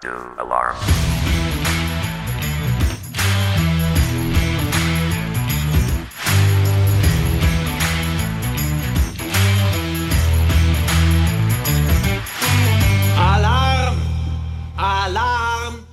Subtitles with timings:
[0.00, 0.76] Do alarm.
[13.16, 13.96] Alarm!
[14.76, 15.86] Alarm!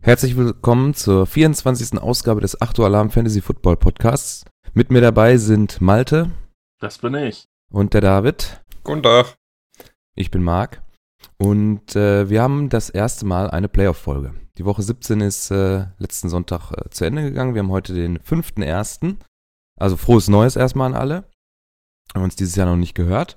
[0.00, 2.00] Herzlich willkommen zur 24.
[2.00, 4.44] Ausgabe des 8 Uhr Alarm Fantasy Football Podcasts.
[4.74, 6.30] Mit mir dabei sind Malte
[6.80, 7.46] Das bin ich.
[7.70, 8.62] und der David.
[8.84, 9.34] Guten Tag.
[10.14, 10.82] Ich bin Marc.
[11.38, 14.34] Und äh, wir haben das erste Mal eine Playoff-Folge.
[14.58, 17.54] Die Woche 17 ist äh, letzten Sonntag äh, zu Ende gegangen.
[17.54, 19.16] Wir haben heute den 5.1.
[19.78, 21.24] Also frohes Neues erstmal an alle.
[22.14, 23.36] Haben uns dieses Jahr noch nicht gehört.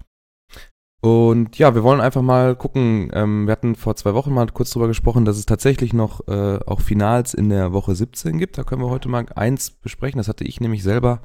[1.01, 3.11] Und ja, wir wollen einfach mal gucken.
[3.13, 6.59] Ähm, wir hatten vor zwei Wochen mal kurz drüber gesprochen, dass es tatsächlich noch äh,
[6.65, 8.57] auch Finals in der Woche 17 gibt.
[8.57, 10.17] Da können wir heute mal eins besprechen.
[10.17, 11.21] Das hatte ich nämlich selber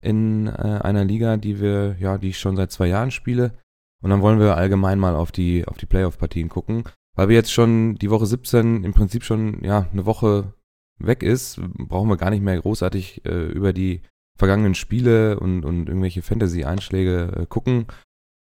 [0.00, 0.50] in äh,
[0.82, 3.58] einer Liga, die wir, ja, die ich schon seit zwei Jahren spiele.
[4.04, 6.84] Und dann wollen wir allgemein mal auf die, auf die Playoff-Partien gucken.
[7.16, 10.52] Weil wir jetzt schon die Woche 17 im Prinzip schon, ja, eine Woche
[10.98, 14.02] weg ist, brauchen wir gar nicht mehr großartig äh, über die
[14.36, 17.86] vergangenen Spiele und, und irgendwelche Fantasy-Einschläge äh, gucken.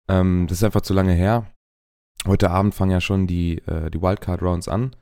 [0.09, 1.53] Ähm, das ist einfach zu lange her.
[2.25, 4.95] Heute Abend fangen ja schon die, äh, die Wildcard-Rounds an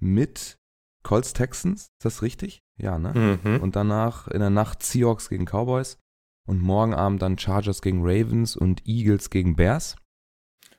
[0.00, 0.56] mit
[1.02, 1.88] Colts Texans.
[1.98, 2.62] Ist das richtig?
[2.78, 3.38] Ja, ne?
[3.44, 3.60] Mhm.
[3.60, 5.98] Und danach in der Nacht Seahawks gegen Cowboys.
[6.48, 9.96] Und morgen Abend dann Chargers gegen Ravens und Eagles gegen Bears.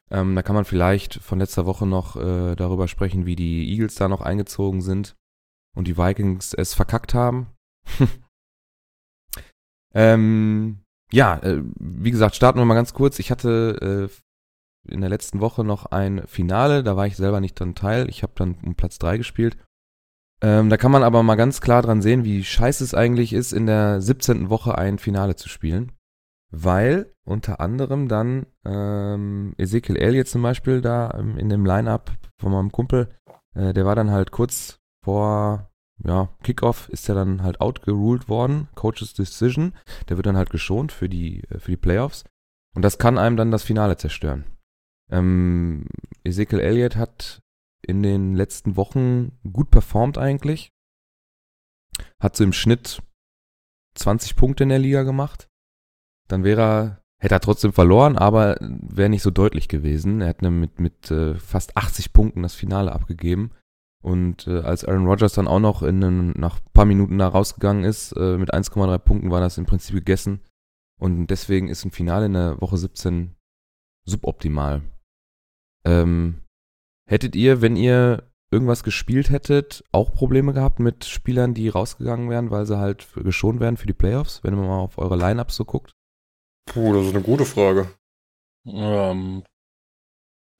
[0.10, 3.96] Ähm, da kann man vielleicht von letzter Woche noch äh, darüber sprechen, wie die Eagles
[3.96, 5.16] da noch eingezogen sind
[5.76, 7.48] und die Vikings es verkackt haben.
[9.94, 10.80] ähm,
[11.12, 13.20] ja, äh, wie gesagt, starten wir mal ganz kurz.
[13.20, 17.60] Ich hatte äh, in der letzten Woche noch ein Finale, da war ich selber nicht
[17.60, 18.10] dran teil.
[18.10, 19.58] Ich habe dann um Platz 3 gespielt.
[20.42, 23.54] Ähm, da kann man aber mal ganz klar dran sehen, wie scheiße es eigentlich ist,
[23.54, 24.50] in der 17.
[24.50, 25.92] Woche ein Finale zu spielen.
[26.50, 32.52] Weil unter anderem dann ähm, Ezekiel Elliott zum Beispiel da ähm, in dem Line-Up von
[32.52, 33.10] meinem Kumpel,
[33.54, 35.70] äh, der war dann halt kurz vor
[36.06, 39.74] ja, Kickoff ist er dann halt outgeruled worden, Coaches Decision.
[40.10, 42.24] Der wird dann halt geschont für die, äh, für die Playoffs.
[42.76, 44.46] Und das kann einem dann das Finale zerstören.
[45.10, 45.88] Ähm,
[46.24, 47.42] Ezekiel Elliott hat
[47.82, 50.72] in den letzten Wochen gut performt eigentlich.
[52.20, 53.02] Hat so im Schnitt
[53.96, 55.48] 20 Punkte in der Liga gemacht.
[56.28, 60.22] Dann wäre er, hätte er trotzdem verloren, aber wäre nicht so deutlich gewesen.
[60.22, 63.52] Er hat mit, mit äh, fast 80 Punkten das Finale abgegeben.
[64.04, 67.28] Und äh, als Aaron Rodgers dann auch noch in einem, nach ein paar Minuten da
[67.28, 70.42] rausgegangen ist, äh, mit 1,3 Punkten war das im Prinzip gegessen.
[71.00, 73.36] Und deswegen ist ein Finale in der Woche 17
[74.06, 74.82] suboptimal.
[75.86, 76.42] Ähm,
[77.08, 82.50] hättet ihr, wenn ihr irgendwas gespielt hättet, auch Probleme gehabt mit Spielern, die rausgegangen wären,
[82.50, 85.66] weil sie halt geschont werden für die Playoffs, wenn man mal auf eure Lineups so
[85.66, 85.94] guckt?
[86.68, 87.94] Puh, das ist eine gute Frage.
[88.66, 89.44] Ähm,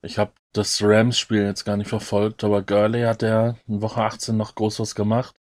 [0.02, 4.36] ich habe das Rams-Spiel jetzt gar nicht verfolgt, aber Gurley hat der in Woche 18
[4.36, 5.38] noch groß was gemacht.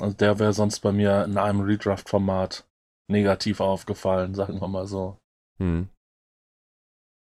[0.00, 2.68] Also der wäre sonst bei mir in einem Redraft-Format
[3.10, 5.18] negativ aufgefallen, sagen wir mal so.
[5.58, 5.88] Hm.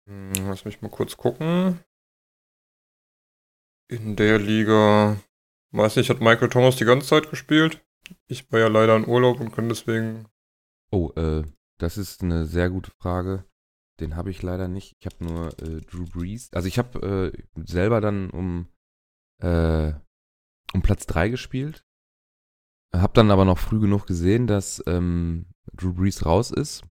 [0.09, 1.79] Hm, Lass mich mal kurz gucken.
[3.89, 5.17] In der Liga,
[5.71, 7.83] weiß nicht, hat Michael Thomas die ganze Zeit gespielt?
[8.27, 10.27] Ich war ja leider in Urlaub und kann deswegen.
[10.91, 11.43] Oh, äh,
[11.81, 13.45] das ist eine sehr gute Frage.
[13.99, 14.95] Den habe ich leider nicht.
[14.99, 16.51] Ich habe nur äh, Drew Brees.
[16.53, 18.67] Also ich habe äh, selber dann um,
[19.41, 19.93] äh,
[20.73, 21.83] um Platz 3 gespielt.
[22.93, 26.83] Hab dann aber noch früh genug gesehen, dass ähm, Drew Brees raus ist.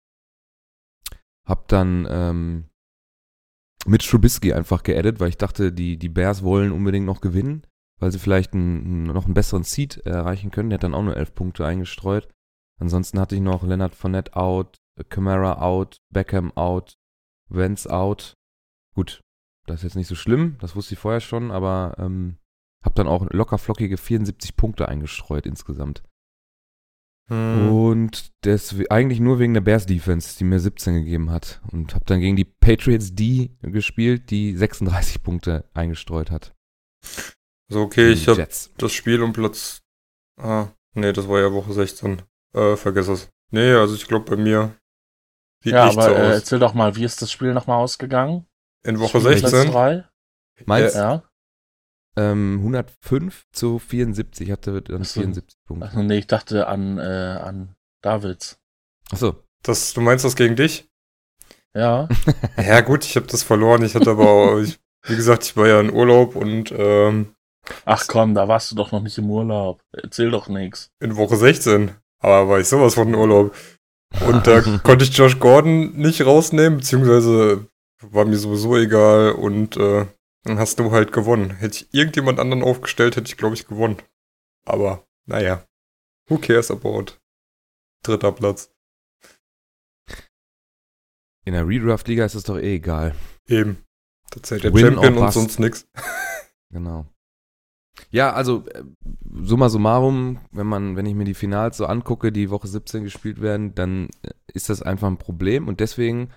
[1.47, 2.71] Hab dann ähm,
[3.87, 7.67] mit Trubisky einfach geaddet, weil ich dachte, die, die Bears wollen unbedingt noch gewinnen,
[7.99, 10.71] weil sie vielleicht einen, noch einen besseren Seed erreichen können.
[10.71, 12.29] Der hat dann auch nur elf Punkte eingestreut.
[12.81, 16.95] Ansonsten hatte ich noch Leonard Fournette out, Camara out, Beckham out,
[17.49, 18.35] Vance out.
[18.95, 19.21] Gut,
[19.67, 22.37] das ist jetzt nicht so schlimm, das wusste ich vorher schon, aber ähm,
[22.85, 26.03] hab dann auch locker flockige 74 Punkte eingestreut insgesamt.
[27.29, 31.61] Hm, Und das eigentlich nur wegen der Bears Defense, die mir 17 gegeben hat.
[31.71, 36.55] Und hab dann gegen die Patriots D gespielt, die 36 Punkte eingestreut hat.
[37.71, 38.73] so, okay, ich Die habe Jets.
[38.79, 39.81] das Spiel um Platz.
[40.41, 42.23] Ah, nee, das war ja Woche 16.
[42.55, 43.29] Äh, vergiss es.
[43.53, 44.77] Nee, also ich glaube bei mir
[45.63, 46.35] sieht ja, nicht aber so äh, aus.
[46.35, 48.47] erzähl doch mal, wie ist das Spiel nochmal ausgegangen?
[48.85, 49.73] In Woche Spiel Platz 16?
[49.73, 50.05] drei?
[50.67, 51.23] Meinst Ja.
[52.17, 55.21] ähm, 105 zu 74, hatte dann Ach so.
[55.21, 55.89] 74 Punkte.
[55.91, 58.59] Ach, nee, ich dachte an, äh, an Davids.
[59.11, 59.43] Achso.
[59.63, 60.89] Das, du meinst das gegen dich?
[61.75, 62.09] Ja.
[62.57, 63.83] Ja, gut, ich habe das verloren.
[63.85, 67.35] Ich hatte aber auch, ich, wie gesagt, ich war ja in Urlaub und ähm,
[67.85, 69.83] Ach komm, da warst du doch noch nicht im Urlaub.
[69.93, 70.91] Erzähl doch nix.
[71.01, 71.93] in Woche 16.
[72.19, 73.55] Aber war ich sowas von in Urlaub.
[74.27, 77.69] Und da konnte ich Josh Gordon nicht rausnehmen, beziehungsweise
[78.01, 80.07] war mir sowieso egal und äh,
[80.45, 81.51] Dann hast du halt gewonnen.
[81.51, 83.99] Hätte ich irgendjemand anderen aufgestellt, hätte ich, glaube ich, gewonnen.
[84.65, 85.67] Aber, naja.
[86.29, 87.19] Who cares about
[88.03, 88.73] dritter Platz?
[91.45, 93.15] In der Redraft-Liga ist es doch eh egal.
[93.47, 93.85] Eben.
[94.31, 95.87] Da zählt der Win Champion und sonst nix.
[96.71, 97.07] Genau.
[98.11, 98.83] Ja, also äh,
[99.43, 103.41] summa summarum, wenn man, wenn ich mir die Finals so angucke, die Woche 17 gespielt
[103.41, 106.31] werden, dann äh, ist das einfach ein Problem und deswegen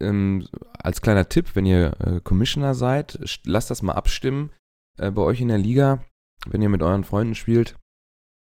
[0.00, 0.46] ähm,
[0.78, 4.50] als kleiner Tipp, wenn ihr äh, Commissioner seid, st- lasst das mal abstimmen
[4.98, 6.02] äh, bei euch in der Liga,
[6.46, 7.76] wenn ihr mit euren Freunden spielt.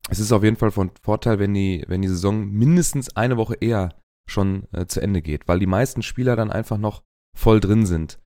[0.09, 3.55] Es ist auf jeden Fall von Vorteil, wenn die, wenn die Saison mindestens eine Woche
[3.55, 3.95] eher
[4.29, 7.03] schon äh, zu Ende geht, weil die meisten Spieler dann einfach noch
[7.37, 8.19] voll drin sind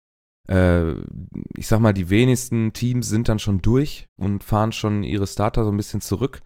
[0.48, 5.64] ich sag mal, die wenigsten Teams sind dann schon durch und fahren schon ihre Starter
[5.64, 6.42] so ein bisschen zurück.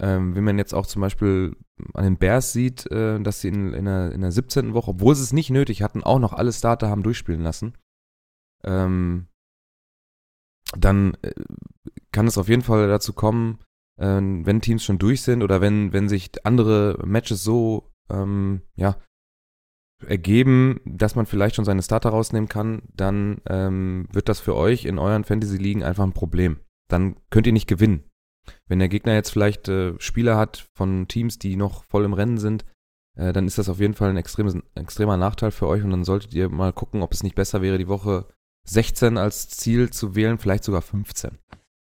[0.00, 1.56] Ähm, wenn man jetzt auch zum Beispiel
[1.92, 4.74] an den Bears sieht, äh, dass sie in, in, der, in der 17.
[4.74, 7.74] Woche, obwohl sie es nicht nötig hatten, auch noch alle Starter haben durchspielen lassen,
[8.64, 9.28] ähm,
[10.76, 11.32] dann äh,
[12.10, 13.60] kann es auf jeden Fall dazu kommen,
[14.00, 18.96] äh, wenn Teams schon durch sind oder wenn, wenn sich andere Matches so ähm, ja,
[20.06, 24.84] ergeben, dass man vielleicht schon seine Starter rausnehmen kann, dann ähm, wird das für euch
[24.84, 26.60] in euren Fantasy-Ligen einfach ein Problem.
[26.88, 28.04] Dann könnt ihr nicht gewinnen.
[28.66, 32.38] Wenn der Gegner jetzt vielleicht äh, Spieler hat von Teams, die noch voll im Rennen
[32.38, 32.64] sind,
[33.16, 36.04] äh, dann ist das auf jeden Fall ein extremes, extremer Nachteil für euch und dann
[36.04, 38.26] solltet ihr mal gucken, ob es nicht besser wäre, die Woche
[38.66, 41.38] 16 als Ziel zu wählen, vielleicht sogar 15.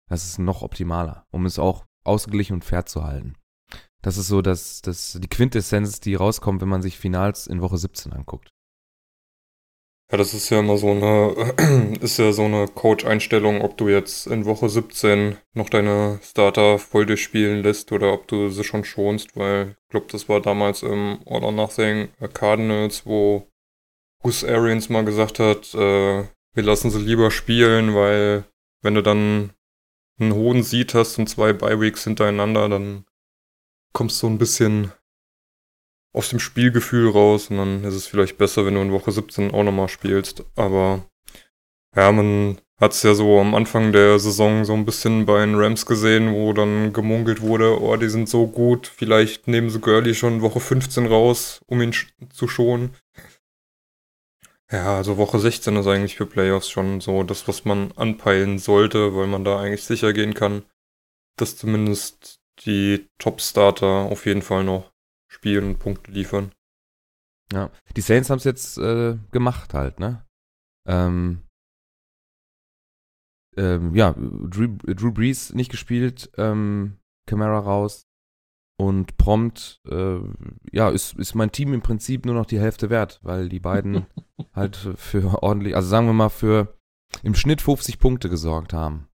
[0.08, 3.34] Das ist noch optimaler, um es auch ausgeglichen und fair zu halten.
[4.02, 7.78] Das ist so das, das, die Quintessenz, die rauskommt, wenn man sich Finals in Woche
[7.78, 8.50] 17 anguckt.
[10.10, 14.26] Ja, das ist ja immer so eine, ist ja so eine Coach-Einstellung, ob du jetzt
[14.26, 19.36] in Woche 17 noch deine Starter voll durchspielen lässt oder ob du sie schon schonst,
[19.36, 23.48] weil ich glaube, das war damals im All or Nothing Cardinals, wo
[24.22, 26.24] Gus Arians mal gesagt hat, äh,
[26.54, 28.44] wir lassen sie lieber spielen, weil
[28.82, 29.54] wenn du dann
[30.20, 33.06] einen hohen Seed hast und zwei Bye-Weeks hintereinander, dann
[33.92, 34.92] kommst so ein bisschen
[36.14, 39.52] aus dem Spielgefühl raus und dann ist es vielleicht besser, wenn du in Woche 17
[39.52, 40.44] auch nochmal spielst.
[40.56, 41.04] Aber
[41.96, 45.54] ja, man hat es ja so am Anfang der Saison so ein bisschen bei den
[45.54, 50.14] Rams gesehen, wo dann gemunkelt wurde, oh, die sind so gut, vielleicht nehmen sie Gurley
[50.14, 51.94] schon Woche 15 raus, um ihn
[52.30, 52.94] zu schonen.
[54.70, 59.14] Ja, also Woche 16 ist eigentlich für Playoffs schon so das, was man anpeilen sollte,
[59.14, 60.64] weil man da eigentlich sicher gehen kann,
[61.36, 64.92] dass zumindest die Top-Starter auf jeden Fall noch
[65.28, 66.52] spielen und Punkte liefern.
[67.52, 67.70] Ja.
[67.96, 70.24] Die Saints haben es jetzt äh, gemacht halt, ne?
[70.86, 71.42] Ähm,
[73.56, 78.06] ähm, ja, Drew, Drew Brees nicht gespielt, ähm, Camara raus
[78.78, 80.18] und prompt, äh,
[80.72, 84.06] ja, ist, ist mein Team im Prinzip nur noch die Hälfte wert, weil die beiden
[84.54, 86.78] halt für ordentlich, also sagen wir mal für
[87.22, 89.08] im Schnitt 50 Punkte gesorgt haben.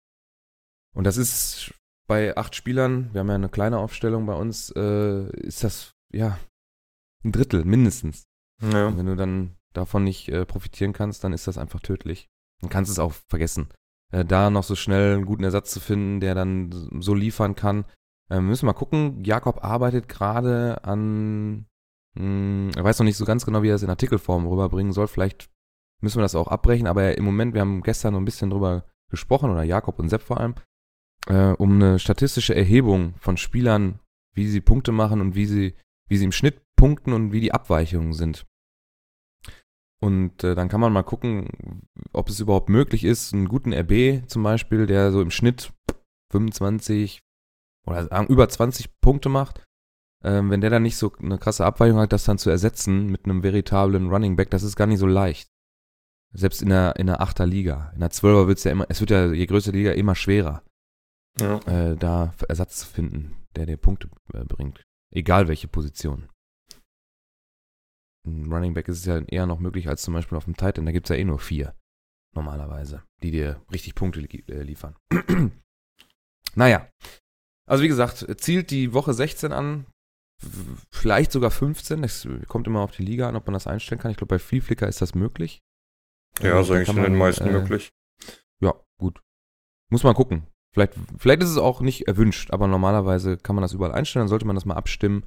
[0.95, 1.73] Und das ist
[2.07, 6.39] bei acht Spielern, wir haben ja eine kleine Aufstellung bei uns, äh, ist das, ja,
[7.23, 8.23] ein Drittel mindestens.
[8.61, 8.95] Ja.
[8.95, 12.27] Wenn du dann davon nicht äh, profitieren kannst, dann ist das einfach tödlich.
[12.61, 13.67] Dann kannst du es auch vergessen.
[14.11, 17.85] Äh, da noch so schnell einen guten Ersatz zu finden, der dann so liefern kann.
[18.29, 19.23] Äh, müssen wir mal gucken.
[19.23, 21.67] Jakob arbeitet gerade an,
[22.15, 25.07] mh, er weiß noch nicht so ganz genau, wie er es in Artikelform rüberbringen soll.
[25.07, 25.49] Vielleicht
[26.01, 28.85] müssen wir das auch abbrechen, aber im Moment, wir haben gestern noch ein bisschen drüber
[29.09, 30.55] gesprochen, oder Jakob und Sepp vor allem,
[31.27, 33.99] äh, um eine statistische Erhebung von Spielern,
[34.33, 35.75] wie sie Punkte machen und wie sie,
[36.07, 38.45] wie sie im Schnitt punkten und wie die Abweichungen sind.
[39.99, 41.81] Und äh, dann kann man mal gucken,
[42.13, 45.73] ob es überhaupt möglich ist, einen guten RB zum Beispiel, der so im Schnitt
[46.31, 47.21] 25
[47.87, 49.63] oder über 20 Punkte macht,
[50.23, 53.25] ähm, wenn der dann nicht so eine krasse Abweichung hat, das dann zu ersetzen mit
[53.25, 55.49] einem veritablen Running Back, das ist gar nicht so leicht.
[56.33, 57.91] Selbst in der, in der 8er Liga.
[57.93, 60.13] In der 12er wird es ja immer, es wird ja je größer die Liga immer
[60.13, 60.61] schwerer,
[61.39, 61.59] Ja.
[61.67, 64.83] äh, da Ersatz zu finden, der dir Punkte äh, bringt.
[65.13, 66.29] Egal welche Position.
[68.25, 70.85] Ein Running Back ist es ja eher noch möglich als zum Beispiel auf dem Titan.
[70.85, 71.75] Da gibt es ja eh nur vier,
[72.35, 74.95] normalerweise, die dir richtig Punkte li äh, liefern.
[76.55, 76.89] naja.
[77.69, 79.85] Also wie gesagt, zielt die Woche 16 an,
[80.91, 82.01] vielleicht sogar 15.
[82.01, 84.11] Das kommt immer auf die Liga an, ob man das einstellen kann.
[84.11, 85.61] Ich glaube, bei Freeflicker ist das möglich.
[86.41, 87.91] Ja, Äh, ist eigentlich in den meisten äh, möglich.
[88.61, 89.21] Ja, gut.
[89.89, 90.45] Muss man gucken.
[90.77, 94.27] Vielleicht, vielleicht ist es auch nicht erwünscht, aber normalerweise kann man das überall einstellen, dann
[94.27, 95.23] sollte man das mal abstimmen.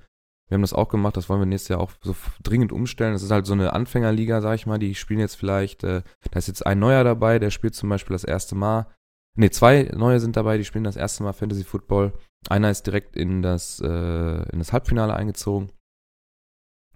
[0.46, 3.14] Wir haben das auch gemacht, das wollen wir nächstes Jahr auch so dringend umstellen.
[3.14, 6.38] Das ist halt so eine Anfängerliga, sag ich mal, die spielen jetzt vielleicht, äh, da
[6.38, 8.94] ist jetzt ein neuer dabei, der spielt zum Beispiel das erste Mal.
[9.36, 12.12] Ne, zwei neue sind dabei, die spielen das erste Mal Fantasy Football.
[12.48, 15.72] Einer ist direkt in das, äh, in das Halbfinale eingezogen.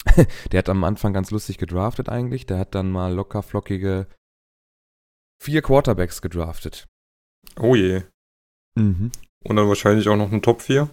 [0.53, 2.47] der hat am Anfang ganz lustig gedraftet eigentlich.
[2.47, 4.07] Der hat dann mal locker flockige
[5.43, 6.87] vier Quarterbacks gedraftet.
[7.59, 8.05] Oh je.
[8.75, 9.11] Mhm.
[9.45, 10.89] Und dann wahrscheinlich auch noch eine Top 4.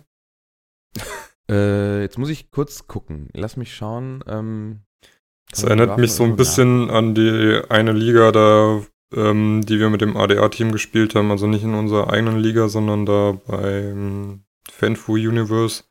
[1.50, 3.27] Äh, jetzt muss ich kurz gucken.
[3.33, 4.23] Lass mich schauen.
[4.25, 4.81] Ähm,
[5.50, 8.81] Das erinnert mich so ein bisschen an die eine Liga da,
[9.13, 11.29] ähm, die wir mit dem ADA-Team gespielt haben.
[11.29, 15.83] Also nicht in unserer eigenen Liga, sondern da beim Fanfu Universe.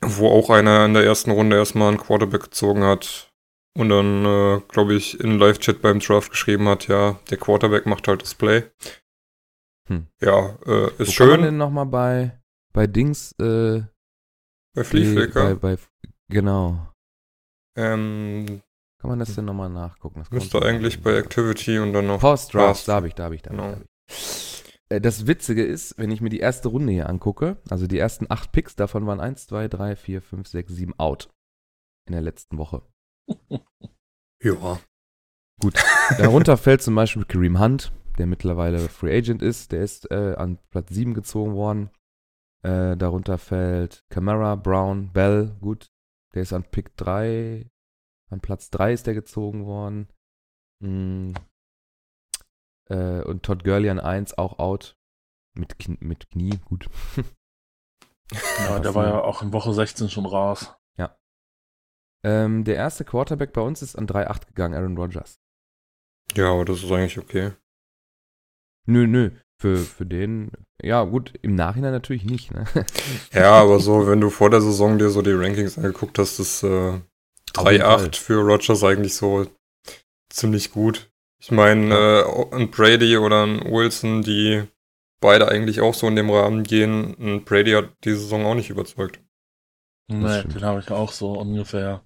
[0.00, 3.32] Wo auch einer in der ersten Runde erstmal einen Quarterback gezogen hat.
[3.78, 8.08] Und dann, äh, glaube ich, in Live-Chat beim Draft geschrieben hat, ja, der Quarterback macht
[8.08, 8.64] halt das Play.
[9.88, 10.06] Hm.
[10.20, 11.42] Ja, äh, ist Wo kann man schön.
[11.42, 12.40] denn nochmal bei,
[12.72, 13.82] bei Dings, äh,
[14.74, 15.54] Bei Fleaflicker.
[15.56, 15.82] bei, bei,
[16.28, 16.92] genau.
[17.76, 18.62] Ähm,
[19.00, 20.20] Kann man das denn nochmal nachgucken?
[20.20, 21.14] Das müsste eigentlich bei.
[21.16, 22.20] Activity und dann noch.
[22.20, 23.62] Post Draft, da habe ich, da habe ich, da habe ich.
[23.62, 23.74] Genau.
[23.74, 24.64] Da hab ich.
[24.88, 28.26] Äh, Das Witzige ist, wenn ich mir die erste Runde hier angucke, also die ersten
[28.30, 31.28] acht Picks, davon waren 1, 2, 3, 4, 5, 6, 7 out.
[32.08, 32.82] In der letzten Woche.
[34.42, 34.78] Ja.
[36.18, 39.72] Darunter fällt zum Beispiel Kareem Hunt, der mittlerweile Free Agent ist.
[39.72, 41.90] Der ist äh, an Platz 7 gezogen worden.
[42.62, 45.90] Äh, darunter fällt Camara, Brown, Bell, gut.
[46.34, 47.70] Der ist an Pick 3.
[48.30, 50.08] An Platz 3 ist der gezogen worden.
[50.80, 51.32] Mm.
[52.88, 54.96] Äh, und Todd Gurley an 1 auch out.
[55.54, 56.88] Mit, Kn mit Knie, gut.
[58.58, 60.76] Ja, der war ja auch in Woche 16 schon raus.
[62.26, 65.40] Ähm, der erste Quarterback bei uns ist an 3-8 gegangen, Aaron Rodgers.
[66.34, 67.52] Ja, aber das ist eigentlich okay.
[68.86, 69.30] Nö, nö.
[69.58, 70.50] Für, für den,
[70.82, 72.66] ja gut, im Nachhinein natürlich nicht, ne?
[73.32, 76.62] Ja, aber so, wenn du vor der Saison dir so die Rankings angeguckt hast, ist
[76.62, 77.00] äh,
[77.56, 78.10] Auf jeden Fall.
[78.10, 79.46] 3-8 für Rogers eigentlich so
[80.30, 81.10] ziemlich gut.
[81.40, 84.64] Ich meine, äh, ein Brady oder ein Wilson, die
[85.20, 88.70] beide eigentlich auch so in dem Rahmen gehen, ein Brady hat die Saison auch nicht
[88.70, 89.20] überzeugt.
[90.08, 92.04] Nee, den habe ich auch so ungefähr.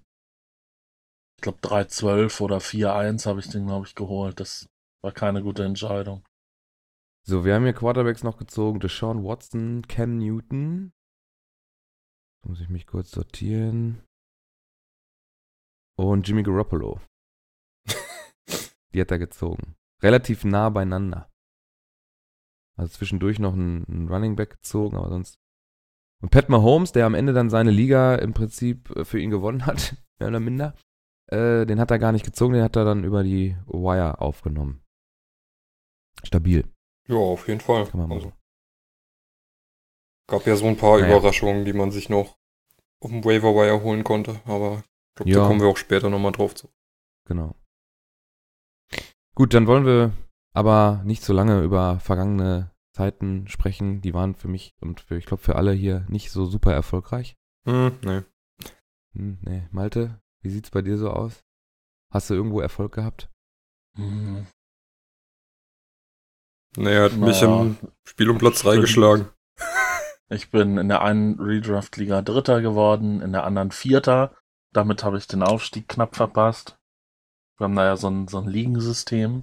[1.37, 4.41] Ich glaube 3-12 oder 4-1 habe ich den, glaube ich, geholt.
[4.41, 4.69] Das
[5.03, 6.25] war keine gute Entscheidung.
[7.27, 8.81] So, wir haben hier Quarterbacks noch gezogen.
[8.81, 10.93] Deshaun Watson, Cam Newton.
[12.47, 14.03] Muss ich mich kurz sortieren.
[15.97, 17.01] Und Jimmy Garoppolo.
[18.95, 19.77] Die hat er gezogen.
[20.03, 21.31] Relativ nah beieinander.
[22.77, 25.39] Also zwischendurch noch einen, einen Running Back gezogen, aber sonst.
[26.23, 29.67] Und Pat Mahomes, der am Ende dann seine Liga im Prinzip äh, für ihn gewonnen
[29.67, 30.75] hat, mehr oder minder,
[31.27, 34.83] äh, den hat er gar nicht gezogen, den hat er dann über die Wire aufgenommen.
[36.25, 36.65] Stabil,
[37.11, 37.87] Ja, auf jeden Fall.
[37.87, 38.35] kann man mal Also, so.
[40.29, 41.17] gab ja so ein paar Naja.
[41.17, 42.39] Überraschungen, die man sich noch
[43.01, 44.79] auf dem Waiver Wire holen konnte, aber
[45.11, 45.41] ich glaube, Ja.
[45.41, 46.69] da kommen wir auch später nochmal drauf zu.
[47.27, 47.55] Genau.
[49.35, 50.13] Gut, dann wollen wir
[50.53, 54.01] aber nicht so lange über vergangene Zeiten sprechen.
[54.03, 57.37] Die waren für mich und für, ich glaube, für alle hier nicht so super erfolgreich.
[57.67, 58.23] Hm, nee.
[59.15, 61.45] Hm, nee, Malte, wie sieht's bei dir so aus?
[62.13, 63.31] Hast du irgendwo Erfolg gehabt?
[63.97, 64.47] Hm,
[66.77, 68.85] Nee, er hat mich Naja, im Spiel um Platz 3 stimmt.
[68.85, 69.29] geschlagen.
[70.33, 74.37] Ich bin in der einen Redraft-Liga Dritter geworden, in der anderen Vierter.
[74.73, 76.79] Damit habe ich den Aufstieg knapp verpasst.
[77.59, 79.43] Wir haben da ja so ein, so ein Ligensystem.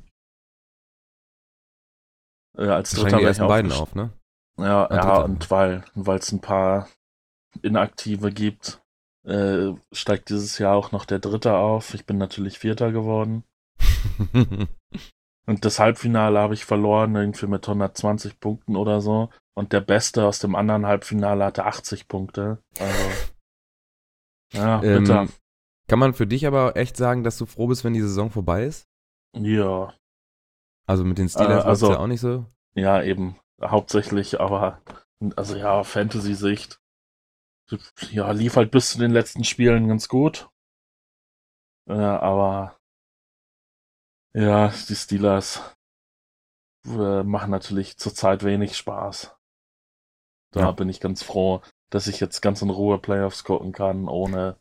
[2.57, 4.11] Äh, als Dritter wäre ich ersten beiden auf, ne?
[4.57, 6.87] Ja, Ah, ja und weil weil es ein paar
[7.61, 8.81] Inaktive gibt,
[9.25, 11.93] äh, steigt dieses Jahr auch noch der Dritte auf.
[11.95, 13.43] Ich bin natürlich Vierter geworden.
[15.47, 19.29] Und das Halbfinale habe ich verloren, irgendwie mit 120 Punkten oder so.
[19.55, 22.61] Und der Beste aus dem anderen Halbfinale hatte 80 Punkte.
[22.79, 23.09] Also.
[24.53, 25.21] Ja, bitter.
[25.21, 25.29] ähm,
[25.89, 28.65] kann man für dich aber echt sagen, dass du froh bist, wenn die Saison vorbei
[28.65, 28.85] ist?
[29.35, 29.93] ja,
[30.85, 32.45] Also mit den Steelers Äh, also- ja auch nicht so.
[32.75, 33.39] ja, eben.
[33.63, 34.81] Hauptsächlich, aber,
[35.35, 36.79] also ja, Fantasy-Sicht.
[38.11, 40.49] Ja, lief halt bis zu den letzten Spielen ganz gut.
[41.89, 42.76] Äh, aber,
[44.33, 45.61] ja, die Steelers
[46.85, 49.35] äh, machen natürlich zurzeit wenig Spaß.
[50.53, 50.71] Da Ja.
[50.71, 54.57] bin ich ganz froh, dass ich jetzt ganz in Ruhe Playoffs gucken kann, ohne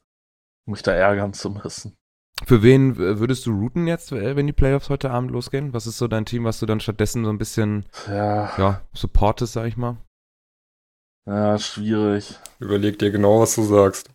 [0.67, 1.97] mich da ärgern zu müssen.
[2.45, 5.73] Für wen würdest du routen jetzt, äh, wenn die Playoffs heute Abend losgehen?
[5.73, 9.55] Was ist so dein Team, was du dann stattdessen so ein bisschen, Ja, ja, supportest,
[9.55, 9.97] sag ich mal?
[11.27, 12.35] ja schwierig.
[12.61, 14.11] Überleg dir genau, was du sagst.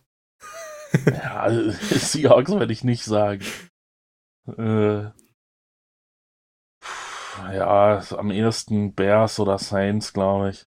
[1.06, 3.44] Ja, Seahawks werde ich nicht sagen.
[4.46, 5.10] Äh,
[7.52, 10.64] ja, am ehesten Bears oder Saints, glaube ich.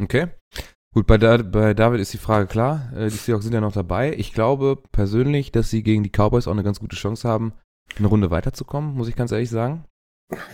[0.00, 0.28] Okay.
[0.94, 2.92] Gut, bei, da bei David ist die Frage klar.
[2.94, 4.14] Äh, die Seahawks sind ja noch dabei.
[4.14, 7.52] Ich glaube persönlich, dass sie gegen die Cowboys auch eine ganz gute Chance haben,
[7.98, 9.84] eine Runde weiterzukommen, muss ich ganz ehrlich sagen.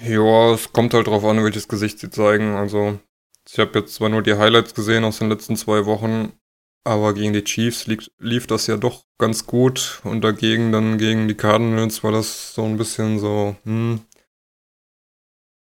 [0.02, 2.54] Ja, es kommt halt drauf an, welches Gesicht sie zeigen.
[2.56, 2.98] Also,
[3.48, 6.32] ich habe jetzt zwar nur die Highlights gesehen aus den letzten zwei Wochen,
[6.84, 10.00] aber gegen die Chiefs lief, lief das ja doch ganz gut.
[10.04, 14.00] Und dagegen dann gegen die Cardinals war das so ein bisschen so, hm,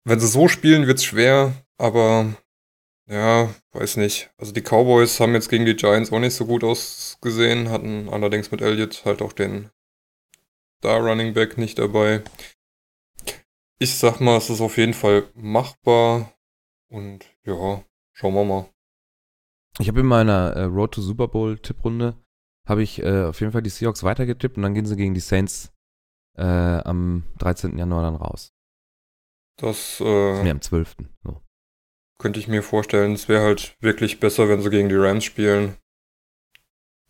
[0.08, 2.34] wenn sie so spielen, wird's schwer, aber
[3.08, 4.30] ja, weiß nicht.
[4.36, 8.50] Also die Cowboys haben jetzt gegen die Giants auch nicht so gut ausgesehen, hatten allerdings
[8.50, 9.70] mit Elliott halt auch den
[10.78, 12.22] Star Running Back nicht dabei.
[13.78, 16.32] Ich sag mal, es ist auf jeden Fall machbar
[16.88, 18.68] und ja, schauen wir mal.
[19.78, 22.16] Ich habe in meiner äh, Road to Super Bowl Tipprunde
[22.66, 25.20] habe ich äh, auf jeden Fall die Seahawks weitergetippt und dann gehen sie gegen die
[25.20, 25.72] Saints
[26.36, 27.78] äh, am 13.
[27.78, 28.52] Januar dann raus.
[29.58, 30.96] Das äh, Nee, am 12.
[31.24, 31.42] So.
[32.18, 33.12] könnte ich mir vorstellen.
[33.12, 35.76] Es wäre halt wirklich besser, wenn sie gegen die Rams spielen.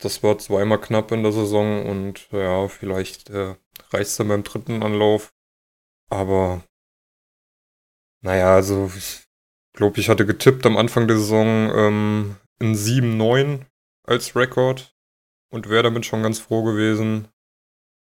[0.00, 3.57] Das war zweimal knapp in der Saison und ja, vielleicht äh,
[3.90, 5.33] reicht es dann beim dritten Anlauf.
[6.09, 6.64] Aber
[8.23, 9.26] naja, also ich
[9.75, 13.67] glaube, ich hatte getippt am Anfang der Saison ähm, in 7-9
[14.05, 14.95] als Rekord
[15.50, 17.28] und wäre damit schon ganz froh gewesen.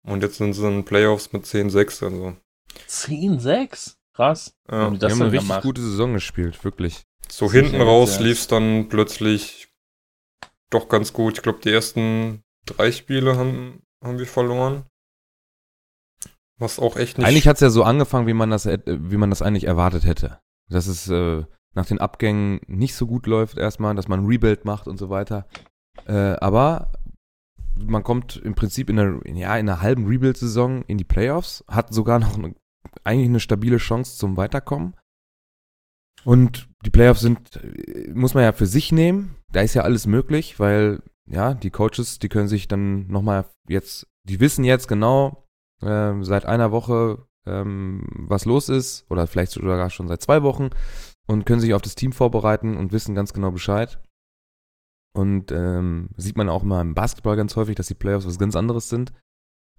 [0.04, 2.38] Und jetzt sind sie in den Playoffs mit 10-6, also
[2.88, 3.97] 10-6?
[4.18, 4.56] Krass.
[4.70, 4.78] ja.
[4.80, 5.64] Haben die Die das haben eine richtig gemacht?
[5.64, 7.04] gute Saison gespielt, wirklich.
[7.30, 8.24] So Sicher hinten raus ja.
[8.24, 9.70] lief es dann plötzlich
[10.72, 11.38] doch ganz gut.
[11.38, 14.86] Ich glaube, die ersten drei Spiele haben, haben wir verloren.
[16.60, 17.28] Was auch echt nicht.
[17.28, 20.40] Eigentlich hat es ja so angefangen, wie man das, wie man das eigentlich erwartet hätte.
[20.68, 21.46] Dass es äh,
[21.76, 25.12] nach den Abgängen nicht so gut läuft erstmal, dass man ein Rebuild macht und so
[25.12, 25.48] weiter.
[26.08, 26.92] Äh, aber
[27.76, 31.94] man kommt im Prinzip in der, ja, in einer halben Rebuild-Saison in die Playoffs, hat
[31.94, 32.56] sogar noch eine,
[33.04, 34.96] eigentlich eine stabile Chance zum Weiterkommen.
[36.24, 39.36] Und die Playoffs sind, äh, muss man ja für sich nehmen.
[39.52, 44.08] Da ist ja alles möglich, weil, ja, die Coaches, die können sich dann nochmal jetzt,
[44.24, 45.46] die wissen jetzt genau,
[45.82, 50.70] ähm, seit einer Woche, ähm, was los ist, oder vielleicht sogar schon seit zwei Wochen,
[51.28, 54.02] und können sich auf das Team vorbereiten und wissen ganz genau Bescheid.
[55.14, 58.56] Und ähm, sieht man auch mal im Basketball ganz häufig, dass die Playoffs was ganz
[58.56, 59.14] anderes sind.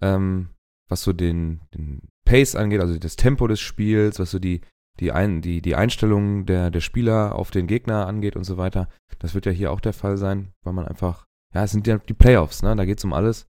[0.01, 0.51] Ähm,
[0.89, 4.61] was so den, den Pace angeht, also das Tempo des Spiels, was so die,
[5.01, 8.91] die, Ein, die, die Einstellung der, der Spieler auf den Gegner angeht und so weiter.
[9.19, 11.97] Das wird ja hier auch der Fall sein, weil man einfach, ja, es sind ja
[11.97, 12.77] die Playoffs, ne?
[12.77, 13.47] Da geht's um alles.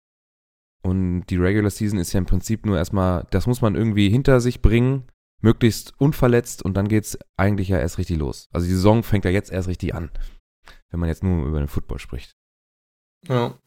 [0.82, 4.40] Und die Regular Season ist ja im Prinzip nur erstmal, das muss man irgendwie hinter
[4.40, 5.04] sich bringen,
[5.40, 8.48] möglichst unverletzt und dann geht's eigentlich ja erst richtig los.
[8.52, 10.10] Also die Saison fängt ja jetzt erst richtig an,
[10.90, 12.36] wenn man jetzt nur über den Football spricht.
[13.26, 13.58] Ja.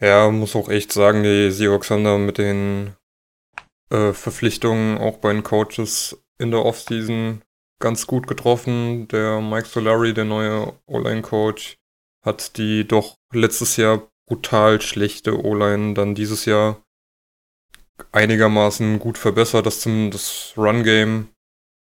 [0.00, 2.94] Ja, muss auch echt sagen, die Seahawks haben da mit den
[3.90, 7.42] äh, Verpflichtungen auch bei den Coaches in der Offseason
[7.78, 9.08] ganz gut getroffen.
[9.08, 11.76] Der Mike Solari, der neue O-Line-Coach,
[12.24, 16.82] hat die doch letztes Jahr brutal schlechte O-Line dann dieses Jahr
[18.12, 21.28] einigermaßen gut verbessert, dass zum das Run-Game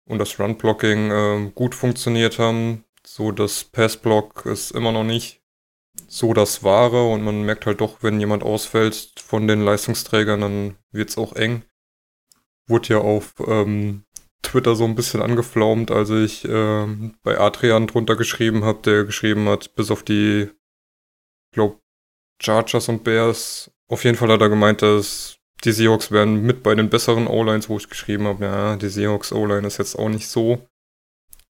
[0.08, 2.86] und das Run-Blocking ähm, gut funktioniert haben.
[3.06, 5.42] So das Pass-Block ist immer noch nicht
[6.08, 10.78] so das Wahre und man merkt halt doch, wenn jemand ausfällt von den Leistungsträgern, dann
[10.92, 11.64] wird's auch eng.
[12.68, 14.04] Wurde ja auf ähm,
[14.42, 19.48] Twitter so ein bisschen angeflaumt, als ich ähm, bei Adrian drunter geschrieben habe, der geschrieben
[19.48, 20.50] hat, bis auf die,
[21.54, 21.80] glaub,
[22.42, 23.72] Chargers und Bears.
[23.90, 27.70] Auf jeden Fall hat er gemeint, dass die Seahawks wären mit bei den besseren O-Lines,
[27.70, 30.68] wo ich geschrieben habe, ja, die Seahawks O-Line ist jetzt auch nicht so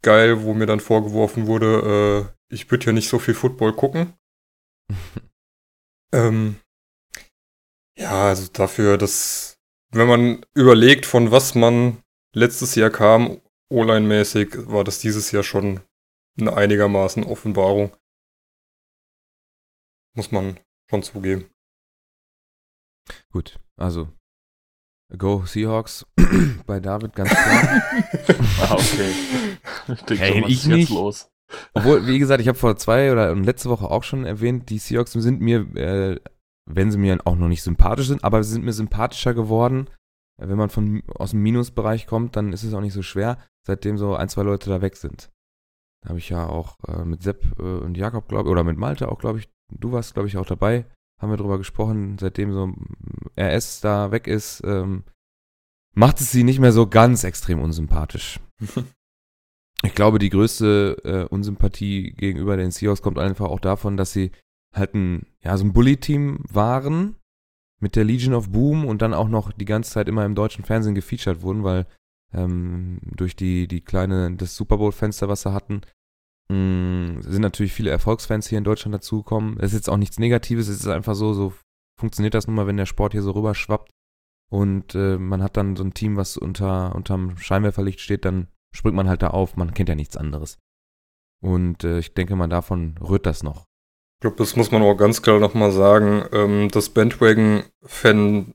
[0.02, 4.14] geil, wo mir dann vorgeworfen wurde, äh, ich würde ja nicht so viel Football gucken.
[6.14, 6.58] ähm,
[7.98, 9.57] ja, also dafür, dass,
[9.92, 15.82] wenn man überlegt, von was man letztes Jahr kam, O-Line-mäßig, war das dieses Jahr schon
[16.40, 17.96] eine einigermaßen Offenbarung.
[20.16, 21.50] Muss man schon zugeben.
[23.32, 24.10] Gut, also
[25.18, 26.06] Go Seahawks
[26.66, 27.82] bei David ganz klar.
[28.62, 29.14] Ah, okay.
[29.94, 30.90] Ich denke, Hey, was ich ist jetzt nicht.
[30.90, 31.30] los?
[31.74, 35.14] Obwohl, wie gesagt, ich habe vor zwei oder letzte Woche auch schon erwähnt, die Seahawks
[35.14, 36.20] sind mir, äh,
[36.68, 39.90] wenn sie mir auch noch nicht sympathisch sind, aber sie sind mir sympathischer geworden.
[40.40, 43.38] Äh, Wenn man von aus dem Minusbereich kommt, dann ist es auch nicht so schwer,
[43.66, 45.32] seitdem so ein, zwei Leute da weg sind.
[46.04, 48.78] Da habe ich ja auch äh, mit Sepp äh, und Jakob, glaube ich, oder mit
[48.78, 50.86] Malte auch, glaube ich, du warst, glaube ich, auch dabei,
[51.20, 52.96] haben wir drüber gesprochen, seitdem so mm,
[53.40, 55.04] RS da weg ist, ähm,
[55.96, 58.40] macht es sie nicht mehr so ganz extrem unsympathisch.
[59.84, 64.32] Ich glaube, die größte äh, Unsympathie gegenüber den Seahawks kommt einfach auch davon, dass sie
[64.78, 67.16] halt ein, ja, so ein Bully-Team waren
[67.80, 70.66] mit der Legion of Boom und dann auch noch die ganze Zeit immer im deutschen
[70.66, 71.86] Fernsehen gefeatured wurden, weil
[72.34, 75.82] ähm, durch die, die kleine, das Super Bowl-Fenster, was sie hatten,
[76.50, 79.58] mh, sind natürlich viele Erfolgsfans hier in Deutschland dazugekommen.
[79.60, 81.54] Es ist jetzt auch nichts Negatives, es ist einfach so, so
[82.00, 83.92] funktioniert das nun mal, wenn der Sport hier so rüberschwappt
[84.50, 88.96] und äh, man hat dann so ein Team, was unter unterm Scheinwerferlicht steht, dann springt
[88.96, 90.58] man halt da auf, man kennt ja nichts anderes.
[91.42, 93.66] Und äh, ich denke mal, davon rührt das noch.
[94.18, 96.26] Ich glaube, das muss man auch ganz klar nochmal sagen.
[96.32, 98.54] Ähm, das Bandwagon-Fan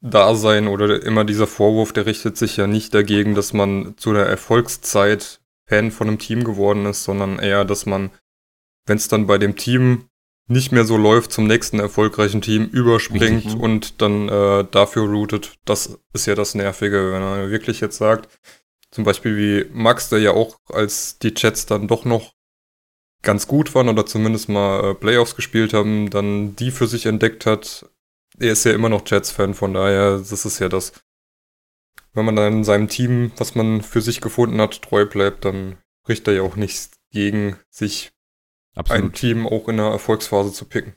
[0.00, 4.26] Dasein oder immer dieser Vorwurf, der richtet sich ja nicht dagegen, dass man zu der
[4.26, 8.10] Erfolgszeit Fan von einem Team geworden ist, sondern eher, dass man,
[8.86, 10.08] wenn es dann bei dem Team
[10.48, 13.58] nicht mehr so läuft, zum nächsten erfolgreichen Team überspringt ja.
[13.58, 15.54] und dann äh, dafür routet.
[15.64, 18.28] Das ist ja das Nervige, wenn er wirklich jetzt sagt,
[18.92, 22.35] zum Beispiel wie Max, der ja auch als die Jets dann doch noch
[23.26, 27.44] ganz gut waren oder zumindest mal äh, Playoffs gespielt haben, dann die für sich entdeckt
[27.44, 27.90] hat.
[28.38, 30.92] Er ist ja immer noch Jets-Fan, von daher, das ist ja das,
[32.14, 35.76] wenn man dann in seinem Team, was man für sich gefunden hat, treu bleibt, dann
[36.04, 38.12] spricht er ja auch nichts gegen, sich
[38.74, 39.14] ein Absolut.
[39.14, 40.94] Team auch in der Erfolgsphase zu picken.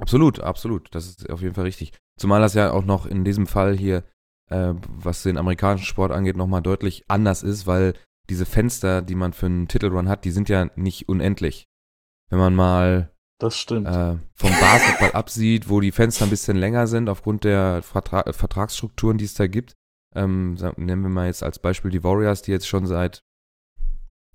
[0.00, 0.88] Absolut, absolut.
[0.94, 1.92] Das ist auf jeden Fall richtig.
[2.18, 4.04] Zumal das ja auch noch in diesem Fall hier,
[4.50, 7.94] äh, was den amerikanischen Sport angeht, nochmal deutlich anders ist, weil
[8.30, 11.68] diese Fenster, die man für einen Titelrun hat, die sind ja nicht unendlich.
[12.30, 13.86] Wenn man mal Das stimmt.
[13.86, 18.32] äh, vom Basketball absieht, wo die Fenster ein bisschen länger sind, aufgrund der Vertra äh,
[18.32, 19.74] Vertragsstrukturen, die es da gibt.
[20.14, 23.22] Ähm, nehmen wir mal jetzt als Beispiel die Warriors, die jetzt schon seit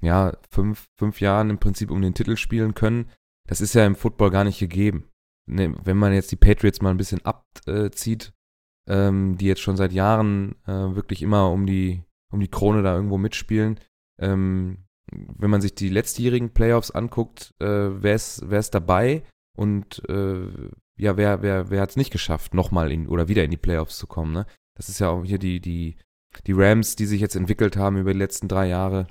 [0.01, 3.09] ja, fünf, fünf Jahren im Prinzip um den Titel spielen können.
[3.47, 5.09] Das ist ja im Football gar nicht gegeben.
[5.49, 8.33] Ne, wenn man jetzt die Patriots mal ein bisschen abzieht,
[8.87, 12.95] ähm, die jetzt schon seit Jahren äh, wirklich immer um die, um die Krone da
[12.95, 13.79] irgendwo mitspielen,
[14.19, 19.23] ähm, wenn man sich die letztjährigen Playoffs anguckt, äh, wer ist dabei
[19.57, 20.47] und äh,
[20.97, 23.97] ja, wer, wer, wer hat es nicht geschafft, nochmal in oder wieder in die Playoffs
[23.97, 24.45] zu kommen, ne?
[24.75, 25.97] Das ist ja auch hier die, die,
[26.45, 29.07] die Rams, die sich jetzt entwickelt haben über die letzten drei Jahre.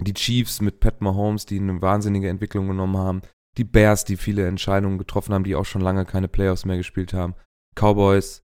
[0.00, 3.22] Die Chiefs mit Pat Mahomes, die eine wahnsinnige Entwicklung genommen haben.
[3.56, 7.14] Die Bears, die viele Entscheidungen getroffen haben, die auch schon lange keine Playoffs mehr gespielt
[7.14, 7.34] haben.
[7.74, 8.44] Cowboys,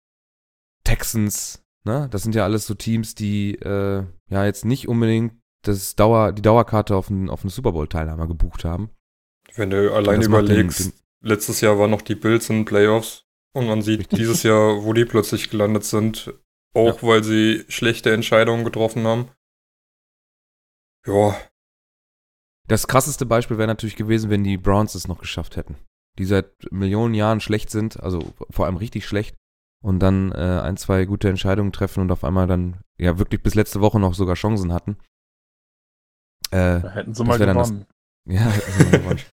[0.85, 2.09] Texans, ne?
[2.11, 6.42] Das sind ja alles so Teams, die äh, ja jetzt nicht unbedingt das Dauer, die
[6.42, 8.90] Dauerkarte auf einen, auf einen Super Bowl-Teilnahme gebucht haben.
[9.55, 12.64] Wenn du allein das macht den- überlegst, letztes Jahr waren noch die Bills in den
[12.66, 16.35] Playoffs und man sieht dieses Jahr, wo die plötzlich gelandet sind,
[16.75, 19.31] auch weil sie schlechte Entscheidungen getroffen haben.
[21.07, 21.37] Ja,
[22.68, 25.77] Das krasseste Beispiel wäre natürlich gewesen, wenn die Browns es noch geschafft hätten.
[26.18, 29.37] Die seit Millionen Jahren schlecht sind, also vor allem richtig schlecht.
[29.87, 33.55] Und dann äh, ein, zwei gute Entscheidungen treffen und auf einmal dann ja wirklich bis
[33.55, 34.96] letzte Woche noch sogar Chancen hatten.
[36.51, 37.87] Äh, Da hätten sie das mal dann das- gewonnen.
[38.29, 38.53] ja,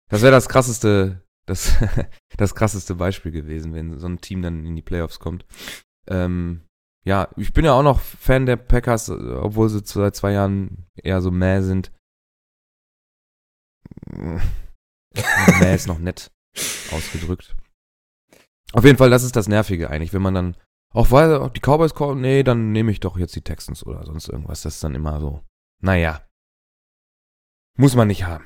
[0.09, 1.77] das wäre das krasseste, das,
[2.37, 5.47] das krasseste Beispiel gewesen, wenn so ein Team dann in die Playoffs kommt.
[6.09, 6.63] Ähm,
[7.05, 11.21] ja, ich bin ja auch noch Fan der Packers, obwohl sie seit zwei Jahren eher
[11.21, 11.93] so mäh sind.
[14.11, 16.33] mäh ist noch nett
[16.91, 17.55] ausgedrückt.
[18.73, 20.57] Auf jeden Fall, das ist das Nervige eigentlich, wenn man dann
[20.93, 24.05] auch weil auch die Cowboys kommen, nee, dann nehme ich doch jetzt die Texans oder
[24.05, 24.63] sonst irgendwas.
[24.63, 25.41] Das ist dann immer so.
[25.81, 26.27] Naja.
[27.79, 28.45] Muss man nicht haben.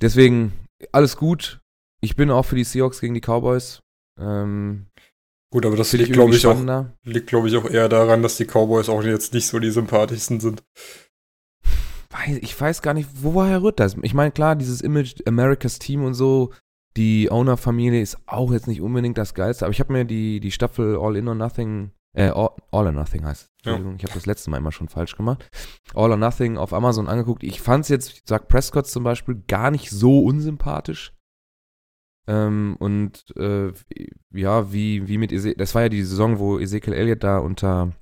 [0.00, 0.52] Deswegen,
[0.92, 1.60] alles gut.
[2.02, 3.80] Ich bin auch für die Seahawks gegen die Cowboys.
[4.20, 4.86] Ähm,
[5.50, 6.58] gut, aber das liegt, glaube ich, auch,
[7.02, 10.40] liegt, glaube ich, auch eher daran, dass die Cowboys auch jetzt nicht so die sympathischsten
[10.40, 10.62] sind.
[12.10, 13.96] Weiß, ich weiß gar nicht, woher rührt das?
[14.02, 16.52] Ich meine, klar, dieses Image Americas Team und so,
[16.96, 20.50] die Owner-Familie ist auch jetzt nicht unbedingt das Geilste, aber ich habe mir die, die
[20.50, 23.64] Staffel All In or Nothing, äh, All, All or Nothing heißt es.
[23.64, 23.72] Ja.
[23.72, 25.48] Entschuldigung, ich habe das letzte Mal immer schon falsch gemacht.
[25.94, 27.42] All or Nothing auf Amazon angeguckt.
[27.42, 31.12] Ich fand es jetzt, ich sag Prescott zum Beispiel, gar nicht so unsympathisch.
[32.28, 33.72] Ähm, und äh,
[34.32, 37.92] ja, wie, wie mit Eze das war ja die Saison, wo Ezekiel Elliott da unter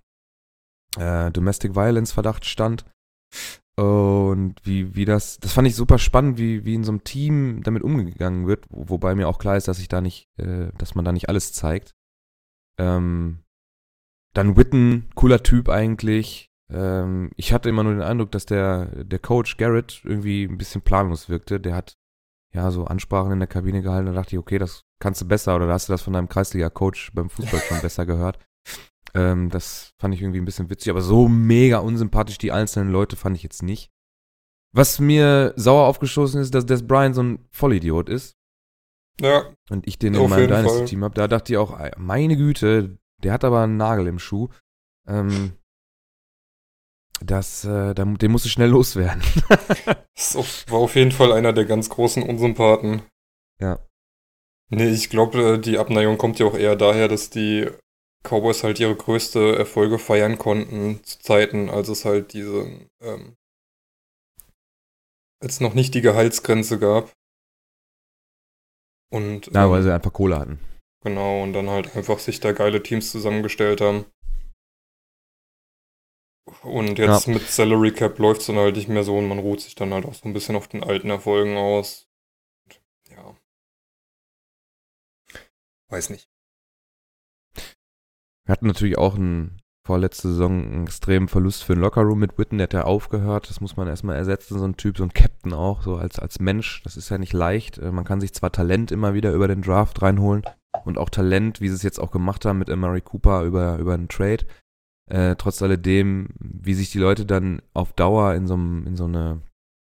[0.97, 2.85] äh, Domestic Violence Verdacht stand.
[3.77, 7.63] Und wie, wie das, das fand ich super spannend, wie, wie in so einem Team
[7.65, 10.95] damit umgegangen wird, wo- wobei mir auch klar ist, dass ich da nicht, äh, dass
[10.95, 11.93] man da nicht alles zeigt.
[12.79, 13.41] Ähm,
[14.33, 16.51] dann Witten, cooler Typ eigentlich.
[16.71, 20.83] Ähm, ich hatte immer nur den Eindruck, dass der, der Coach Garrett irgendwie ein bisschen
[20.83, 21.59] planlos wirkte.
[21.61, 21.95] Der hat
[22.55, 24.07] ja so Ansprachen in der Kabine gehalten.
[24.07, 27.13] Da dachte ich, okay, das kannst du besser oder hast du das von deinem Kreisliga-Coach
[27.15, 28.39] beim Fußball schon besser gehört.
[29.15, 33.17] Ähm, das fand ich irgendwie ein bisschen witzig, aber so mega unsympathisch die einzelnen Leute
[33.17, 33.91] fand ich jetzt nicht.
[34.73, 38.35] Was mir sauer aufgestoßen ist, dass Des Bryant so ein Vollidiot ist
[39.21, 40.49] Ja, und ich den in meinem.
[40.49, 41.15] Dynasty-Team habe.
[41.15, 44.49] Da dachte ich auch, meine Güte, der hat aber einen Nagel im Schuh.
[45.07, 45.53] Ähm,
[47.21, 49.23] das, äh, den musst du schnell loswerden.
[50.17, 53.03] das war auf jeden Fall einer der ganz großen Unsympathen.
[53.61, 53.79] Ja.
[54.71, 57.71] Nee, ich glaube, die Abneigung kommt ja auch eher daher, dass die
[58.25, 62.67] Cowboys halt ihre größte Erfolge feiern konnten zu Zeiten, als es halt diese,
[63.01, 63.37] ähm,
[65.41, 67.13] als noch nicht die Gehaltsgrenze gab.
[69.13, 70.59] Und Ja, ähm, weil sie einfach Kohle hatten.
[71.05, 74.07] genau, und dann halt einfach sich da geile Teams zusammengestellt haben.
[76.63, 79.61] Und jetzt mit Salary Cap läuft es dann halt nicht mehr so und man ruht
[79.61, 82.09] sich dann halt auch so ein bisschen auf den alten Erfolgen aus.
[83.11, 83.37] Ja.
[85.89, 86.29] Weiß nicht.
[88.47, 92.59] Wir hatten natürlich auch einen vorletzte Saison einen extremen Verlust für den Lockerroom mit Witten,
[92.59, 93.49] der hat ja aufgehört.
[93.51, 96.41] Das muss man erstmal ersetzen, so ein Typ, so ein Captain auch, so als, als
[96.41, 96.83] Mensch.
[96.85, 97.79] Das ist ja nicht leicht.
[97.79, 100.43] Äh, man kann sich zwar Talent immer wieder über den Draft reinholen
[100.85, 103.95] und auch Talent, wie sie es jetzt auch gemacht haben mit Murray Cooper über, über
[103.95, 104.47] einen Trade.
[105.07, 109.43] Äh, trotz alledem, wie sich die Leute dann auf Dauer in so, in so eine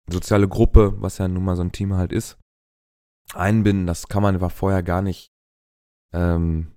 [0.08, 2.38] soziale Gruppe, was ja nun mal so ein Team halt ist,
[3.34, 5.32] einbinden, das kann man einfach vorher gar nicht
[6.12, 6.72] ähm,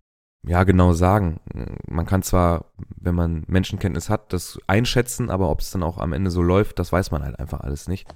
[0.45, 1.39] ja genau sagen.
[1.87, 6.13] Man kann zwar, wenn man Menschenkenntnis hat, das einschätzen, aber ob es dann auch am
[6.13, 8.07] Ende so läuft, das weiß man halt einfach alles nicht.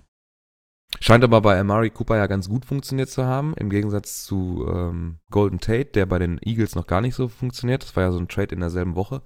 [0.99, 5.19] Scheint aber bei Amari Cooper ja ganz gut funktioniert zu haben, im Gegensatz zu ähm,
[5.29, 7.83] Golden Tate, der bei den Eagles noch gar nicht so funktioniert.
[7.83, 9.21] Das war ja so ein Trade in derselben Woche.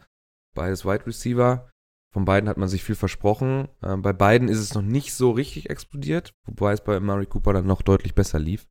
[0.55, 1.69] Beides Wide Receiver.
[2.13, 3.69] Von beiden hat man sich viel versprochen.
[3.83, 7.53] Ähm, bei beiden ist es noch nicht so richtig explodiert, wobei es bei Amari Cooper
[7.53, 8.67] dann noch deutlich besser lief.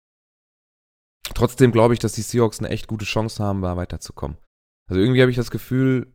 [1.22, 4.36] Trotzdem glaube ich, dass die Seahawks eine echt gute Chance haben, da weiterzukommen.
[4.88, 6.12] Also irgendwie habe ich das Gefühl,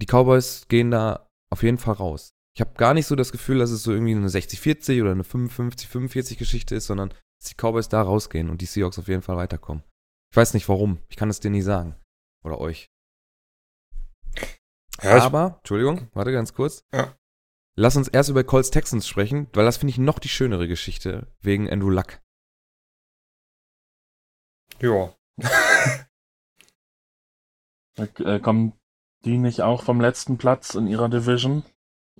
[0.00, 2.30] die Cowboys gehen da auf jeden Fall raus.
[2.56, 5.22] Ich habe gar nicht so das Gefühl, dass es so irgendwie eine 60-40 oder eine
[5.22, 9.36] 55-45 Geschichte ist, sondern dass die Cowboys da rausgehen und die Seahawks auf jeden Fall
[9.36, 9.82] weiterkommen.
[10.32, 11.00] Ich weiß nicht warum.
[11.08, 11.96] Ich kann es dir nie sagen.
[12.44, 12.88] Oder euch.
[15.02, 16.84] Ja, Aber, Entschuldigung, warte ganz kurz.
[16.92, 17.16] Ja.
[17.76, 21.32] Lass uns erst über Colts Texans sprechen, weil das finde ich noch die schönere Geschichte
[21.40, 22.20] wegen Andrew Luck.
[24.80, 25.14] Ja.
[27.96, 28.72] äh, kommen
[29.24, 31.64] die nicht auch vom letzten Platz in ihrer Division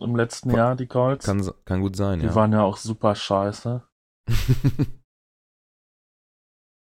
[0.00, 1.26] im letzten Jahr, die Colts?
[1.26, 2.32] Kann, kann gut sein, die ja.
[2.32, 3.86] Die waren ja auch super scheiße.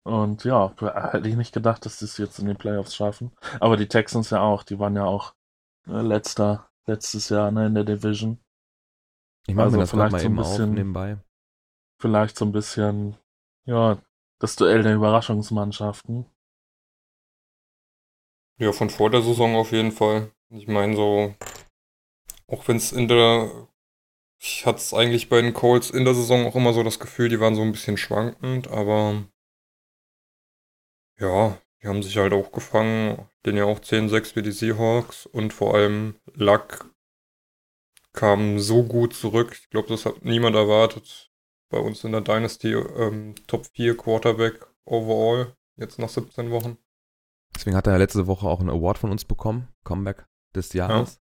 [0.05, 0.72] Und ja,
[1.11, 3.33] hätte ich nicht gedacht, dass sie es jetzt in den Playoffs schaffen.
[3.59, 5.35] Aber die Texans ja auch, die waren ja auch
[5.88, 8.38] äh, letzter, letztes Jahr ne, in der Division.
[9.48, 11.18] Ich mache also mir das vielleicht mal so ein bisschen, nebenbei.
[12.00, 13.16] Vielleicht so ein bisschen,
[13.64, 13.98] ja,
[14.38, 16.27] das Duell der Überraschungsmannschaften.
[18.59, 20.33] Ja, von vor der Saison auf jeden Fall.
[20.51, 21.35] Ich meine so,
[22.46, 23.68] auch wenn es in der,
[24.40, 27.29] ich hatte es eigentlich bei den Colts in der Saison auch immer so das Gefühl,
[27.29, 29.25] die waren so ein bisschen schwankend, aber
[31.18, 35.53] ja, die haben sich halt auch gefangen, den ja auch 10-6 wie die Seahawks und
[35.53, 36.90] vor allem Luck
[38.12, 39.53] kam so gut zurück.
[39.61, 41.31] Ich glaube, das hat niemand erwartet
[41.68, 46.79] bei uns in der Dynasty ähm, Top 4 Quarterback overall, jetzt nach 17 Wochen.
[47.55, 51.14] Deswegen hat er ja letzte Woche auch einen Award von uns bekommen, Comeback des Jahres.
[51.14, 51.20] Ja.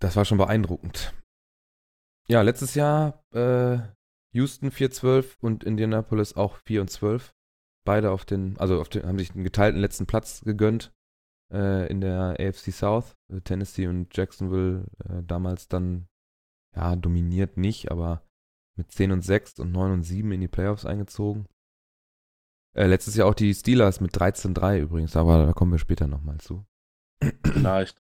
[0.00, 1.14] Das war schon beeindruckend.
[2.28, 3.78] Ja, letztes Jahr äh,
[4.32, 7.34] Houston 4-12 und Indianapolis auch 4 und 12.
[7.84, 10.92] Beide auf den, also auf den, haben sich einen geteilten letzten Platz gegönnt
[11.52, 13.16] äh, in der AFC South.
[13.44, 16.06] Tennessee und Jacksonville äh, damals dann,
[16.76, 18.27] ja, dominiert nicht, aber
[18.78, 21.46] mit 10 und 6 und 9 und 7 in die Playoffs eingezogen.
[22.74, 26.38] Äh, letztes Jahr auch die Steelers mit 13-3 übrigens, aber da kommen wir später nochmal
[26.38, 26.64] zu.
[27.44, 28.00] Vielleicht.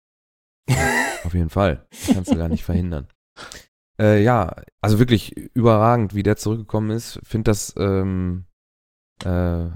[1.24, 1.86] Auf jeden Fall.
[1.90, 3.08] Das kannst du gar nicht verhindern.
[4.00, 7.20] Äh, ja, also wirklich überragend, wie der zurückgekommen ist.
[7.22, 8.46] Finde das ähm,
[9.24, 9.68] äh,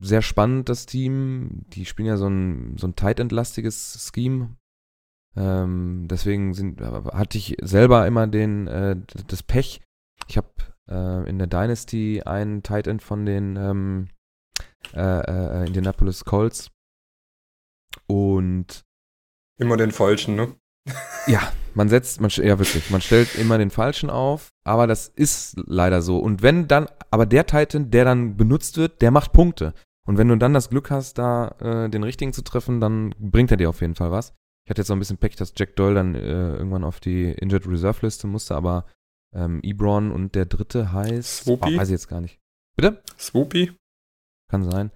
[0.00, 1.66] sehr spannend, das Team.
[1.68, 4.56] Die spielen ja so ein, so ein tight entlastiges Scheme.
[5.36, 9.80] Ähm, deswegen sind, hatte ich selber immer den, äh, das Pech,
[10.30, 10.48] ich habe
[10.88, 14.08] äh, in der Dynasty einen Tight End von den ähm,
[14.94, 16.70] äh, äh, Indianapolis Colts.
[18.06, 18.84] Und
[19.58, 20.54] immer den falschen, ne?
[21.26, 25.60] ja, man setzt, man, ja wirklich, man stellt immer den falschen auf, aber das ist
[25.66, 26.18] leider so.
[26.18, 29.74] Und wenn dann, aber der Titan, der dann benutzt wird, der macht Punkte.
[30.06, 33.50] Und wenn du dann das Glück hast, da äh, den richtigen zu treffen, dann bringt
[33.50, 34.32] er dir auf jeden Fall was.
[34.64, 37.32] Ich hatte jetzt noch ein bisschen Pech, dass Jack Doyle dann äh, irgendwann auf die
[37.32, 38.86] Injured Reserve Liste musste, aber
[39.34, 41.44] ähm, Ebron und der dritte heißt.
[41.44, 41.74] Swoopy?
[41.74, 42.40] Oh, weiß ich jetzt gar nicht.
[42.76, 43.02] Bitte?
[43.18, 43.72] Swoopy?
[44.50, 44.90] Kann sein.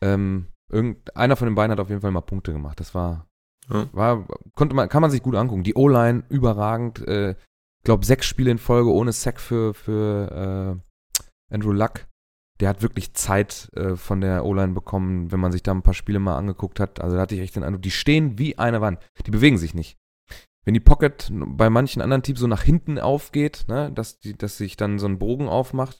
[0.00, 2.80] Ähm, irgend, einer von den beiden hat auf jeden Fall mal Punkte gemacht.
[2.80, 3.26] Das war.
[3.70, 3.88] Ja.
[3.92, 5.62] war konnte man, kann man sich gut angucken.
[5.62, 7.06] Die O-Line überragend.
[7.06, 12.06] Äh, ich glaube, sechs Spiele in Folge ohne Sack für, für äh, Andrew Luck.
[12.60, 15.92] Der hat wirklich Zeit äh, von der O-Line bekommen, wenn man sich da ein paar
[15.92, 17.00] Spiele mal angeguckt hat.
[17.00, 19.00] Also da hatte ich echt den Eindruck, die stehen wie eine Wand.
[19.26, 19.98] Die bewegen sich nicht
[20.64, 24.56] wenn die Pocket bei manchen anderen Teams so nach hinten aufgeht, ne, dass, die, dass
[24.56, 25.98] sich dann so ein Bogen aufmacht,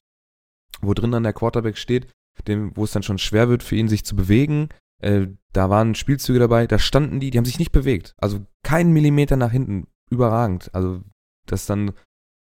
[0.80, 2.08] wo drin dann der Quarterback steht,
[2.48, 4.68] dem, wo es dann schon schwer wird für ihn, sich zu bewegen.
[5.02, 8.14] Äh, da waren Spielzüge dabei, da standen die, die haben sich nicht bewegt.
[8.18, 9.86] Also keinen Millimeter nach hinten.
[10.10, 10.74] Überragend.
[10.74, 11.02] Also,
[11.46, 11.92] dass dann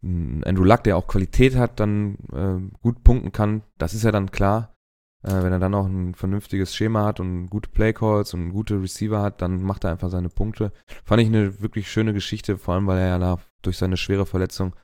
[0.04, 4.12] ein Andrew Luck, der auch Qualität hat, dann äh, gut punkten kann, das ist ja
[4.12, 4.76] dann klar.
[5.24, 9.22] Äh, wenn er dann auch ein vernünftiges Schema hat und gute Playcalls und gute Receiver
[9.22, 10.72] hat, dann macht er einfach seine Punkte.
[11.04, 14.26] Fand ich eine wirklich schöne Geschichte, vor allem weil er ja da durch seine schwere
[14.26, 14.76] Verletzung,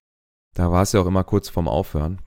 [0.55, 2.19] da war es ja auch immer kurz vorm Aufhören.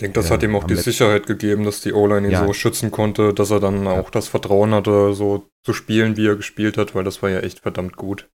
[0.00, 2.46] denke, das Ja, hat ihm auch die Sicherheit gegeben, dass die O-Line ihn Ja.
[2.46, 6.36] so schützen konnte, dass er dann auch das Vertrauen hatte, so zu spielen, wie er
[6.36, 8.30] gespielt hat, weil das war ja echt verdammt gut.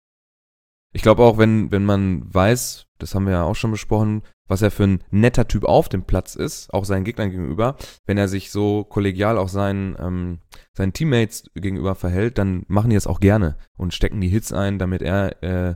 [0.93, 4.61] Ich glaube auch, wenn, wenn man weiß, das haben wir ja auch schon besprochen, was
[4.61, 8.27] er für ein netter Typ auf dem Platz ist, auch seinen Gegnern gegenüber, wenn er
[8.27, 10.39] sich so kollegial auch seinen, ähm,
[10.73, 14.77] seinen Teammates gegenüber verhält, dann machen die es auch gerne und stecken die Hits ein,
[14.77, 15.75] damit er äh,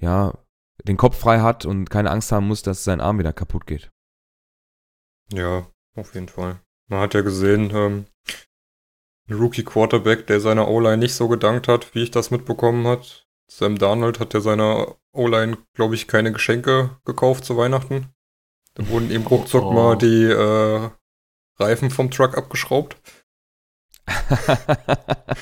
[0.00, 0.38] ja
[0.84, 3.90] den Kopf frei hat und keine Angst haben muss, dass sein Arm wieder kaputt geht.
[5.32, 5.66] Ja,
[5.96, 6.60] auf jeden Fall.
[6.88, 8.06] Man hat ja gesehen, ähm,
[9.28, 13.25] ein Rookie Quarterback, der seiner O-Line nicht so gedankt hat, wie ich das mitbekommen hat.
[13.50, 18.12] Sam Darnold hat ja seiner O-Line, glaube ich, keine Geschenke gekauft zu Weihnachten.
[18.74, 19.72] Da wurden ihm ruckzuck Oh.
[19.72, 20.90] mal die äh,
[21.58, 22.96] Reifen vom Truck abgeschraubt.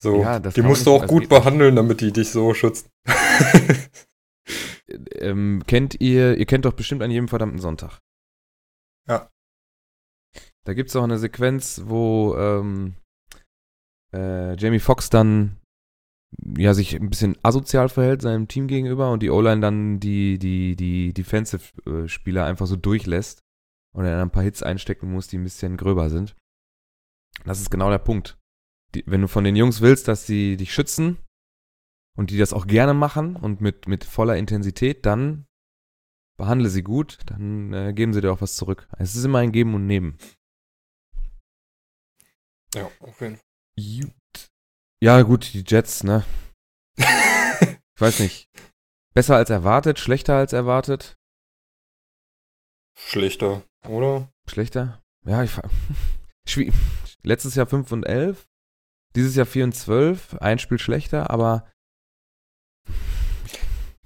[0.00, 2.88] So, Ja, die musst du auch gut behandeln, damit die dich so schützen.
[5.16, 7.98] ähm, kennt ihr, ihr kennt doch bestimmt an jedem verdammten Sonntag.
[9.08, 9.28] Ja.
[10.64, 12.94] Da gibt es auch eine Sequenz, wo ähm,
[14.12, 15.57] äh, Jamie Foxx dann
[16.56, 20.76] ja sich ein bisschen asozial verhält seinem Team gegenüber und die O-Line dann die, die,
[20.76, 23.40] die Defensive-Spieler einfach so durchlässt
[23.94, 26.36] und er dann ein paar Hits einstecken muss, die ein bisschen gröber sind.
[27.44, 28.38] Das ist genau der Punkt.
[28.94, 31.18] Die, wenn du von den Jungs willst, dass sie dich schützen
[32.16, 35.46] und die das auch gerne machen und mit, mit voller Intensität, dann
[36.38, 38.88] behandle sie gut, dann äh, geben sie dir auch was zurück.
[38.98, 40.18] Es ist immer ein Geben und Nehmen.
[42.74, 43.44] ja, auf jeden Fall.
[45.00, 46.24] Ja, gut, die Jets, ne?
[46.96, 48.48] Ich weiß nicht.
[49.14, 51.16] Besser als erwartet, schlechter als erwartet,
[52.96, 54.28] Schlechter, oder?
[54.48, 55.00] schlechter?
[55.24, 55.52] Ja, ich
[57.22, 58.48] Letztes Jahr 5 und 11,
[59.14, 61.70] dieses Jahr 4 und 12, ein Spiel schlechter, aber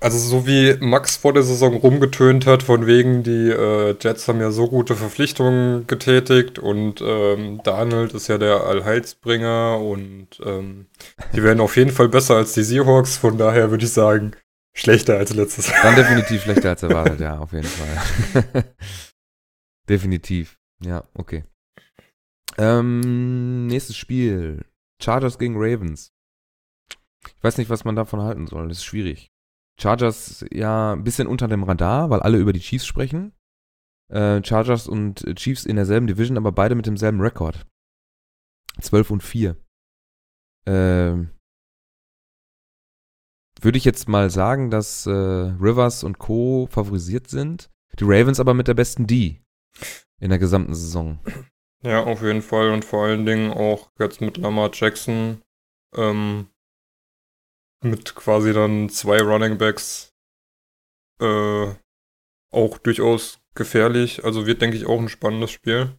[0.02, 4.40] Also so wie Max vor der Saison rumgetönt hat, von wegen die äh, Jets haben
[4.40, 10.86] ja so gute Verpflichtungen getätigt und ähm, Darnold ist ja der Allheilsbringer und ähm,
[11.36, 14.32] die werden auf jeden Fall besser als die Seahawks, von daher würde ich sagen,
[14.74, 15.82] schlechter als letztes Jahr.
[15.84, 18.64] dann definitiv schlechter als erwartet, ja, auf jeden Fall.
[19.88, 20.58] definitiv.
[20.84, 21.44] Ja, okay.
[22.58, 24.64] Ähm, nächstes Spiel.
[25.00, 26.12] Chargers gegen Ravens.
[27.24, 28.66] Ich weiß nicht, was man davon halten soll.
[28.66, 29.31] Das ist schwierig.
[29.82, 33.32] Chargers ja ein bisschen unter dem Radar, weil alle über die Chiefs sprechen.
[34.08, 37.66] Äh, Chargers und Chiefs in derselben Division, aber beide mit demselben Rekord.
[38.80, 39.56] 12 und 4.
[40.66, 41.30] Ähm,
[43.60, 46.68] würde ich jetzt mal sagen, dass äh, Rivers und Co.
[46.70, 47.70] favorisiert sind.
[47.98, 49.40] Die Ravens aber mit der besten D
[50.20, 51.18] in der gesamten Saison.
[51.82, 55.42] Ja, auf jeden Fall und vor allen Dingen auch jetzt mit Lamar Jackson
[55.96, 56.46] ähm,
[57.84, 60.12] mit quasi dann zwei Running Backs
[61.20, 61.74] äh,
[62.50, 64.24] auch durchaus gefährlich.
[64.24, 65.98] Also wird, denke ich, auch ein spannendes Spiel.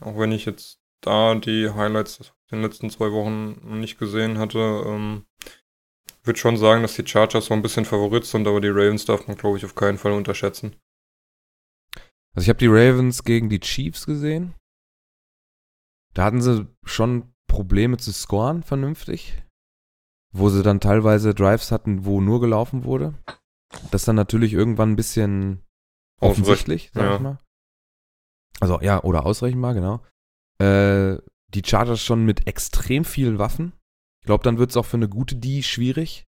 [0.00, 4.38] Auch wenn ich jetzt da die Highlights in den letzten zwei Wochen noch nicht gesehen
[4.38, 5.26] hatte, ähm,
[6.24, 9.26] würde schon sagen, dass die Chargers so ein bisschen Favorit sind, aber die Ravens darf
[9.26, 10.76] man, glaube ich, auf keinen Fall unterschätzen.
[12.34, 14.54] Also ich habe die Ravens gegen die Chiefs gesehen.
[16.14, 19.42] Da hatten sie schon Probleme zu scoren, vernünftig.
[20.32, 23.14] Wo sie dann teilweise Drives hatten, wo nur gelaufen wurde.
[23.90, 25.62] Das dann natürlich irgendwann ein bisschen
[26.20, 27.14] offensichtlich, sag ja.
[27.16, 27.38] ich mal.
[28.60, 30.00] Also ja, oder ausrechenbar, genau.
[30.58, 31.18] Äh,
[31.48, 33.72] die Chargers schon mit extrem vielen Waffen.
[34.20, 36.26] Ich glaube, dann wird es auch für eine gute D schwierig.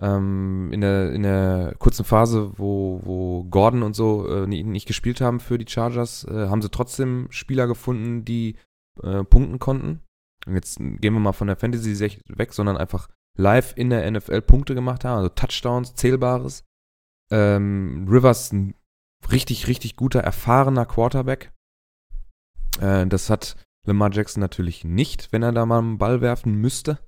[0.00, 5.20] Ähm, in, der, in der kurzen Phase, wo, wo Gordon und so äh, nicht, gespielt
[5.20, 8.56] haben für die Chargers, äh, haben sie trotzdem Spieler gefunden, die
[9.02, 10.02] äh, punkten konnten.
[10.46, 14.42] Und jetzt gehen wir mal von der Fantasy weg, sondern einfach live in der NFL
[14.42, 16.64] Punkte gemacht haben, also Touchdowns, Zählbares.
[17.30, 18.74] Ähm, Rivers ein
[19.30, 21.52] richtig, richtig guter, erfahrener Quarterback.
[22.80, 26.98] Äh, das hat Lamar Jackson natürlich nicht, wenn er da mal einen Ball werfen müsste.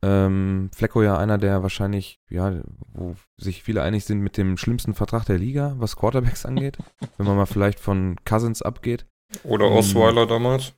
[0.00, 2.60] Ähm, Flecko ja einer, der wahrscheinlich, ja,
[2.92, 6.78] wo sich viele einig sind mit dem schlimmsten Vertrag der Liga, was Quarterbacks angeht.
[7.16, 9.06] wenn man mal vielleicht von Cousins abgeht.
[9.42, 9.76] Oder Hm.
[9.76, 10.74] Osweiler damals.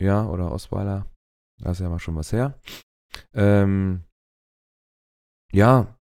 [0.00, 1.06] Ja, oder Osweiler.
[1.58, 2.58] Da ist ja mal schon was her.
[3.34, 4.04] Ähm,
[5.52, 5.96] ja.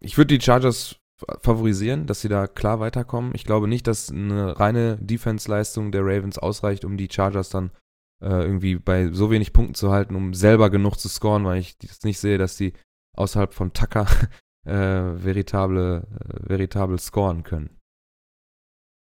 [0.00, 3.32] Ich würde die Chargers fa- favorisieren, dass sie da klar weiterkommen.
[3.34, 7.70] Ich glaube nicht, dass eine reine Defense-Leistung der Ravens ausreicht, um die Chargers dann
[8.22, 11.78] äh, irgendwie bei so wenig Punkten zu halten, um selber genug zu scoren, weil ich
[11.78, 12.72] das nicht sehe, dass die
[13.16, 14.06] außerhalb von Tucker
[14.66, 17.78] äh, veritable, äh, veritabel scoren können.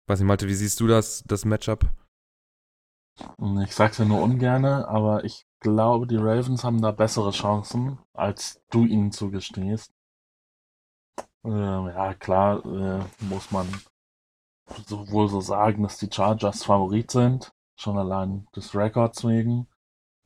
[0.07, 1.89] Weiß nicht, Malte, wie siehst du das, das Matchup?
[3.63, 8.61] Ich sag's ja nur ungerne, aber ich glaube, die Ravens haben da bessere Chancen, als
[8.69, 9.93] du ihnen zugestehst.
[11.43, 13.67] Ähm, ja, klar, äh, muss man
[14.85, 19.67] sowohl so sagen, dass die Chargers Favorit sind, schon allein des Records wegen.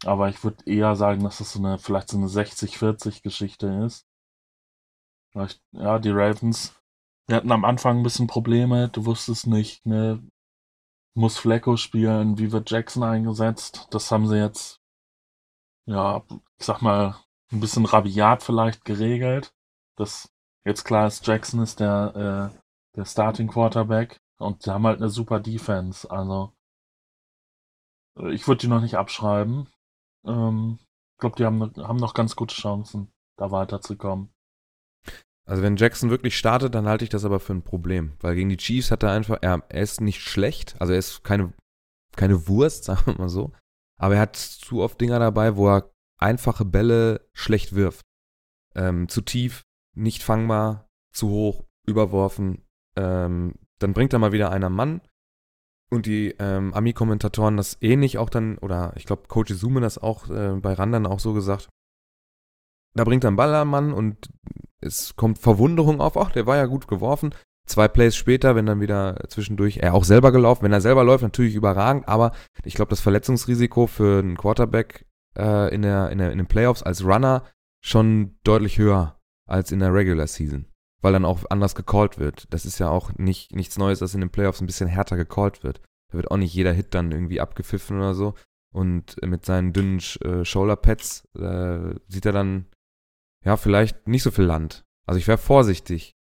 [0.05, 4.05] Aber ich würde eher sagen, dass es so eine, vielleicht so eine 60-40 Geschichte ist.
[5.73, 6.73] Ja, die Ravens,
[7.27, 10.23] wir hatten am Anfang ein bisschen Probleme, du wusstest nicht, ne,
[11.15, 13.87] muss Flecko spielen, wie wird Jackson eingesetzt?
[13.91, 14.81] Das haben sie jetzt,
[15.85, 16.23] ja,
[16.59, 17.15] ich sag mal,
[17.51, 19.53] ein bisschen rabiat vielleicht geregelt.
[19.95, 20.31] Das
[20.65, 22.59] jetzt klar ist, Jackson ist der, äh,
[22.97, 26.09] der Starting Quarterback und sie haben halt eine super Defense.
[26.11, 26.53] Also
[28.29, 29.69] ich würde die noch nicht abschreiben.
[30.25, 30.79] Ähm,
[31.13, 34.34] ich glaube, die haben, haben noch ganz gute Chancen, da weiterzukommen.
[35.45, 38.13] Also wenn Jackson wirklich startet, dann halte ich das aber für ein Problem.
[38.19, 41.23] Weil gegen die Chiefs hat er einfach, er, er ist nicht schlecht, also er ist
[41.23, 41.53] keine,
[42.15, 43.51] keine Wurst, sagen wir mal so.
[43.97, 48.01] Aber er hat zu oft Dinger dabei, wo er einfache Bälle schlecht wirft.
[48.73, 49.61] Ähm, zu tief,
[49.95, 52.65] nicht fangbar, zu hoch, überworfen.
[52.97, 55.01] Ähm, dann bringt er mal wieder einer Mann.
[55.91, 60.29] Und die ähm, Ami-Kommentatoren das ähnlich auch dann, oder ich glaube, Coach Izume das auch
[60.29, 61.69] äh, bei Randern auch so gesagt.
[62.95, 64.29] Da bringt er einen Ball am Mann und
[64.79, 67.35] es kommt Verwunderung auf, ach, der war ja gut geworfen.
[67.67, 71.23] Zwei Plays später, wenn dann wieder zwischendurch er auch selber gelaufen, wenn er selber läuft,
[71.23, 72.31] natürlich überragend, aber
[72.63, 75.05] ich glaube, das Verletzungsrisiko für einen Quarterback
[75.37, 77.43] äh, in, der, in, der, in den Playoffs als Runner
[77.83, 80.65] schon deutlich höher als in der Regular Season,
[81.01, 82.45] weil dann auch anders gecallt wird.
[82.53, 85.63] Das ist ja auch nicht, nichts Neues, dass in den Playoffs ein bisschen härter gecallt
[85.63, 85.81] wird.
[86.11, 88.35] Da wird auch nicht jeder Hit dann irgendwie abgepfiffen oder so.
[88.73, 92.65] Und mit seinen dünnen äh, Shoulder-Pads äh, sieht er dann
[93.45, 94.83] ja, vielleicht nicht so viel Land.
[95.07, 96.15] Also ich wäre vorsichtig.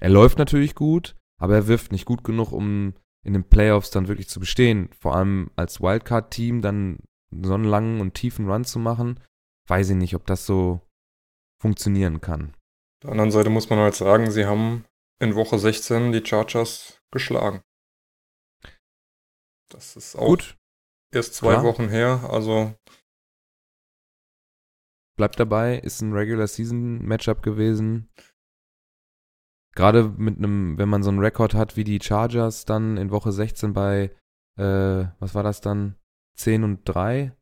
[0.00, 4.08] Er läuft natürlich gut, aber er wirft nicht gut genug, um in den Playoffs dann
[4.08, 4.90] wirklich zu bestehen.
[5.00, 6.98] Vor allem als Wildcard-Team dann
[7.32, 9.20] so einen langen und tiefen Run zu machen,
[9.68, 10.80] weiß ich nicht, ob das so
[11.60, 12.50] funktionieren kann.
[12.50, 14.84] Auf der anderen Seite muss man halt sagen, sie haben
[15.18, 17.62] in Woche 16 die Chargers geschlagen.
[19.70, 20.56] Das ist auch Gut.
[21.12, 21.64] erst zwei Klar.
[21.64, 22.74] Wochen her, also
[25.16, 28.08] bleibt dabei, ist ein Regular Season Matchup gewesen.
[29.74, 33.32] Gerade mit einem, wenn man so einen Rekord hat wie die Chargers dann in Woche
[33.32, 34.10] 16 bei,
[34.58, 35.96] äh, was war das dann?
[36.36, 37.36] 10 und 3?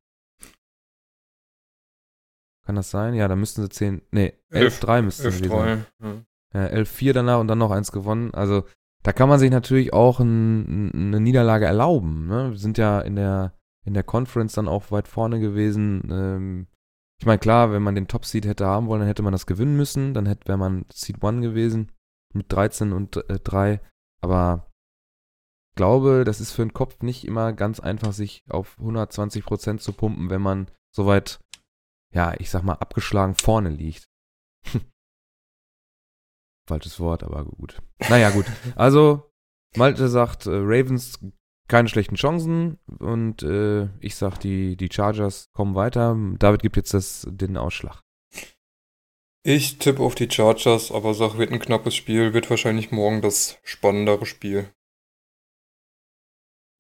[2.65, 3.15] Kann das sein?
[3.15, 6.25] Ja, da müssten sie 10, nee, 11, 3 müssten 11, sie 3, ja.
[6.55, 8.33] ja 11, 4 danach und dann noch eins gewonnen.
[8.35, 8.65] Also,
[9.03, 12.27] da kann man sich natürlich auch ein, eine Niederlage erlauben.
[12.27, 12.53] Ne?
[12.53, 13.53] Wir sind ja in der,
[13.85, 16.09] in der Conference dann auch weit vorne gewesen.
[16.11, 16.67] Ähm,
[17.21, 19.77] ich meine, klar, wenn man den Top-Seed hätte haben wollen, dann hätte man das gewinnen
[19.77, 20.15] müssen.
[20.15, 21.93] Dann hätte, wäre man Seed 1 gewesen
[22.33, 23.81] mit 13 und äh, 3.
[24.21, 24.71] Aber
[25.71, 29.93] ich glaube, das ist für den Kopf nicht immer ganz einfach, sich auf 120% zu
[29.93, 31.41] pumpen, wenn man soweit,
[32.13, 34.05] ja, ich sag mal, abgeschlagen vorne liegt.
[36.69, 37.83] Falsches Wort, aber gut.
[38.09, 38.47] Naja, gut.
[38.75, 39.31] Also,
[39.77, 41.19] Malte sagt, äh, Ravens
[41.69, 46.17] keine schlechten Chancen und äh, ich sag, die, die Chargers kommen weiter.
[46.39, 48.03] David gibt jetzt das, den Ausschlag.
[49.47, 53.59] Ich tippe auf die Chargers, aber sag, wird ein knappes Spiel, wird wahrscheinlich morgen das
[53.63, 54.73] spannendere Spiel.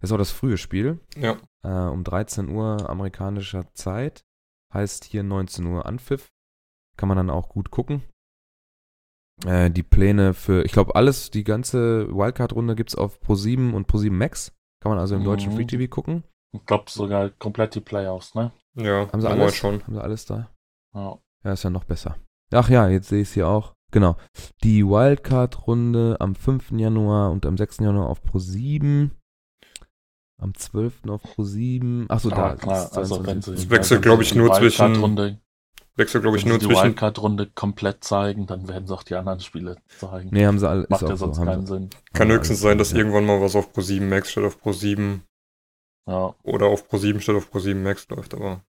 [0.00, 1.00] Das ist auch das frühe Spiel.
[1.16, 1.38] Ja.
[1.62, 4.24] Äh, um 13 Uhr amerikanischer Zeit.
[4.72, 6.30] Heißt hier 19 Uhr Anpfiff.
[6.96, 8.02] Kann man dann auch gut gucken.
[9.44, 13.88] Äh, die Pläne für, ich glaube, alles, die ganze Wildcard-Runde gibt es auf Pro7 und
[13.90, 14.52] Pro7 Max.
[14.84, 15.56] Kann man also im deutschen mhm.
[15.56, 16.24] Free TV gucken.
[16.52, 18.52] Ich glaube sogar komplett die Playoffs, ne?
[18.74, 19.82] Ja, haben sie alles schon.
[19.82, 20.50] Haben sie alles da?
[20.94, 21.18] Ja.
[21.42, 22.16] Ja, ist ja noch besser.
[22.52, 23.72] Ach ja, jetzt sehe ich es hier auch.
[23.92, 24.16] Genau.
[24.62, 26.72] Die Wildcard-Runde am 5.
[26.72, 27.78] Januar und am 6.
[27.78, 29.12] Januar auf Pro 7.
[30.38, 31.08] Am 12.
[31.08, 32.04] auf Pro 7.
[32.10, 32.56] Achso, ah, da.
[32.56, 35.40] Klar, also wenn sie, wechselt, glaube ich, nur zwischen.
[35.96, 36.80] Wechselt, glaube ich, nur die zwischen.
[36.80, 40.30] die Wildcard-Runde komplett zeigen, dann werden sie auch die anderen Spiele zeigen.
[40.32, 40.86] Nee, haben sie alle.
[40.88, 41.90] Macht ja sonst so, keinen Sinn.
[42.12, 42.98] Kann höchstens sein, dass ja.
[42.98, 45.22] irgendwann mal was auf Pro 7 Max statt auf Pro 7.
[46.08, 46.34] Ja.
[46.42, 48.62] Oder auf Pro 7 statt auf Pro 7 Max läuft, aber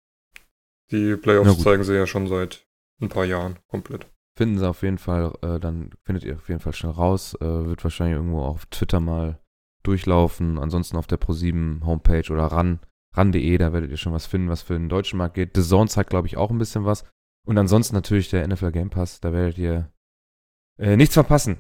[0.92, 2.66] die Playoffs zeigen sie ja schon seit
[3.02, 4.08] ein paar Jahren komplett.
[4.38, 7.36] Finden sie auf jeden Fall, äh, dann findet ihr auf jeden Fall schnell raus.
[7.42, 9.40] Äh, wird wahrscheinlich irgendwo auf Twitter mal
[9.84, 10.60] durchlaufen.
[10.60, 12.80] Ansonsten auf der Pro7 Homepage oder ran,
[13.16, 15.56] ran.de, da werdet ihr schon was finden, was für den deutschen Markt geht.
[15.56, 17.04] The Zone zeigt, glaube ich, auch ein bisschen was.
[17.46, 19.92] Und ansonsten natürlich der NFL Game Pass, da werdet ihr
[20.80, 21.58] äh, nichts verpassen.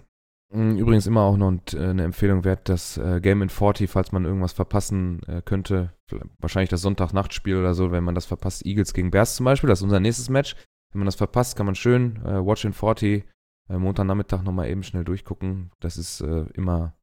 [0.51, 4.11] Hm, übrigens immer auch noch äh, eine Empfehlung wert, das äh, Game in 40, falls
[4.11, 5.93] man irgendwas verpassen äh, könnte.
[6.39, 8.65] Wahrscheinlich das Sonntagnachtspiel oder so, wenn man das verpasst.
[8.65, 10.55] Eagles gegen Bears zum Beispiel, das ist unser nächstes Match.
[10.91, 13.25] Wenn man das verpasst, kann man schön äh, Watch in 40
[13.69, 15.71] äh, Montagnachmittag nochmal eben schnell durchgucken.
[15.79, 16.95] Das ist äh, immer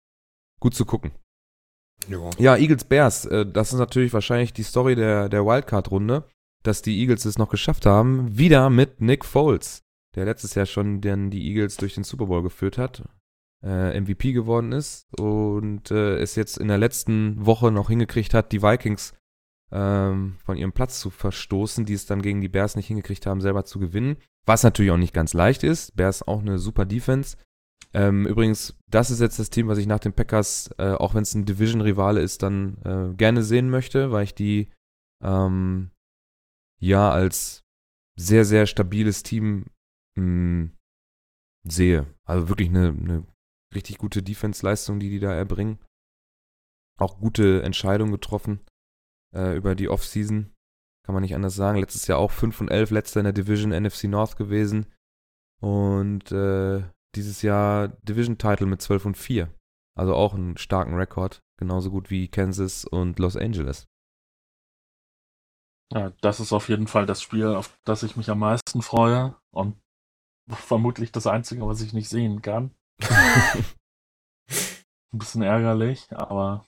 [0.60, 1.12] gut zu gucken.
[2.08, 6.24] Ja, ja Eagles Bears, äh, das ist natürlich wahrscheinlich die Story der, der Wildcard-Runde
[6.62, 9.82] dass die Eagles es noch geschafft haben, wieder mit Nick Foles.
[10.14, 13.02] der letztes Jahr schon dann die Eagles durch den Super Bowl geführt hat,
[13.64, 18.52] äh, MVP geworden ist und äh, es jetzt in der letzten Woche noch hingekriegt hat,
[18.52, 19.14] die Vikings
[19.72, 23.40] ähm, von ihrem Platz zu verstoßen, die es dann gegen die Bears nicht hingekriegt haben,
[23.40, 24.16] selber zu gewinnen.
[24.44, 25.96] Was natürlich auch nicht ganz leicht ist.
[25.96, 27.36] Bears auch eine super Defense.
[27.94, 31.22] Ähm, übrigens, das ist jetzt das Team, was ich nach den Packers, äh, auch wenn
[31.22, 34.70] es ein Division-Rivale ist, dann äh, gerne sehen möchte, weil ich die
[35.22, 35.90] ähm,
[36.82, 37.62] ja als
[38.18, 39.66] sehr, sehr stabiles Team
[40.16, 40.76] mh, hm,
[41.64, 42.06] sehe.
[42.24, 43.26] Also wirklich eine, eine
[43.74, 45.78] richtig gute Defense-Leistung, die die da erbringen.
[46.98, 48.60] Auch gute Entscheidungen getroffen
[49.34, 50.52] äh, über die Offseason.
[51.04, 51.78] Kann man nicht anders sagen.
[51.78, 54.86] Letztes Jahr auch 5 und 11, letzter in der Division NFC North gewesen.
[55.60, 59.52] Und äh, dieses Jahr Division Title mit 12 und 4.
[59.96, 61.40] Also auch einen starken Rekord.
[61.58, 63.86] Genauso gut wie Kansas und Los Angeles.
[65.94, 69.36] Ja, das ist auf jeden Fall das Spiel, auf das ich mich am meisten freue.
[69.50, 69.76] Und
[70.48, 72.74] vermutlich das einzige, was ich nicht sehen kann.
[75.12, 76.66] Ein bisschen ärgerlich, aber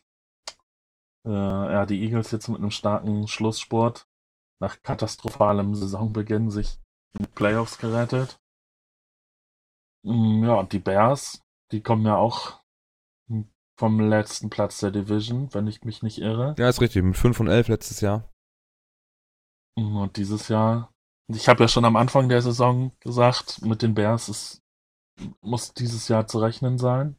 [1.27, 4.07] äh, ja, die Eagles jetzt mit einem starken Schlusssport
[4.61, 6.79] nach katastrophalem Saisonbeginn sich
[7.18, 8.39] in die Playoffs gerettet.
[10.05, 12.62] Mm, ja, und die Bears, die kommen ja auch
[13.77, 16.55] vom letzten Platz der Division, wenn ich mich nicht irre.
[16.59, 18.31] Ja, ist richtig, mit 5 und 11 letztes Jahr.
[19.77, 20.93] Und dieses Jahr,
[21.29, 24.62] ich habe ja schon am Anfang der Saison gesagt, mit den Bears ist,
[25.41, 27.16] muss dieses Jahr zu rechnen sein.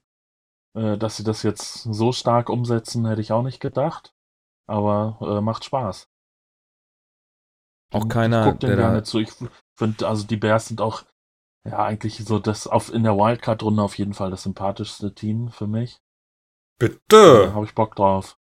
[0.76, 4.14] Äh, dass sie das jetzt so stark umsetzen, hätte ich auch nicht gedacht.
[4.68, 6.10] Aber äh, macht Spaß.
[7.93, 9.20] Auch keiner, ich guck der gerne zu.
[9.20, 9.32] Ich
[9.78, 11.03] finde, also die Bears sind auch
[11.68, 15.68] ja eigentlich so das auf in der Wildcard-Runde auf jeden Fall das sympathischste Team für
[15.68, 16.01] mich.
[16.78, 16.99] Bitte.
[17.45, 18.38] Da habe ich Bock drauf.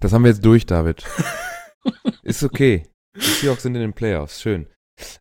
[0.00, 1.04] Das haben wir jetzt durch, David.
[2.22, 2.86] Ist okay.
[3.16, 4.40] Die Seahawks sind in den Playoffs.
[4.40, 4.68] Schön.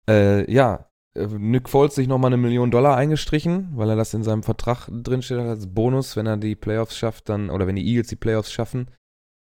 [0.09, 4.23] Äh, ja, äh, Nick Foles sich nochmal eine Million Dollar eingestrichen, weil er das in
[4.23, 8.07] seinem Vertrag drinsteht als Bonus, wenn er die Playoffs schafft, dann, oder wenn die Eagles
[8.07, 8.91] die Playoffs schaffen,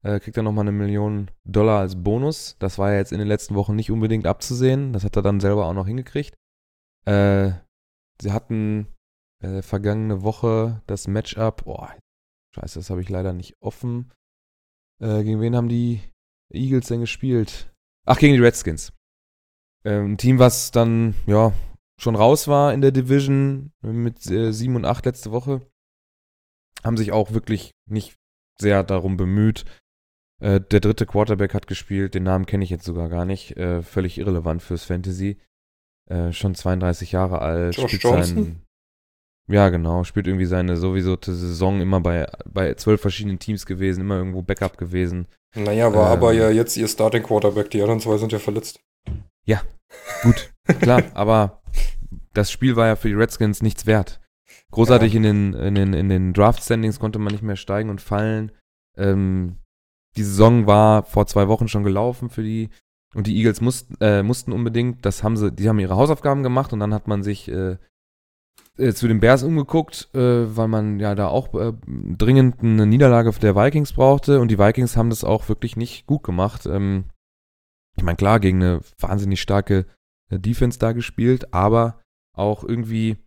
[0.03, 2.55] äh, kriegt er nochmal eine Million Dollar als Bonus.
[2.59, 4.93] Das war ja jetzt in den letzten Wochen nicht unbedingt abzusehen.
[4.93, 6.35] Das hat er dann selber auch noch hingekriegt.
[7.05, 7.51] Äh,
[8.21, 8.87] sie hatten
[9.41, 11.93] äh, vergangene Woche das Matchup, boah,
[12.55, 14.11] scheiße, das habe ich leider nicht offen.
[15.01, 16.01] Äh, gegen wen haben die
[16.53, 17.71] Eagles denn gespielt?
[18.05, 18.93] Ach, gegen die Redskins.
[19.85, 21.53] Ähm, ein Team, was dann, ja,
[21.99, 25.61] schon raus war in der Division mit äh, 7 und 8 letzte Woche,
[26.83, 28.15] haben sich auch wirklich nicht
[28.59, 29.65] sehr darum bemüht.
[30.41, 33.81] Äh, der dritte Quarterback hat gespielt, den Namen kenne ich jetzt sogar gar nicht, äh,
[33.81, 35.37] völlig irrelevant fürs Fantasy.
[36.09, 38.35] Äh, schon 32 Jahre alt, Josh spielt Johnson?
[38.35, 38.61] seinen,
[39.47, 44.17] ja genau, spielt irgendwie seine sowieso Saison immer bei, bei zwölf verschiedenen Teams gewesen, immer
[44.17, 45.27] irgendwo Backup gewesen.
[45.55, 46.17] Naja, war Ähm.
[46.17, 47.69] aber ja jetzt ihr Starting Quarterback.
[47.71, 48.79] Die anderen zwei sind ja verletzt.
[50.23, 50.51] Gut,
[50.81, 51.61] klar, aber
[52.33, 54.19] das Spiel war ja für die Redskins nichts wert.
[54.71, 55.17] Großartig Ja.
[55.17, 58.51] in den, in den, in den Draft-Standings konnte man nicht mehr steigen und fallen.
[58.97, 59.57] Ähm,
[60.17, 62.69] die Saison war vor zwei Wochen schon gelaufen für die
[63.13, 66.73] und die Eagles mussten, äh, mussten unbedingt, das haben sie, die haben ihre Hausaufgaben gemacht
[66.73, 67.77] und dann hat man sich äh,
[68.77, 73.31] äh, zu den Bears umgeguckt, äh, weil man ja da auch äh, dringend eine Niederlage
[73.39, 76.65] der Vikings brauchte und die Vikings haben das auch wirklich nicht gut gemacht.
[76.65, 77.05] Ähm,
[77.95, 79.85] ich meine, klar, gegen eine wahnsinnig starke
[80.29, 82.01] äh, Defense da gespielt, aber
[82.35, 83.17] auch irgendwie,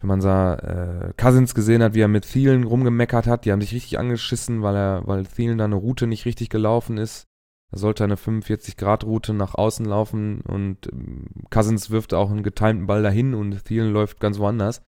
[0.00, 3.62] wenn man sah, äh, Cousins gesehen hat, wie er mit Thielen rumgemeckert hat, die haben
[3.62, 7.26] sich richtig angeschissen, weil er, weil Thielen da eine Route nicht richtig gelaufen ist.
[7.72, 13.02] Er sollte eine 45-Grad-Route nach außen laufen und ähm, Cousins wirft auch einen getimten Ball
[13.02, 14.82] dahin und Thielen läuft ganz woanders.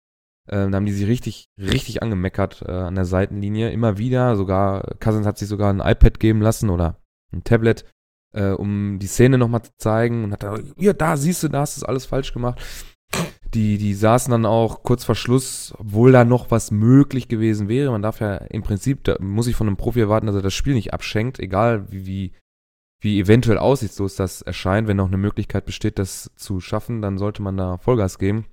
[0.47, 3.71] Ähm, da haben die sich richtig, richtig angemeckert äh, an der Seitenlinie.
[3.71, 7.01] Immer wieder, sogar, Cousins hat sich sogar ein iPad geben lassen oder
[7.31, 7.85] ein Tablet,
[8.33, 11.61] äh, um die Szene nochmal zu zeigen und hat da, ja, da siehst du, da
[11.61, 12.61] hast du alles falsch gemacht.
[13.53, 17.89] Die, die saßen dann auch kurz vor Schluss, obwohl da noch was möglich gewesen wäre.
[17.89, 20.53] Man darf ja im Prinzip, da muss ich von einem Profi erwarten, dass er das
[20.53, 22.33] Spiel nicht abschenkt, egal wie, wie,
[23.05, 24.87] wie eventuell aussichtslos das erscheint.
[24.87, 28.45] Wenn noch eine Möglichkeit besteht, das zu schaffen, dann sollte man da Vollgas geben.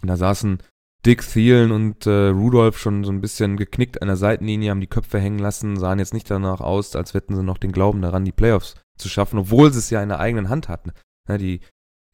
[0.00, 0.58] Und da saßen
[1.04, 4.86] Dick Thielen und äh, Rudolph schon so ein bisschen geknickt an der Seitenlinie, haben die
[4.86, 8.24] Köpfe hängen lassen, sahen jetzt nicht danach aus, als hätten sie noch den Glauben daran,
[8.24, 10.92] die Playoffs zu schaffen, obwohl sie es ja in der eigenen Hand hatten.
[11.28, 11.60] Ja, die,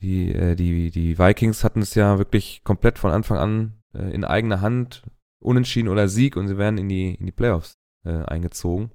[0.03, 4.25] die, äh, die, die Vikings hatten es ja wirklich komplett von Anfang an äh, in
[4.25, 5.03] eigener Hand,
[5.39, 8.91] unentschieden oder Sieg und sie werden in die, in die Playoffs äh, eingezogen.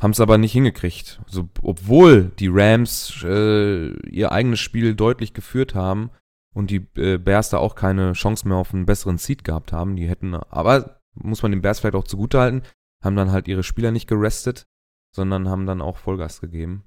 [0.00, 1.20] Haben es aber nicht hingekriegt.
[1.26, 6.10] So, obwohl die Rams äh, ihr eigenes Spiel deutlich geführt haben
[6.54, 9.96] und die äh, Bears da auch keine Chance mehr auf einen besseren Seed gehabt haben.
[9.96, 12.62] Die hätten, aber muss man den Bears vielleicht auch zugutehalten,
[13.02, 14.66] haben dann halt ihre Spieler nicht gerestet,
[15.14, 16.84] sondern haben dann auch Vollgas gegeben.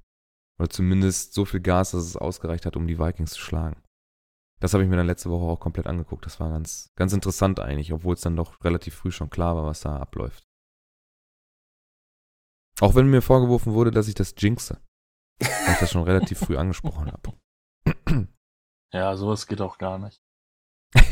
[0.60, 3.82] Oder zumindest so viel Gas, dass es ausgereicht hat, um die Vikings zu schlagen.
[4.60, 6.26] Das habe ich mir dann letzte Woche auch komplett angeguckt.
[6.26, 9.66] Das war ganz, ganz interessant eigentlich, obwohl es dann doch relativ früh schon klar war,
[9.66, 10.47] was da abläuft.
[12.80, 14.80] Auch wenn mir vorgeworfen wurde, dass ich das jinxe.
[15.40, 17.34] Weil ich das schon relativ früh angesprochen habe.
[18.94, 20.22] Ja, sowas geht auch gar nicht.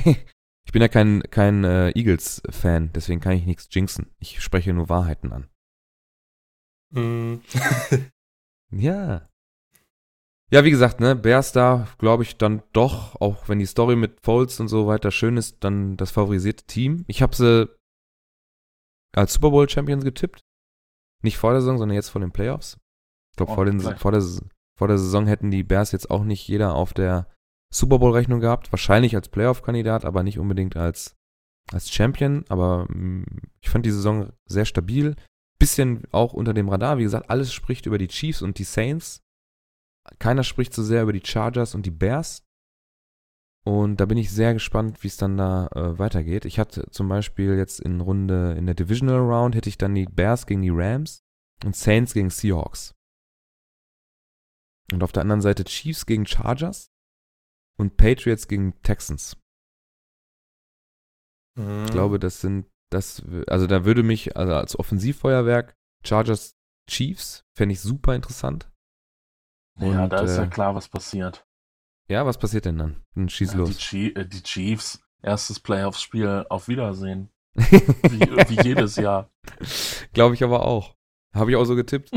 [0.05, 4.15] ich bin ja kein, kein äh, Eagles-Fan, deswegen kann ich nichts jinxen.
[4.17, 5.49] Ich spreche nur Wahrheiten an.
[6.91, 7.41] Mm.
[8.71, 9.29] Ja.
[10.51, 14.19] Ja, wie gesagt, ne, Bears da, glaube ich, dann doch, auch wenn die Story mit
[14.21, 17.03] Foles und so weiter schön ist, dann das favorisierte Team.
[17.07, 17.69] Ich habe sie
[19.13, 20.44] als Super Bowl Champions getippt.
[21.23, 22.77] Nicht vor der Saison, sondern jetzt vor den Playoffs.
[23.31, 24.21] Ich glaube, Oh, vor, den- vor, der,
[24.77, 27.27] vor der Saison hätten die Bears jetzt auch nicht jeder auf der
[27.73, 28.71] Super Bowl Rechnung gehabt.
[28.71, 31.15] Wahrscheinlich als Playoff-Kandidat, aber nicht unbedingt als,
[31.71, 32.45] als Champion.
[32.49, 33.25] Aber mh,
[33.61, 35.15] ich fand die Saison sehr stabil.
[35.59, 36.97] Bisschen auch unter dem Radar.
[36.97, 39.21] Wie gesagt, alles spricht über die Chiefs und die Saints.
[40.19, 42.43] Keiner spricht so sehr über die Chargers und die Bears.
[43.65, 46.45] Und da bin ich sehr gespannt, wie es dann da äh, weitergeht.
[46.45, 50.05] Ich hatte zum Beispiel jetzt in Runde, in der Divisional Round, hätte ich dann die
[50.05, 51.23] Bears gegen die Rams
[51.63, 52.93] und Saints gegen Seahawks.
[54.91, 56.91] Und auf der anderen Seite Chiefs gegen Chargers
[57.77, 59.35] und Patriots gegen Texans.
[61.57, 61.85] Mhm.
[61.85, 65.73] Ich glaube, das sind, das, also da würde mich, also als Offensivfeuerwerk,
[66.05, 66.55] Chargers
[66.87, 68.71] Chiefs, fände ich super interessant.
[69.79, 71.44] ja, Und, da ist ja äh, klar, was passiert.
[72.07, 73.01] Ja, was passiert denn dann?
[73.15, 73.79] Dann schieß Ja, die, los.
[73.79, 77.29] Chie- äh, die Chiefs, erstes Playoffs-Spiel, auf Wiedersehen.
[77.55, 79.31] Wie, wie jedes Jahr.
[80.13, 80.95] Glaube ich aber auch.
[81.33, 82.11] Habe ich auch so getippt.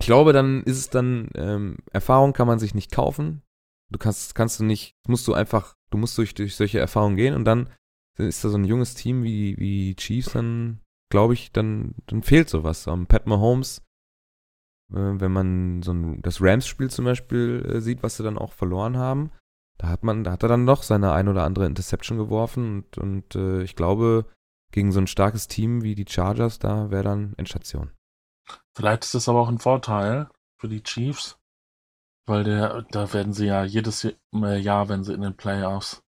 [0.00, 3.42] ich glaube, dann ist es dann, ähm, Erfahrung kann man sich nicht kaufen.
[3.90, 7.34] Du kannst, kannst du nicht, musst du einfach, du musst durch, durch solche Erfahrungen gehen
[7.34, 7.70] und dann
[8.18, 10.80] ist da so ein junges Team wie, wie die Chiefs, dann
[11.10, 12.86] glaube ich, dann, dann fehlt sowas.
[12.86, 13.82] Um, Pat Mahomes, äh,
[14.90, 18.96] wenn man so ein, das Rams-Spiel zum Beispiel äh, sieht, was sie dann auch verloren
[18.96, 19.30] haben,
[19.78, 22.98] da hat man, da hat er dann doch seine ein oder andere Interception geworfen und,
[22.98, 24.26] und äh, ich glaube,
[24.72, 27.90] gegen so ein starkes Team wie die Chargers, da wäre dann Endstation.
[28.74, 30.28] Vielleicht ist das aber auch ein Vorteil
[30.58, 31.38] für die Chiefs,
[32.26, 36.02] weil der, da werden sie ja jedes äh, Jahr, wenn sie in den Playoffs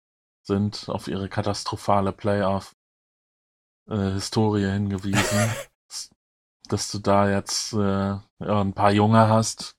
[0.44, 5.50] sind, auf ihre katastrophale Playoff-Historie hingewiesen,
[6.72, 9.76] dass du da jetzt äh, ja, ein paar Junge hast,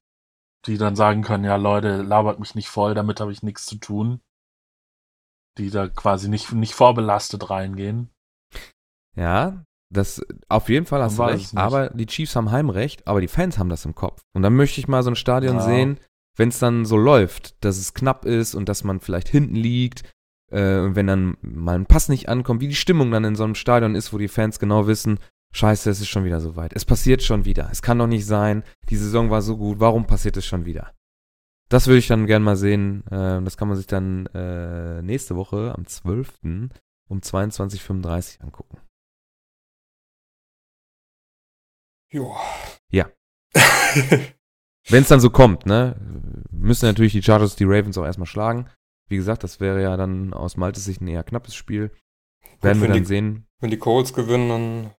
[0.66, 3.76] die dann sagen können, ja Leute, labert mich nicht voll, damit habe ich nichts zu
[3.76, 4.20] tun.
[5.58, 8.10] Die da quasi nicht, nicht vorbelastet reingehen.
[9.16, 13.28] Ja, das auf jeden Fall hast du recht, aber die Chiefs haben Heimrecht, aber die
[13.28, 14.22] Fans haben das im Kopf.
[14.32, 15.62] Und dann möchte ich mal so ein Stadion Ja.
[15.62, 16.00] sehen,
[16.36, 20.10] wenn es dann so läuft, dass es knapp ist und dass man vielleicht hinten liegt,
[20.50, 23.44] äh, und wenn dann mal ein Pass nicht ankommt, wie die Stimmung dann in so
[23.44, 25.18] einem Stadion ist, wo die Fans genau wissen,
[25.52, 26.72] scheiße, es ist schon wieder so weit.
[26.74, 27.68] Es passiert schon wieder.
[27.70, 28.62] Es kann doch nicht sein.
[28.88, 29.80] Die Saison war so gut.
[29.80, 30.92] Warum passiert es schon wieder?
[31.68, 33.06] Das würde ich dann gerne mal sehen.
[33.06, 36.38] Äh, das kann man sich dann äh, nächste Woche am 12.
[37.08, 38.78] um 22.35 Uhr angucken.
[42.10, 42.22] Ja.
[42.94, 43.08] Ja.
[44.88, 45.96] Wenn es dann so kommt, ne,
[46.50, 48.68] müssen natürlich die Chargers die Ravens auch erstmal schlagen.
[49.08, 51.90] Wie gesagt, das wäre ja dann aus Maltes Sicht ein eher knappes Spiel.
[52.60, 53.46] Werden wir dann die- sehen.
[53.60, 54.94] Wenn die Colts gewinnen, dann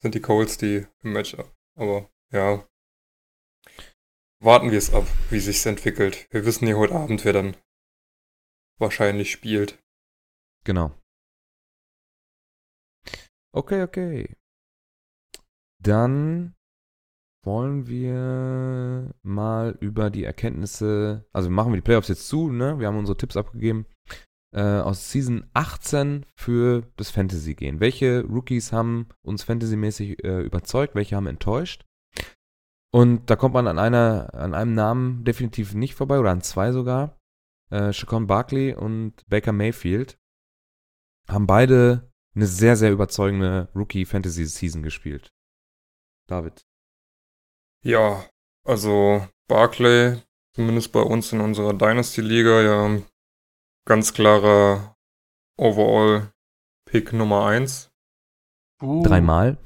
[0.00, 1.54] sind die Colts die im Matchup.
[1.76, 2.66] Aber ja.
[4.42, 6.26] Warten wir es ab, wie sich's entwickelt.
[6.30, 7.56] Wir wissen ja heute Abend, wer dann
[8.78, 9.78] wahrscheinlich spielt.
[10.64, 10.92] Genau.
[13.52, 14.36] Okay, okay.
[15.82, 16.54] Dann
[17.42, 22.78] wollen wir mal über die Erkenntnisse, also machen wir die Playoffs jetzt zu, ne?
[22.78, 23.86] Wir haben unsere Tipps abgegeben.
[24.52, 27.78] Äh, aus Season 18 für das Fantasy gehen.
[27.78, 31.86] Welche Rookies haben uns fantasymäßig äh, überzeugt, welche haben enttäuscht?
[32.92, 36.72] Und da kommt man an einer, an einem Namen definitiv nicht vorbei, oder an zwei
[36.72, 37.16] sogar.
[37.70, 40.18] Äh, Shaquan Barkley und Baker Mayfield
[41.28, 45.32] haben beide eine sehr, sehr überzeugende Rookie-Fantasy-Season gespielt.
[46.28, 46.66] David.
[47.84, 48.28] Ja,
[48.66, 50.20] also Barclay,
[50.56, 53.00] zumindest bei uns in unserer Dynasty-Liga, ja
[53.84, 54.96] ganz klarer
[55.56, 57.90] Overall-Pick Nummer 1.
[58.82, 59.58] Uh, Dreimal.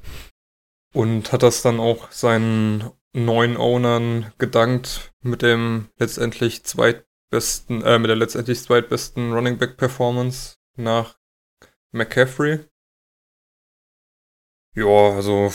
[0.93, 8.09] Und hat das dann auch seinen neuen Ownern gedankt mit dem letztendlich zweitbesten, äh, mit
[8.09, 11.17] der letztendlich zweitbesten Running Back Performance nach
[11.91, 12.65] McCaffrey.
[14.73, 15.51] Ja, also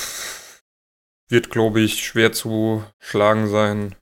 [1.29, 3.95] wird, glaube ich, schwer zu schlagen sein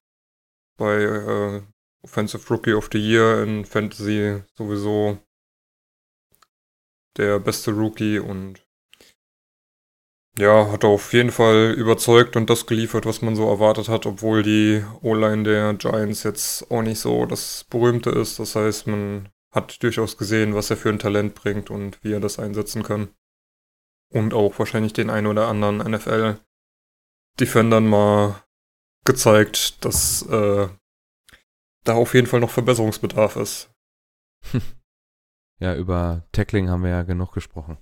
[0.77, 1.63] bei äh,
[2.03, 5.19] Offensive Rookie of the Year in Fantasy sowieso
[7.17, 8.65] der beste Rookie und
[10.39, 14.45] Ja, hat auf jeden Fall überzeugt und das geliefert, was man so erwartet hat, obwohl
[14.45, 18.39] die O-Line der Giants jetzt auch nicht so das berühmte ist.
[18.39, 22.21] Das heißt, man hat durchaus gesehen, was er für ein Talent bringt und wie er
[22.21, 23.09] das einsetzen kann.
[24.13, 28.45] Und auch wahrscheinlich den ein oder anderen NFL-Defendern mal
[29.05, 30.69] gezeigt, dass äh,
[31.89, 33.71] da auf jeden Fall noch Verbesserungsbedarf ist.
[35.61, 37.79] Ja, über Tackling haben wir ja genug gesprochen.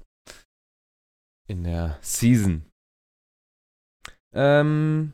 [1.47, 2.65] In der Season.
[4.33, 5.13] Ähm,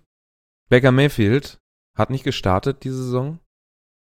[0.68, 1.61] Baker Mayfield
[1.97, 3.40] hat nicht gestartet diese Saison.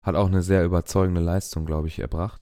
[0.03, 2.41] Hat auch eine sehr überzeugende Leistung, glaube ich, erbracht.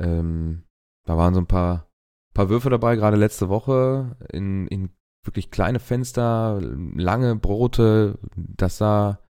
[0.00, 0.64] Ähm,
[1.06, 1.90] da waren so ein paar,
[2.34, 8.18] paar Würfe dabei, gerade letzte Woche, in, in wirklich kleine Fenster, lange Brote.
[8.34, 9.23] Das sah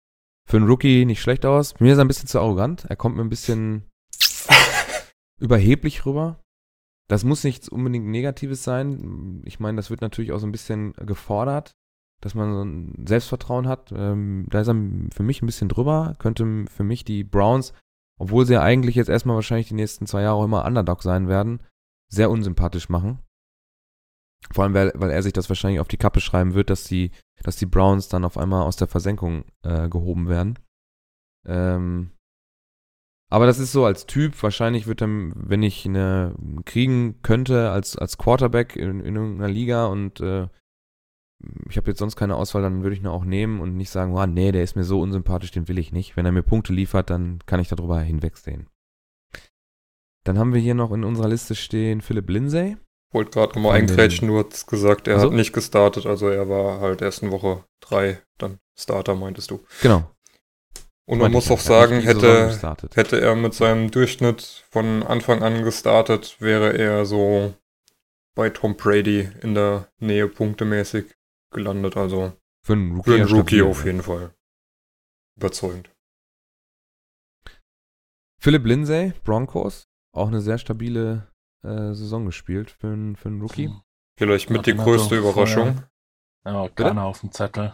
[0.46, 1.80] für einen Rookie nicht schlecht aus.
[1.80, 2.86] Mir ist er ein bisschen zu arrogant.
[2.86, 3.89] Er kommt mir ein bisschen
[5.39, 6.39] überheblich rüber.
[7.08, 9.41] Das muss nichts unbedingt Negatives sein.
[9.46, 11.74] Ich meine, das wird natürlich auch so ein bisschen gefordert,
[12.22, 13.91] dass man so ein Selbstvertrauen hat.
[13.96, 14.76] Ähm, da ist er
[15.14, 16.16] für mich ein bisschen drüber.
[16.20, 17.74] Könnte für mich die Browns,
[18.18, 21.28] obwohl sie ja eigentlich jetzt erstmal wahrscheinlich die nächsten zwei Jahre auch immer Underdog sein
[21.28, 21.62] werden,
[22.10, 23.20] sehr unsympathisch machen.
[24.52, 27.12] Vor allem, weil, weil er sich das wahrscheinlich auf die Kappe schreiben wird, dass die,
[27.44, 30.60] dass die Browns dann auf einmal aus der Versenkung äh, gehoben werden.
[31.46, 32.12] Ähm,
[33.30, 36.36] aber das ist so als Typ, wahrscheinlich wird er, wenn ich eine
[36.66, 40.48] kriegen könnte als, als Quarterback in, in irgendeiner Liga und äh,
[41.70, 44.16] ich habe jetzt sonst keine Auswahl, dann würde ich ihn auch nehmen und nicht sagen,
[44.16, 46.16] oh, nee, der ist mir so unsympathisch, den will ich nicht.
[46.16, 48.68] Wenn er mir Punkte liefert, dann kann ich darüber hinwegsehen.
[50.24, 52.78] Dann haben wir hier noch in unserer Liste stehen Philipp Lindsay.
[53.14, 55.28] Wollte gerade nochmal eingrätschen, du hast gesagt, er Also?
[55.28, 59.64] hat nicht gestartet, also er war halt erst in Woche drei dann Starter, meintest du.
[59.82, 60.09] Genau.
[61.05, 65.64] Und man muss auch ja, sagen, hätte, hätte er mit seinem Durchschnitt von Anfang an
[65.64, 67.53] gestartet, wäre er so
[68.36, 71.14] bei Tom Brady in der Nähe punktemäßig
[71.51, 71.97] gelandet.
[71.97, 72.34] Also
[72.66, 73.86] Für einen Rookie, für einen ja Rookie stabil, auf ne?
[73.86, 74.34] jeden Fall.
[75.38, 75.89] Überzeugend.
[78.39, 79.84] Philipp Lindsay, Broncos,
[80.14, 81.28] auch eine sehr stabile
[81.64, 83.74] äh, Saison gespielt für einen, für einen Rookie.
[84.18, 85.84] Vielleicht mit Ja, die größte er Überraschung.
[86.45, 87.74] Ja, keiner auf dem Zettel.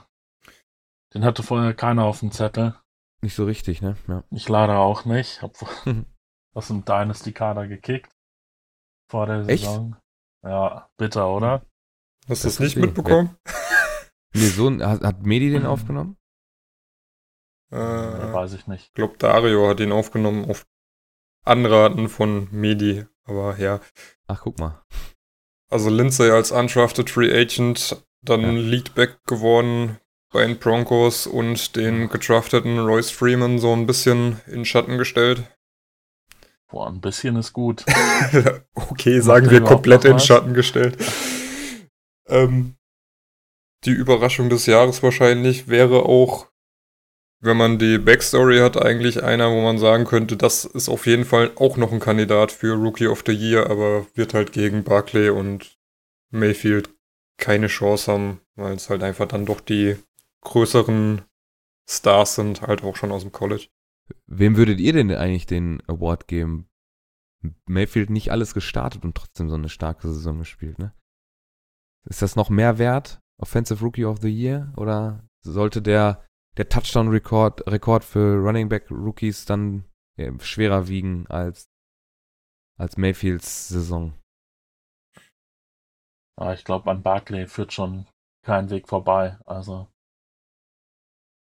[1.13, 2.75] Den hatte vorher keiner auf dem Zettel.
[3.21, 3.97] Nicht so richtig, ne?
[4.07, 4.23] Ja.
[4.31, 5.41] Ich leider auch nicht.
[5.41, 5.55] Hab
[6.53, 8.11] aus dem Dynasty-Kader gekickt.
[9.09, 9.65] Vor der Echt?
[9.65, 9.97] Saison.
[10.43, 11.65] Ja, bitter, oder?
[12.29, 13.35] Hast du Das das nicht mitbekommen?
[14.31, 16.15] Nee, so hat, hat Medi den aufgenommen?
[17.71, 18.85] Äh, Äh, weiß ich nicht.
[18.89, 20.67] ich glaube, Dario hat ihn aufgenommen auf
[21.43, 23.07] Anraten von Medi.
[23.29, 23.79] Aber ja,
[24.27, 24.81] Ach, guck mal.
[25.69, 28.49] also Lindsay als undrafted Free Agent, dann Ja.
[28.51, 29.97] Leadback geworden
[30.31, 35.43] bei den Broncos und den gedrafteten Royce Freeman so ein bisschen in Schatten gestellt.
[36.71, 37.83] Boah, ein bisschen ist gut.
[38.75, 40.19] okay, sagen wir komplett in?
[40.19, 40.97] Schatten gestellt.
[42.27, 42.75] ähm,
[43.85, 46.47] die Überraschung des Jahres wahrscheinlich wäre auch,
[47.41, 51.25] wenn man die Backstory hat, eigentlich einer, wo man sagen könnte, das ist auf jeden
[51.25, 55.29] Fall auch noch ein Kandidat für Rookie of the Year, aber wird halt gegen Barclay
[55.29, 55.77] und
[56.31, 56.89] Mayfield
[57.37, 59.95] keine Chance haben, weil es halt einfach dann doch die
[60.41, 61.21] größeren
[61.89, 63.67] Stars sind, halt auch schon aus dem College.
[64.27, 66.69] Wem würdet ihr denn eigentlich den Award geben?
[67.65, 70.93] Mayfield nicht alles gestartet und trotzdem so eine starke Saison gespielt, ne?
[72.05, 73.21] Ist das noch mehr wert?
[73.37, 74.73] Offensive Rookie of the Year?
[74.77, 76.25] Oder sollte der,
[76.57, 79.85] der Touchdown-Rekord Rekord für Running Back Rookies dann
[80.17, 81.69] äh, schwerer wiegen als,
[82.77, 84.13] als Mayfields Saison?
[86.35, 88.05] Aber ich glaube, an Barclay führt schon
[88.43, 89.37] kein Weg vorbei.
[89.45, 89.87] Also,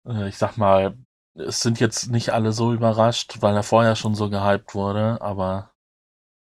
[0.07, 0.97] äh, ich sag mal,
[1.35, 5.73] es sind jetzt nicht alle so überrascht, weil er vorher schon so gehypt wurde, aber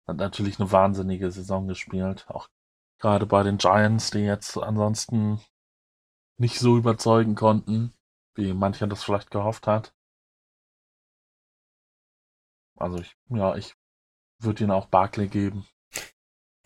[0.06, 2.24] hat natürlich eine wahnsinnige Saison gespielt.
[2.28, 2.48] Auch
[2.98, 5.40] gerade bei den Giants, die jetzt ansonsten
[6.38, 7.92] nicht so überzeugen konnten,
[8.36, 9.94] wie mancher das vielleicht gehofft hat.
[12.78, 13.74] Also ich, ja, ich
[14.42, 15.66] würde ihn auch Barclay geben.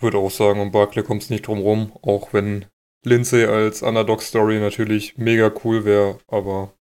[0.00, 2.66] würde auch sagen, um Barkley kommt es nicht drum rum, auch wenn
[3.04, 6.74] Lindsay als Underdog-Story natürlich mega cool wäre, aber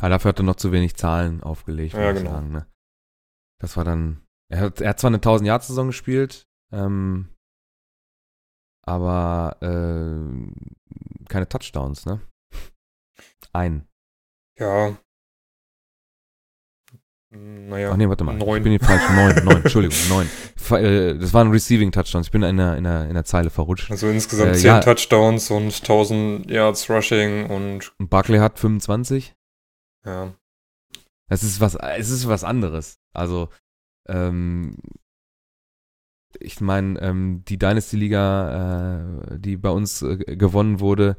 [0.00, 2.34] Ja, dafür hat er noch zu wenig Zahlen aufgelegt, Ja, würde ich genau.
[2.36, 2.66] sagen, ne?
[3.60, 7.28] Das war dann, er hat, er hat zwar eine 1000-Jahr-Saison gespielt, ähm,
[8.86, 12.20] aber äh, keine Touchdowns, ne?
[13.52, 13.86] Ein.
[14.58, 14.96] Ja.
[17.30, 18.34] Naja, Ach nee, warte mal.
[18.36, 18.56] neun.
[18.56, 19.02] Ich bin hier falsch.
[19.14, 20.26] Neun, neun, Entschuldigung, neun.
[20.82, 22.22] Äh, Das war ein Receiving Touchdown.
[22.22, 23.90] Ich bin in der, in der, in der Zeile verrutscht.
[23.90, 24.80] Also insgesamt Äh, 10 ja.
[24.80, 29.34] Touchdowns und 1000 Yards Rushing und Und Barkley hat 25.
[30.04, 30.32] ja.
[31.30, 32.98] Es ist was, es ist was anderes.
[33.12, 33.50] Also,
[34.08, 34.78] ähm,
[36.40, 41.18] ich meine, ähm, die Dynasty-Liga, äh, die bei uns äh, gewonnen wurde,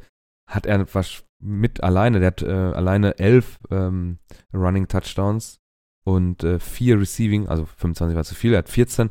[0.50, 4.20] hat er was mit alleine, der hat äh, alleine elf ähm,
[4.54, 5.60] Running Touchdowns
[6.04, 9.10] und äh, vier Receiving, also 25 war zu viel, er hat 14,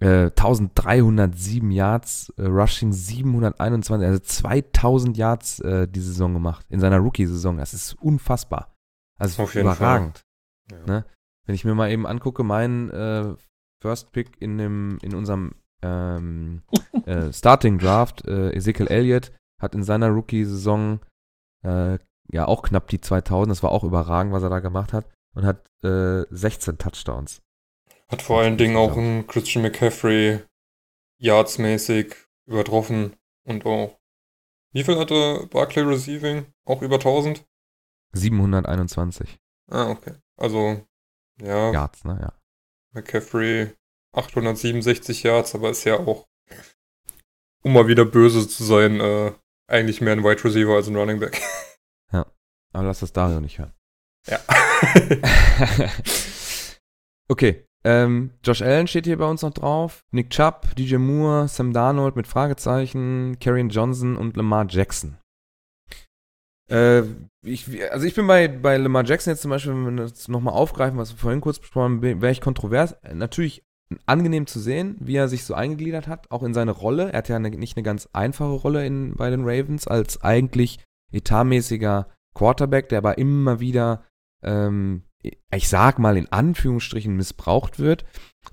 [0.00, 6.98] äh, 1307 Yards, äh, Rushing 721, also 2000 Yards äh, die Saison gemacht, in seiner
[6.98, 8.74] Rookie-Saison, das ist unfassbar.
[9.18, 10.24] Also Auf überragend.
[10.70, 10.78] Ja.
[10.86, 11.04] Ne?
[11.46, 13.34] Wenn ich mir mal eben angucke, mein äh,
[13.80, 16.62] First Pick in, dem, in unserem ähm,
[17.06, 21.00] äh, Starting Draft, äh, Ezekiel Elliott, hat in seiner Rookie-Saison
[21.62, 21.98] äh,
[22.30, 25.44] ja auch knapp die 2000, das war auch überragend, was er da gemacht hat, und
[25.44, 27.42] hat äh, 16 Touchdowns.
[28.08, 30.40] Hat vor allen Dingen auch einen Christian McCaffrey
[31.18, 32.14] yardsmäßig
[32.46, 33.98] übertroffen und auch.
[34.72, 36.46] Wie viel hatte Barclay Receiving?
[36.64, 37.44] Auch über 1000?
[38.12, 39.38] 721
[39.70, 40.14] Ah, okay.
[40.36, 40.84] Also,
[41.40, 42.18] ja, Yards, ne?
[42.20, 42.32] Ja.
[42.94, 43.72] McCaffrey
[44.12, 46.26] 867 Yards, aber ist ja auch,
[47.62, 49.32] um mal wieder böse zu sein, äh,
[49.72, 51.40] eigentlich mehr ein Wide Receiver als ein Running Back.
[52.74, 53.72] Aber lass das Dario nicht hören.
[54.26, 54.38] Ja.
[57.28, 57.66] okay.
[57.84, 60.04] Ähm, Josh Allen steht hier bei uns noch drauf.
[60.12, 65.18] Nick Chubb, DJ Moore, Sam Darnold mit Fragezeichen, Karrion Johnson und Lamar Jackson.
[66.70, 67.02] Äh,
[67.44, 70.54] ich, also ich bin bei, bei Lamar Jackson jetzt zum Beispiel, wenn wir das nochmal
[70.54, 72.96] aufgreifen, was wir vorhin kurz besprochen haben, wäre ich kontrovers.
[73.12, 73.64] Natürlich
[74.06, 77.12] angenehm zu sehen, wie er sich so eingegliedert hat, auch in seine Rolle.
[77.12, 80.78] Er hat ja eine, nicht eine ganz einfache Rolle in, bei den Ravens als eigentlich
[81.12, 84.04] etatmäßiger Quarterback, der aber immer wieder,
[84.42, 85.02] ähm,
[85.54, 88.04] ich sag mal in Anführungsstrichen, missbraucht wird.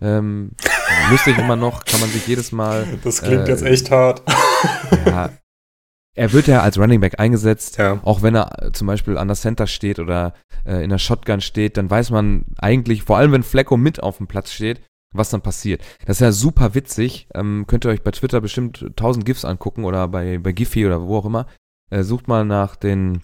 [0.02, 0.52] Ähm,
[1.10, 2.86] lustig immer noch, kann man sich jedes Mal.
[3.04, 4.22] Das klingt Äh, jetzt echt hart.
[5.06, 5.30] Ja,
[6.16, 8.02] er wird ja als Running Back eingesetzt, Ja.
[8.04, 10.34] auch wenn er zum Beispiel an der Center steht oder
[10.66, 14.18] äh, in der Shotgun steht, dann weiß man eigentlich, vor allem wenn Flecko mit auf
[14.18, 15.84] dem Platz steht, was dann passiert.
[16.06, 17.28] Das ist ja super witzig.
[17.34, 21.02] Ähm, könnt ihr euch bei Twitter bestimmt 1000 GIFs angucken oder bei, bei Giphy oder
[21.02, 21.48] wo auch immer.
[21.90, 23.22] Äh, sucht mal nach den,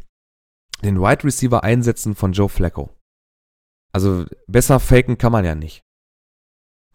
[0.84, 2.90] den Wide Receiver Einsätzen von Joe Flacco.
[3.94, 5.84] Also besser faken kann man ja nicht.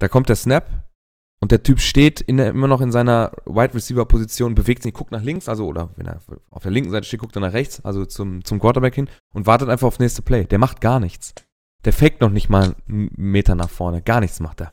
[0.01, 0.91] Da kommt der Snap
[1.41, 5.12] und der Typ steht in immer noch in seiner Wide Receiver Position, bewegt sich, guckt
[5.12, 6.20] nach links, also oder wenn er
[6.51, 9.47] auf der linken Seite steht, guckt er nach rechts, also zum, zum Quarterback hin und
[9.47, 10.45] wartet einfach aufs nächste Play.
[10.45, 11.34] Der macht gar nichts.
[11.84, 14.03] Der faked noch nicht mal einen Meter nach vorne.
[14.03, 14.72] Gar nichts macht er.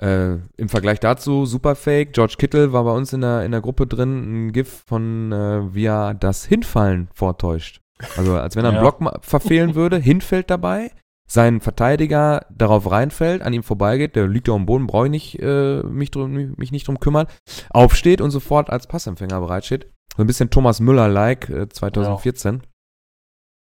[0.00, 2.12] Äh, Im Vergleich dazu, super Fake.
[2.12, 5.74] George Kittle war bei uns in der, in der Gruppe drin, ein GIF von, äh,
[5.74, 7.80] wie er das Hinfallen vortäuscht.
[8.16, 8.90] Also als wenn er einen Ja.
[8.90, 10.92] Block verfehlen würde, hinfällt dabei,
[11.28, 15.38] sein Verteidiger darauf reinfällt, an ihm vorbeigeht, der liegt da am Boden, brauche ich nicht,
[15.42, 17.26] äh, mich, drum, mich nicht drum kümmern,
[17.70, 19.90] aufsteht und sofort als Passempfänger bereitsteht.
[20.16, 22.62] So ein bisschen Thomas Müller-like äh, 2014.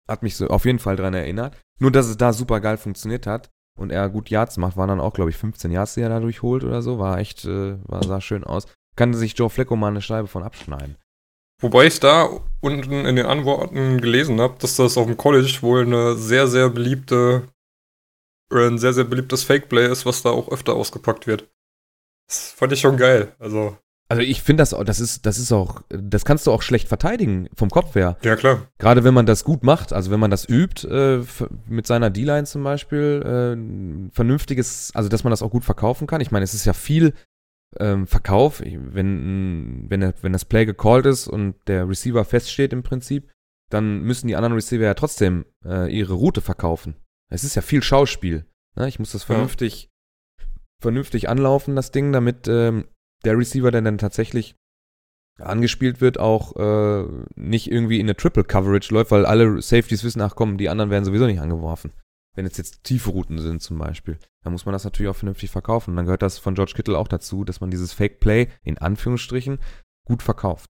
[0.08, 1.58] Hat mich so auf jeden Fall dran erinnert.
[1.80, 5.02] Nur, dass es da super geil funktioniert hat und er gut Yards macht, waren dann
[5.02, 7.00] auch, glaube ich, 15 Yards, die er da durchholt oder so.
[7.00, 8.68] War echt, äh, war, sah schön aus.
[8.96, 10.98] Kann sich Joe Flecko mal eine Scheibe von abschneiden.
[11.62, 12.30] Wobei ich da
[12.62, 16.70] unten in den Antworten gelesen habe, dass das auf dem College wohl eine sehr, sehr
[16.70, 17.48] beliebte,
[18.52, 21.50] oder ein sehr, sehr beliebtes Fake-Play ist, was da auch öfter ausgepackt wird.
[22.28, 23.36] Das fand ich schon geil.
[23.40, 23.78] Also,
[24.08, 26.88] Also ich finde das, auch- das ist, das ist auch, das kannst du auch schlecht
[26.88, 28.18] verteidigen vom Kopf her.
[28.24, 28.68] ja klar.
[28.78, 31.24] Gerade wenn man das gut macht, also wenn man das übt, äh,
[31.68, 36.22] mit seiner D-Line zum Beispiel, äh, vernünftiges, also dass man das auch gut verkaufen kann.
[36.22, 37.14] Ich meine, es ist ja viel
[37.80, 43.30] ähm, Verkauf, wenn, wenn, wenn das Play gecallt ist und der Receiver feststeht im Prinzip,
[43.72, 46.96] dann müssen die anderen Receiver ja trotzdem äh, ihre Route verkaufen.
[47.32, 48.46] Es ist ja viel Schauspiel.
[48.78, 48.88] Ne?
[48.88, 49.34] Ich muss das Ja.
[49.34, 49.90] vernünftig,
[50.82, 52.86] vernünftig anlaufen, das Ding, damit ähm,
[53.26, 54.56] der Receiver, der dann tatsächlich
[55.40, 60.22] angespielt wird, auch äh, nicht irgendwie in eine Triple Coverage läuft, weil alle Safeties wissen,
[60.22, 61.92] ach komm, die anderen werden sowieso nicht angeworfen.
[62.36, 65.50] Wenn es jetzt tiefe Routen sind zum Beispiel, dann muss man das natürlich auch vernünftig
[65.50, 65.92] verkaufen.
[65.92, 68.78] Und dann gehört das von George Kittle auch dazu, dass man dieses Fake Play in
[68.78, 69.60] Anführungsstrichen
[70.06, 70.70] gut verkauft.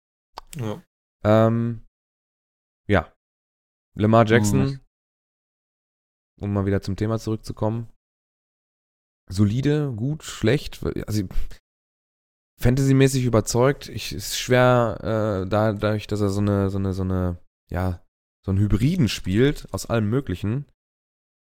[0.56, 0.82] Ja.
[1.24, 1.86] Ähm,
[2.88, 3.12] ja.
[3.96, 4.80] Lamar Jackson,
[6.40, 7.90] um mal wieder zum Thema zurückzukommen.
[9.30, 10.84] Solide, gut, schlecht.
[11.08, 11.28] Also
[12.60, 13.88] Fantasy-mäßig überzeugt.
[13.90, 14.98] Ich ist schwer,
[15.46, 17.38] äh, da, dadurch, dass er so eine, so eine, so eine,
[17.70, 18.02] ja,
[18.44, 20.66] so einen Hybriden spielt aus allem Möglichen,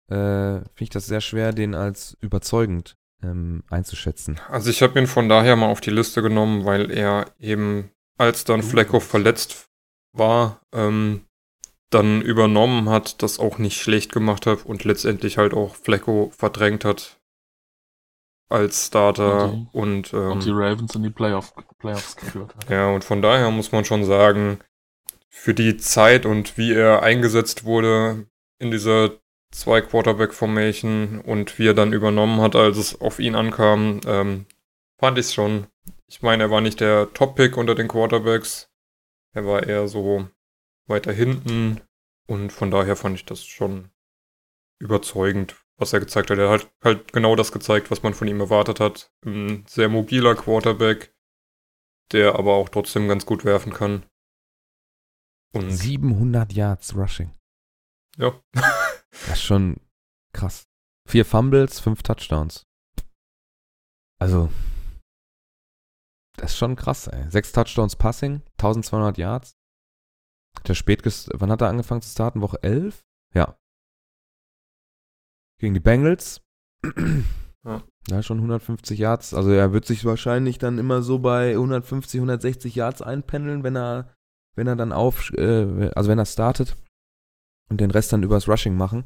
[0.09, 4.39] äh, finde ich das sehr schwer, den als überzeugend ähm, einzuschätzen.
[4.49, 8.45] Also ich habe ihn von daher mal auf die Liste genommen, weil er eben, als
[8.45, 9.69] dann Flecko verletzt
[10.13, 11.25] war, ähm,
[11.91, 16.85] dann übernommen hat, das auch nicht schlecht gemacht hat und letztendlich halt auch Flecko verdrängt
[16.85, 17.21] hat
[18.49, 22.71] als Starter Und und, ähm, Und die Ravens in die Playoff, Playoffs geführt hat.
[22.71, 24.59] ja, und von daher muss man schon sagen,
[25.29, 28.27] für die Zeit und wie er eingesetzt wurde
[28.59, 29.11] in dieser
[29.51, 34.47] zwei Quarterback Formation und wie er dann übernommen hat, als es auf ihn ankam, ähm,
[34.99, 35.67] fand ich schon.
[36.09, 38.71] Ich meine, er war nicht der Top-Pick unter den Quarterbacks.
[39.33, 40.29] Er war eher so
[40.87, 41.81] weiter hinten.
[42.27, 43.91] Und von daher fand ich das schon
[44.79, 46.39] überzeugend, was er gezeigt hat.
[46.39, 49.13] Er hat halt genau das gezeigt, was man von ihm erwartet hat.
[49.25, 51.15] Ein sehr mobiler Quarterback,
[52.13, 54.05] der aber auch trotzdem ganz gut werfen kann.
[55.53, 57.33] Und 700 Yards Rushing.
[58.17, 58.41] Ja.
[58.55, 59.77] das ist schon
[60.33, 60.69] krass.
[61.09, 62.67] Vier Fumbles, fünf Touchdowns.
[64.19, 64.51] Also,
[66.37, 67.31] das ist schon krass, ey.
[67.31, 69.57] Sechs Touchdowns Passing, 1200 Yards.
[70.67, 71.03] Der spät,
[71.35, 72.41] wann hat er angefangen zu starten?
[72.41, 73.05] Woche 11?
[73.35, 73.59] Ja.
[75.59, 76.43] Gegen die Bengals.
[77.65, 77.83] Ja.
[78.09, 79.35] ja, schon 150 Yards.
[79.35, 84.15] Also er wird sich wahrscheinlich dann immer so bei 150, 160 Yards einpendeln, wenn er,
[84.55, 86.77] wenn er dann auf, äh, also wenn er startet
[87.69, 89.05] und den Rest dann übers Rushing machen.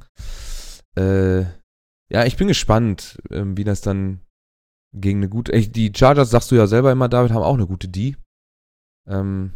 [0.94, 1.42] Äh,
[2.10, 4.20] ja, ich bin gespannt, äh, wie das dann
[4.92, 5.52] gegen eine gute.
[5.52, 8.16] Die Chargers, sagst du ja selber immer, David, haben auch eine gute D.
[9.06, 9.54] Ähm,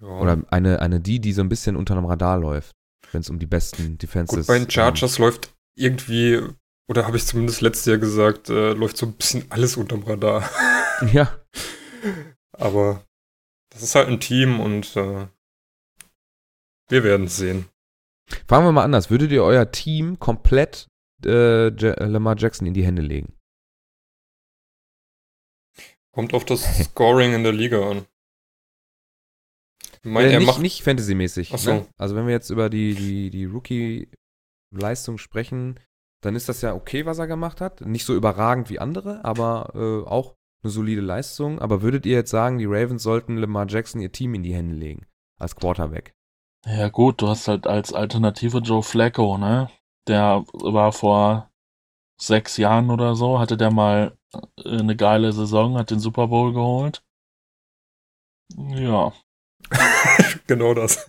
[0.00, 0.08] ja.
[0.08, 2.72] Oder eine, eine D, die so ein bisschen unter einem Radar läuft,
[3.12, 4.46] wenn es um die besten Defenses geht.
[4.46, 6.40] Bei den Chargers ähm, läuft irgendwie,
[6.88, 10.48] oder habe ich zumindest letztes Jahr gesagt, äh, läuft so ein bisschen alles unterm Radar.
[11.12, 11.40] ja.
[12.52, 13.04] Aber
[13.70, 15.28] das ist halt ein Team und äh,
[16.88, 17.68] wir werden es sehen.
[18.48, 19.10] Fangen wir mal anders.
[19.10, 20.88] Würdet ihr euer Team komplett
[21.24, 23.34] äh, Lamar Jackson in die Hände legen?
[26.12, 28.06] Kommt auf das Scoring in der Liga an.
[30.02, 31.52] Ich mein, äh, nicht, nicht Fantasy-mäßig.
[31.56, 31.74] So.
[31.74, 31.86] Ne?
[31.98, 34.08] Also wenn wir jetzt über die, die, die
[34.72, 35.80] Rookie-Leistung sprechen,
[36.22, 37.80] dann ist das ja okay, was er gemacht hat.
[37.82, 41.58] Nicht so überragend wie andere, aber äh, auch eine solide Leistung.
[41.60, 44.74] Aber würdet ihr jetzt sagen, die Ravens sollten Lamar Jackson ihr Team in die Hände
[44.74, 45.06] legen?
[45.38, 46.14] Als Quarterback?
[46.66, 49.70] Ja gut, du hast halt als Alternative Joe Flacco, ne?
[50.08, 51.50] Der war vor
[52.20, 54.16] sechs Jahren oder so, hatte der mal
[54.64, 57.04] äh, eine geile Saison, hat den Super Bowl geholt.
[58.56, 59.12] Ja.
[60.46, 61.08] genau das.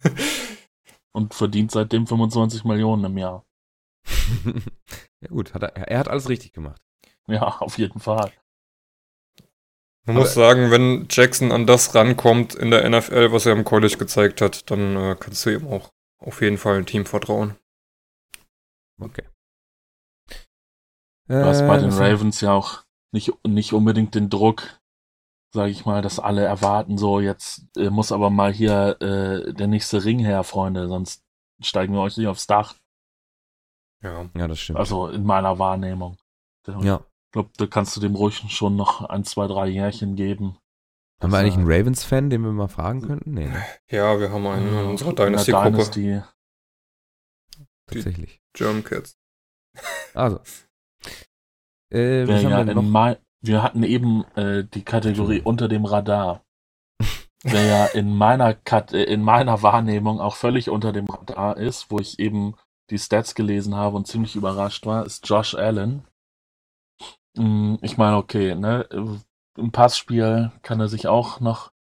[1.14, 3.47] Und verdient seitdem 25 Millionen im Jahr.
[5.22, 6.82] ja gut, hat er, er hat alles richtig gemacht.
[7.28, 8.32] Ja, auf jeden Fall.
[10.06, 13.66] Man Aber muss sagen, wenn Jackson an das rankommt in der NFL, was er im
[13.66, 15.90] College gezeigt hat, dann äh, kannst du ihm auch
[16.20, 17.56] auf jeden Fall ein Team vertrauen.
[19.00, 19.24] Okay.
[21.28, 24.80] Du hast bei den äh, Ravens ja auch nicht, nicht unbedingt den Druck,
[25.54, 29.68] sage ich mal, dass alle erwarten, so jetzt äh, muss aber mal hier äh, der
[29.68, 31.24] nächste Ring her, Freunde, sonst
[31.62, 32.76] steigen wir euch nicht aufs Dach.
[34.04, 34.80] Ja, ja das stimmt.
[34.80, 36.18] Also in meiner Wahrnehmung.
[36.82, 36.98] Ja.
[36.98, 40.58] Ich glaube, da kannst du dem ruhig schon noch ein, zwei, drei Jährchen geben.
[41.22, 43.34] Haben wir eigentlich einen Ravens-Fan, den wir mal fragen könnten?
[43.34, 43.48] Nee.
[43.48, 43.66] Ne?
[43.90, 45.72] Ja, wir haben einen in unserer Dynasty-Gruppe.
[45.72, 46.22] Dynasty.
[47.88, 48.42] Tatsächlich.
[48.54, 49.18] German Cats.
[50.14, 50.40] Also,
[51.90, 53.18] äh, was ja, wir, noch?
[53.42, 56.44] wir hatten eben äh, die Kategorie unter dem Radar.
[57.44, 61.90] Wer ja in meiner, Kat äh, in meiner Wahrnehmung auch völlig unter dem Radar ist,
[61.90, 62.56] wo ich eben
[62.90, 66.06] die Stats gelesen habe und ziemlich überrascht war, ist Josh Allen.
[67.36, 68.88] Hm, ich meine, okay, ne,
[69.58, 71.72] im Passspiel kann er sich auch noch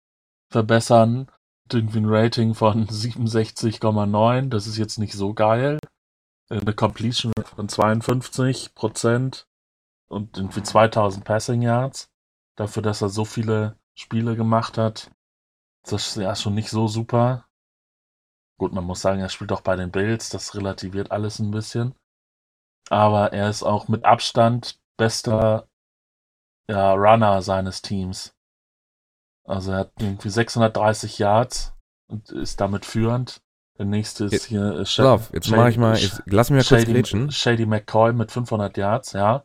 [0.50, 1.28] verbessern.
[1.72, 5.78] Irgendwie ein Rating von 67,9, das ist jetzt nicht so geil.
[6.48, 9.46] Eine Completion von 52 Prozent
[10.08, 12.08] und irgendwie 2000 Passing Yards.
[12.56, 15.10] Dafür, dass er so viele Spiele gemacht hat.
[15.82, 17.46] Das ist ja schon nicht so super.
[18.58, 20.30] Gut, man muss sagen, er spielt auch bei den Bills.
[20.30, 21.94] Das relativiert alles ein bisschen.
[22.88, 25.68] Aber er ist auch mit Abstand bester
[26.68, 28.34] ja, Runner seines Teams.
[29.44, 31.74] Also er hat irgendwie 630 Yards
[32.08, 33.42] und ist damit führend.
[33.78, 36.70] Der nächste ist jetzt, hier äh, Shady, auf, jetzt mache ich mal, jetzt, lass mich
[36.70, 39.44] mal kurz Shady, Shady McCoy mit 500 Yards, ja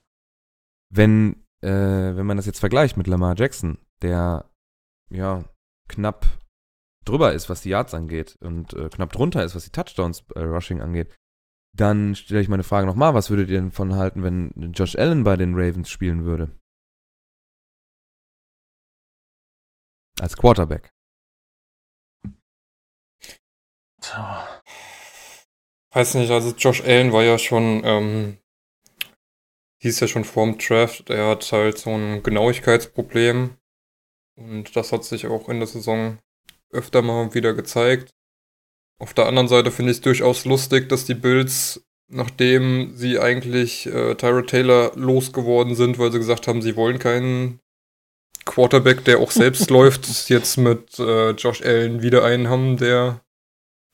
[0.92, 1.70] wenn, äh,
[2.16, 4.46] wenn man das jetzt vergleicht mit Lamar Jackson, der
[5.10, 5.44] ja
[5.88, 6.26] knapp
[7.06, 10.40] drüber ist, was die Yards angeht und äh, knapp drunter ist, was die Touchdowns äh,
[10.40, 11.16] Rushing angeht,
[11.76, 15.24] dann stelle ich meine Frage nochmal, was würdet ihr denn von halten, wenn Josh Allen
[15.24, 16.52] bei den Ravens spielen würde?
[20.20, 20.92] Als Quarterback.
[25.94, 28.38] Weiß nicht, also Josh Allen war ja schon ähm,
[29.82, 33.58] hieß ja schon vorm Draft, er hat halt so ein Genauigkeitsproblem.
[34.38, 36.20] Und das hat sich auch in der Saison
[36.72, 38.14] öfter mal wieder gezeigt.
[39.00, 43.88] Auf der anderen Seite finde ich es durchaus lustig, dass die Bills, nachdem sie eigentlich
[43.88, 47.60] äh, Tyra Taylor losgeworden sind, weil sie gesagt haben, sie wollen keinen
[48.46, 53.22] Quarterback, der auch selbst läuft, jetzt mit äh, Josh Allen wieder einen haben, der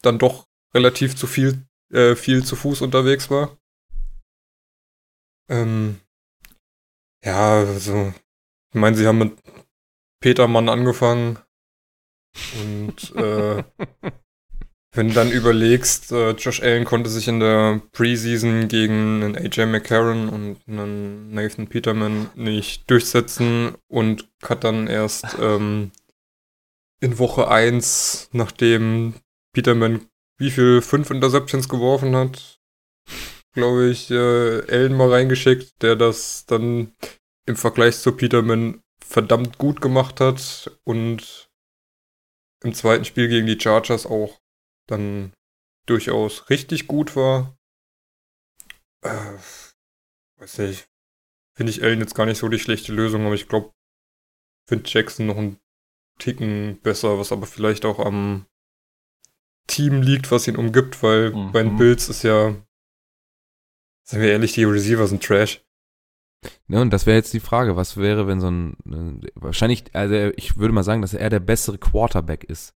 [0.02, 3.58] dann doch relativ zu viel, äh, viel zu Fuß unterwegs war.
[5.50, 6.02] Ähm,
[7.24, 8.14] ja, also
[8.74, 9.38] Ich meine, sie haben mit
[10.20, 11.40] Petermann angefangen.
[12.62, 13.64] Und äh,
[14.94, 19.68] wenn du dann überlegst, äh, Josh Allen konnte sich in der Preseason gegen einen AJ
[19.68, 25.92] McCarron und einen Nathan Peterman nicht durchsetzen und hat dann erst ähm,
[27.00, 29.14] in Woche 1, nachdem
[29.54, 30.08] Peterman
[30.40, 32.60] wie viel fünf Interceptions geworfen hat,
[33.54, 36.96] glaube ich, äh, Allen mal reingeschickt, der das dann
[37.46, 41.47] im Vergleich zu Peterman verdammt gut gemacht hat und
[42.68, 44.40] im zweiten Spiel gegen die Chargers auch
[44.88, 45.34] dann
[45.88, 47.58] durchaus richtig gut war.
[49.02, 49.38] Äh,
[50.38, 50.88] weiß nicht.
[51.56, 53.72] Finde ich Allen jetzt gar nicht so die schlechte Lösung, aber ich glaube,
[54.68, 55.60] finde Jackson noch einen
[56.20, 58.46] Ticken besser, was aber vielleicht auch am
[59.68, 61.52] Team liegt, was ihn umgibt, weil mhm.
[61.52, 62.56] bei den Bills ist ja,
[64.04, 65.66] sagen wir ehrlich, die Receiver sind Trash.
[66.68, 70.14] Ja, und das wäre jetzt die Frage, was wäre, wenn so ein, äh, wahrscheinlich, also
[70.36, 72.74] ich würde mal sagen, dass er der bessere Quarterback ist.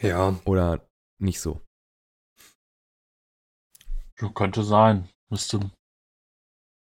[0.00, 0.38] Ja.
[0.44, 0.86] Oder
[1.18, 1.60] nicht so.
[4.20, 5.08] Ja, könnte sein.
[5.28, 5.70] Müsste.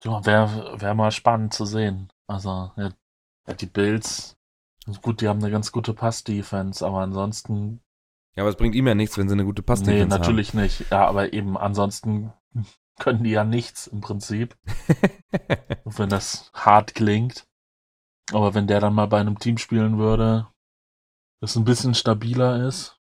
[0.03, 2.11] Ja, wäre wär mal spannend zu sehen.
[2.27, 2.91] Also, ja,
[3.53, 4.35] die Bills,
[5.01, 7.81] gut, die haben eine ganz gute Pass-Defense, aber ansonsten.
[8.35, 10.09] Ja, aber es bringt ihm ja nichts, wenn sie eine gute Pass-Defense haben.
[10.09, 10.61] Nee, natürlich haben.
[10.61, 10.91] nicht.
[10.91, 12.33] Ja, aber eben ansonsten
[12.99, 14.57] können die ja nichts im Prinzip.
[15.85, 17.47] wenn das hart klingt.
[18.31, 20.47] Aber wenn der dann mal bei einem Team spielen würde,
[21.41, 22.99] das ein bisschen stabiler ist.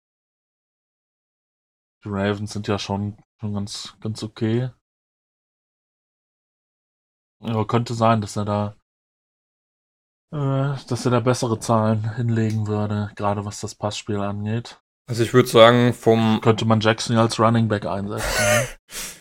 [2.04, 4.70] Die Ravens sind ja schon, schon ganz, ganz okay.
[7.40, 8.76] Aber könnte sein, dass er da
[10.34, 14.80] äh, dass er da bessere Zahlen hinlegen würde, gerade was das Passspiel angeht.
[15.06, 16.40] Also ich würde sagen, vom.
[16.42, 18.26] Könnte man Jackson als Running Back einsetzen.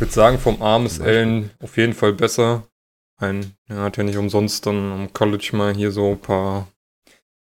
[0.00, 2.66] Ich würde sagen, vom Arm ist Allen auf jeden Fall besser.
[3.18, 6.68] Ein, er hat ja nicht umsonst dann am College mal hier so ein paar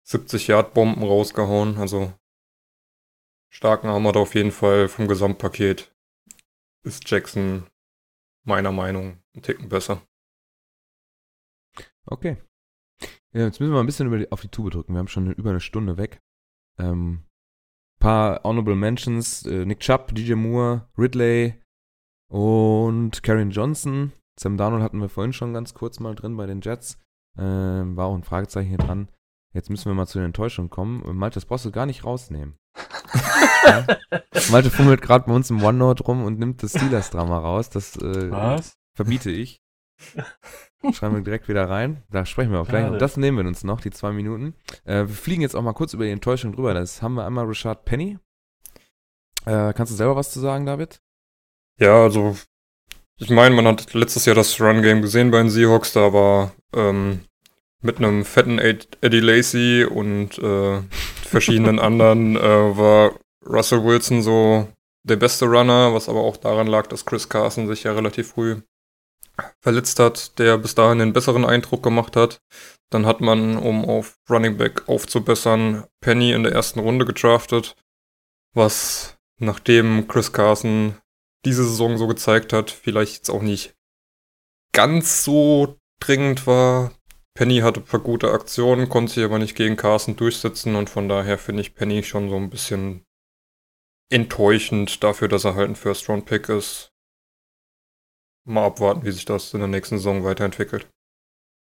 [0.08, 1.78] 70-Yard-Bomben rausgehauen.
[1.78, 2.12] Also
[3.48, 5.94] starken Arm hat auf jeden Fall vom Gesamtpaket.
[6.82, 7.64] Ist Jackson
[8.44, 10.02] meiner Meinung ein Ticken besser.
[12.06, 12.38] Okay.
[13.32, 14.94] Ja, jetzt müssen wir mal ein bisschen die, auf die Tube drücken.
[14.94, 16.20] Wir haben schon über eine Stunde weg.
[16.76, 17.22] Ähm,
[18.00, 21.54] paar Honorable Mentions: äh, Nick Chubb, DJ Moore, Ridley
[22.28, 24.12] und Karen Johnson.
[24.38, 26.98] Sam Darnold hatten wir vorhin schon ganz kurz mal drin bei den Jets.
[27.36, 29.08] Ähm, war auch ein Fragezeichen hier dran.
[29.54, 31.02] Jetzt müssen wir mal zu den Enttäuschungen kommen.
[31.16, 32.56] Malte, das brauchst du gar nicht rausnehmen.
[33.66, 33.86] ja?
[34.50, 37.70] Malte fummelt gerade bei uns im OneNote rum und nimmt das Steelers-Drama raus.
[37.70, 38.60] Das äh,
[38.94, 39.60] verbiete ich.
[40.92, 42.04] Schreiben wir direkt wieder rein.
[42.10, 42.88] Da sprechen wir auch gleich.
[42.88, 44.54] Und das nehmen wir uns noch, die zwei Minuten.
[44.84, 46.74] Äh, wir fliegen jetzt auch mal kurz über die Enttäuschung drüber.
[46.74, 48.18] Das haben wir einmal Richard Penny.
[49.44, 51.00] Äh, kannst du selber was zu sagen, David?
[51.78, 52.36] Ja, also
[53.18, 55.92] ich meine, man hat letztes Jahr das Run-Game gesehen bei den Seahawks.
[55.92, 57.20] Da war ähm,
[57.80, 60.80] mit einem fetten Eddie Lacey und äh,
[61.22, 63.12] verschiedenen anderen äh, war
[63.44, 64.68] Russell Wilson so
[65.04, 68.60] der beste Runner, was aber auch daran lag, dass Chris Carson sich ja relativ früh
[69.60, 72.40] verletzt hat, der bis dahin den besseren Eindruck gemacht hat.
[72.90, 77.76] Dann hat man, um auf Running Back aufzubessern, Penny in der ersten Runde gedraftet,
[78.54, 80.96] was nachdem Chris Carson
[81.44, 83.74] diese Saison so gezeigt hat, vielleicht jetzt auch nicht
[84.72, 86.92] ganz so dringend war.
[87.34, 91.08] Penny hatte ein paar gute Aktionen, konnte sich aber nicht gegen Carson durchsetzen und von
[91.08, 93.04] daher finde ich Penny schon so ein bisschen
[94.10, 96.90] enttäuschend dafür, dass er halt ein First-Round-Pick ist
[98.48, 100.88] mal abwarten, wie sich das in der nächsten Saison weiterentwickelt.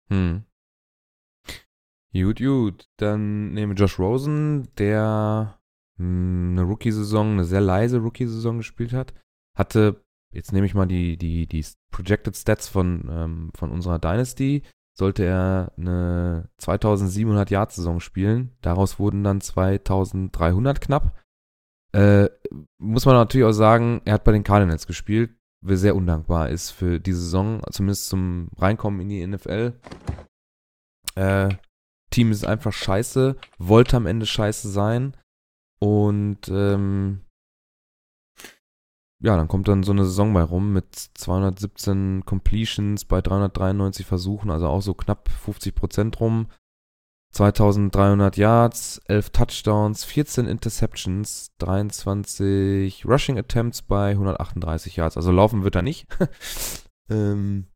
[0.10, 0.44] Hm.
[2.14, 2.90] Gut, gut.
[2.98, 5.60] Dann nehmen wir Josh Rosen, der
[5.98, 9.14] hm, eine Rookie-Saison, eine sehr leise Rookie-Saison gespielt hat.
[9.58, 10.04] Hatte,
[10.34, 14.64] jetzt nehme ich mal die, die, die Projected Stats von, ähm, von unserer Dynasty,
[14.98, 18.56] sollte er eine 2700 Yard-Saison spielen.
[18.62, 21.18] Daraus wurden dann 2300 knapp.
[21.94, 22.30] Äh,
[22.78, 25.32] muss man natürlich auch sagen, er hat bei den Cardinals gespielt
[25.64, 29.74] sehr undankbar ist für die Saison, zumindest zum Reinkommen in die NFL.
[31.16, 31.50] Äh,
[32.10, 35.16] Team ist einfach scheiße, wollte am Ende scheiße sein
[35.80, 37.22] und ähm,
[39.22, 44.50] ja, dann kommt dann so eine Saison bei rum mit 217 Completions bei 393 Versuchen,
[44.50, 46.48] also auch so knapp 50 Prozent rum.
[47.34, 55.16] 2300 Yards, 11 Touchdowns, 14 Interceptions, 23 Rushing Attempts bei 138 Yards.
[55.16, 56.08] Also laufen wird er nicht.
[57.10, 57.68] ähm,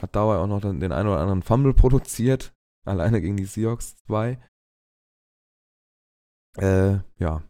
[0.00, 2.52] hat dabei auch noch den einen oder anderen Fumble produziert.
[2.84, 4.38] Alleine gegen die Seahawks 2.
[6.56, 7.42] Äh, ja.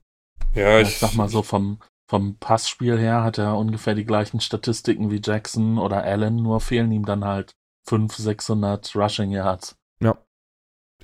[0.54, 4.40] Ja, ich, ich sag mal so, vom, vom Passspiel her hat er ungefähr die gleichen
[4.40, 7.52] Statistiken wie Jackson oder Allen, nur fehlen ihm dann halt
[7.88, 9.76] 500, 600 Rushing Yards.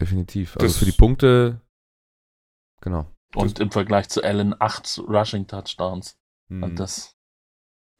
[0.00, 0.54] Definitiv.
[0.56, 1.60] Also Das- für die Punkte,
[2.80, 3.06] genau.
[3.34, 6.16] Und im Vergleich zu Allen 8 Rushing Touchdowns.
[6.48, 6.62] Hm.
[6.62, 7.16] Und das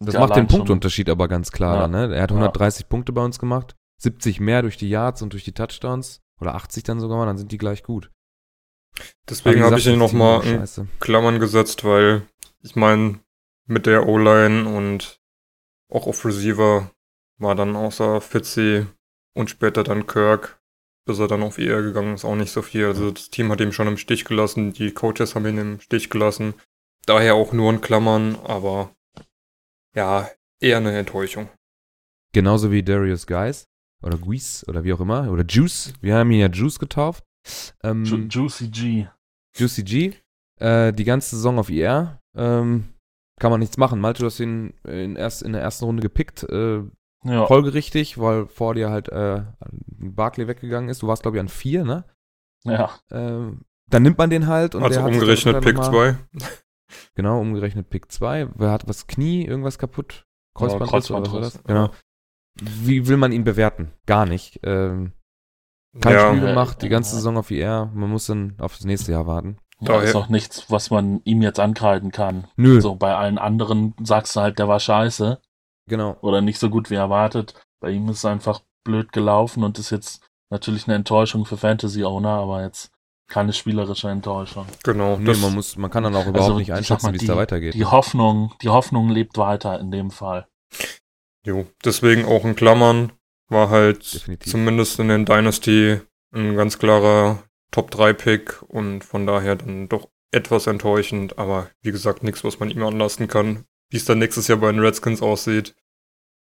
[0.00, 1.74] Das ja macht den Punktunterschied aber ganz klar.
[1.76, 1.88] Ja.
[1.88, 2.14] Ne?
[2.14, 2.36] Er hat Ja.
[2.36, 6.20] 130 Punkte bei uns gemacht, 70 mehr durch die Yards und durch die Touchdowns.
[6.40, 8.12] Oder 80 dann sogar mal, dann sind die gleich gut.
[9.28, 10.88] Deswegen habe ich ihn nochmal in.
[11.00, 12.28] Klammern gesetzt, weil
[12.68, 13.20] ich meine,
[13.66, 15.22] mit der O-Line und
[15.90, 16.90] auch auf Receiver
[17.38, 18.86] war dann außer Fitzy
[19.34, 20.60] und später dann Kirk,
[21.06, 22.84] bis er dann auf IR gegangen ist, auch nicht so viel.
[22.84, 26.10] Also das Team hat ihn schon im Stich gelassen, die Coaches haben ihn im Stich
[26.10, 26.52] gelassen.
[27.06, 28.94] Daher auch nur in Klammern, aber
[29.94, 30.28] ja,
[30.60, 31.48] eher eine Enttäuschung.
[32.34, 33.66] Genauso wie Darius Guys
[34.02, 35.30] oder Guis oder wie auch immer.
[35.30, 35.94] Oder Juice.
[36.02, 37.24] Wir haben ihn ja Juice getauft.
[37.82, 39.06] Ähm, Ju Juicy G.
[39.56, 40.12] Juicy G.
[40.60, 42.17] Äh, die ganze Saison auf IR.
[42.36, 42.88] Ähm,
[43.40, 44.00] kann man nichts machen.
[44.00, 46.42] Malte, du hast ihn in, erst, in der ersten Runde gepickt.
[46.44, 46.82] Äh,
[47.24, 47.46] Ja.
[47.46, 49.42] folgerichtig, weil vor dir halt äh,
[49.98, 51.02] Barkley weggegangen ist.
[51.02, 52.04] Du warst, glaube ich, an vier, ne?
[52.64, 52.90] ja.
[53.10, 56.48] Ähm, dann nimmt man den halt und also umgerechnet Pick noch mal- 2.
[57.14, 58.48] Genau, umgerechnet Pick 2.
[58.54, 60.24] Wer hat was Knie, irgendwas kaputt?
[60.54, 61.62] Kreuzbandriss oder was war das?
[61.64, 61.90] Genau.
[62.60, 63.92] Wie will man ihn bewerten?
[64.06, 64.60] Gar nicht.
[64.64, 65.12] Ähm,
[66.00, 67.90] kein Ja, Spiel gemacht, die ganze Saison auf IR.
[67.94, 69.58] Man muss dann auf das nächste Jahr warten.
[69.80, 72.48] Ja Daher- ist auch nichts, was man ihm jetzt ankreiden kann.
[72.56, 75.40] Nö, So bei allen anderen sagst du halt, der war scheiße
[75.88, 76.16] genau.
[76.20, 77.54] oder nicht so gut wie erwartet.
[77.80, 82.28] Bei ihm ist es einfach blöd gelaufen und ist jetzt natürlich eine Enttäuschung für Fantasy-Owner,
[82.30, 82.90] aber jetzt
[83.30, 84.66] keine spielerische Enttäuschung.
[84.82, 85.18] genau.
[85.18, 87.36] Nee, das, man, muss, man kann dann auch überhaupt Also, nicht einschätzen, wie es da
[87.36, 87.74] weitergeht.
[87.74, 90.46] Die Hoffnung, die Hoffnung lebt weiter in dem Fall.
[91.44, 93.12] Jo, deswegen auch in Klammern
[93.48, 94.50] war halt Definitiv.
[94.50, 96.00] zumindest in den Dynasty
[96.34, 101.92] ein ganz klarer Top 3 Pick und von daher dann doch etwas enttäuschend, aber wie
[101.92, 103.64] gesagt, nichts, was man ihm anlasten kann.
[103.90, 105.74] Wie es dann nächstes Jahr bei den Redskins aussieht.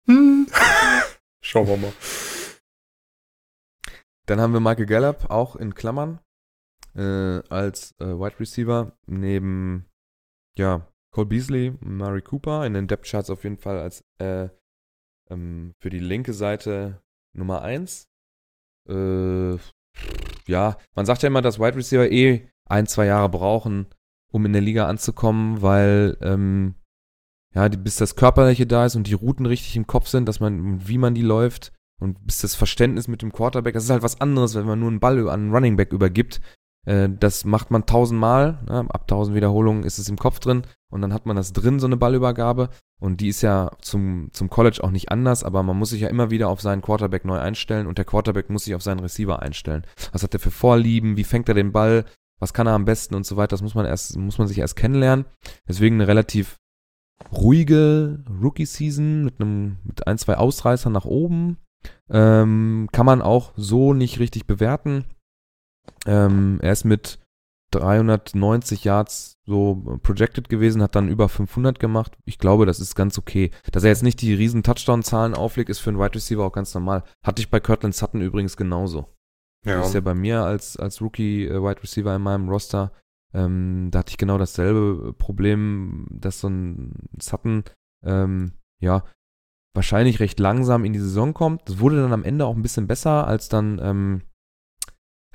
[0.08, 0.48] Hm.
[1.42, 1.94] Schauen wir mal.
[4.26, 6.20] Dann haben wir Michael Gallup auch in Klammern
[6.96, 9.86] äh, als äh, Wide Receiver neben
[10.58, 14.50] ja, Cole Beasley, Murray Cooper in den Depth Charts auf jeden Fall als äh,
[15.30, 17.02] ähm, für die linke Seite
[17.34, 18.10] Nummer 1.
[18.90, 19.58] Äh,
[20.48, 23.88] ja, man sagt ja immer, dass Wide Receiver eh ein, zwei Jahre brauchen,
[24.32, 26.76] um in der Liga anzukommen, weil ähm,
[27.54, 30.88] ja, bis das Körperliche da ist und die Routen richtig im Kopf sind, dass man,
[30.88, 34.22] wie man die läuft und bis das Verständnis mit dem Quarterback, das ist halt was
[34.22, 36.42] anderes, wenn man nur einen Ball an einen Running Back übergibt.
[36.88, 38.86] Äh, das macht man tausendmal, ne?
[38.90, 41.86] ab tausend Wiederholungen ist es im Kopf drin und dann hat man das drin, so
[41.86, 42.70] eine Ballübergabe.
[43.00, 46.08] Und die ist ja zum, zum College auch nicht anders, aber man muss sich ja
[46.08, 49.40] immer wieder auf seinen Quarterback neu einstellen und der Quarterback muss sich auf seinen Receiver
[49.42, 49.86] einstellen.
[50.14, 51.18] Was hat er für Vorlieben?
[51.18, 52.06] Wie fängt er den Ball?
[52.40, 53.50] Was kann er am besten und so weiter?
[53.50, 55.26] Das muss man erst, muss man sich erst kennenlernen.
[55.68, 56.58] Deswegen eine relativ
[57.32, 61.58] ruhige Rookie-Season mit einem, mit ein, zwei Ausreißern nach oben.
[62.10, 65.06] Ähm, kann man auch so nicht richtig bewerten.
[66.06, 67.20] Ähm, er ist mit
[67.72, 72.18] 390 Yards so projected gewesen, hat dann über 500 gemacht.
[72.26, 73.52] Ich glaube, das ist ganz okay.
[73.72, 76.74] Dass er jetzt nicht die riesen Touchdown-Zahlen auflegt, ist für einen Wide Receiver auch ganz
[76.74, 77.04] normal.
[77.24, 79.14] Hatte ich bei Kirtland Sutton übrigens genauso.
[79.66, 82.94] Ja, Ist ja bei mir als, als Rookie äh, Wide Receiver in meinem Roster.
[83.34, 87.64] Ähm, da hatte ich genau dasselbe Problem, dass so ein Sutton,
[88.04, 89.04] ähm, ja,
[89.74, 91.68] wahrscheinlich recht langsam in die Saison kommt.
[91.68, 94.22] Das wurde dann am Ende auch ein bisschen besser, als dann, ähm,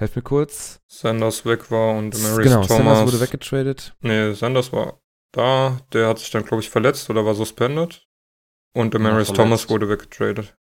[0.02, 0.80] helf mir kurz.
[0.88, 2.68] Sanders weg war und Maurice genau, Thomas.
[2.68, 3.94] Sanders wurde weggetradet.
[4.00, 5.00] Nee, Sanders war
[5.32, 5.78] da.
[5.92, 8.06] Der hat sich dann, glaube ich, verletzt oder war suspended.
[8.74, 9.36] Und Demaris verletzt.
[9.36, 10.56] Thomas wurde weggetradet.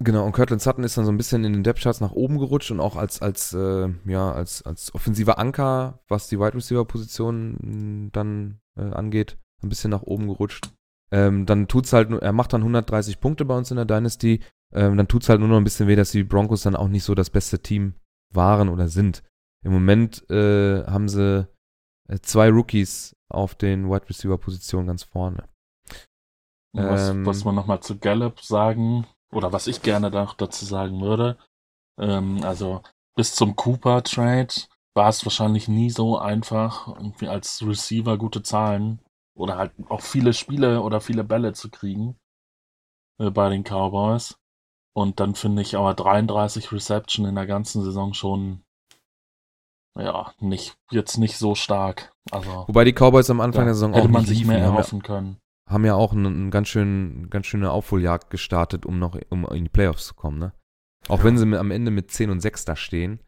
[0.00, 2.38] Genau, und Kirtland Sutton ist dann so ein bisschen in den Depth Charts nach oben
[2.38, 6.84] gerutscht und auch als, als, äh, ja, als, als offensiver Anker, was die Wide Receiver
[6.84, 10.70] Position dann äh, angeht, ein bisschen nach oben gerutscht.
[11.12, 14.40] Ähm, dann tut's halt, nur- er macht dann 130 Punkte bei uns in der Dynasty.
[14.74, 17.04] Ähm, dann tut's halt nur noch ein bisschen weh, dass die Broncos dann auch nicht
[17.04, 17.94] so das beste Team
[18.34, 19.22] waren oder sind.
[19.64, 21.48] Im Moment äh, haben sie
[22.08, 25.48] äh, zwei Rookies auf den Wide Receiver Positionen ganz vorne.
[26.72, 31.00] Was, Ähm, was man nochmal zu Gallup sagen, oder was ich gerne noch dazu sagen
[31.00, 31.38] würde,
[31.98, 32.82] ähm, also
[33.14, 34.54] bis zum Cooper-Trade
[34.94, 39.00] war es wahrscheinlich nie so einfach, irgendwie als Receiver gute Zahlen
[39.34, 42.18] oder halt auch viele Spiele oder viele Bälle zu kriegen
[43.18, 44.38] äh, bei den Cowboys.
[44.94, 48.62] Und dann finde ich aber 33 Reception in der ganzen Saison schon,
[49.96, 52.12] ja, nicht, jetzt nicht so stark.
[52.30, 54.48] Also, Wobei die Cowboys am Anfang ja, der Saison hätte auch man nicht sich liefen,
[54.50, 55.36] mehr die haben erhoffen können.
[55.68, 59.64] haben ja auch eine, eine ganz, schön, ganz schöne Aufholjagd gestartet, um noch um in
[59.64, 60.52] die Playoffs zu kommen, ne?
[61.08, 61.24] Auch Ja.
[61.24, 63.20] wenn sie mit, am Ende mit 10 und 6 da stehen,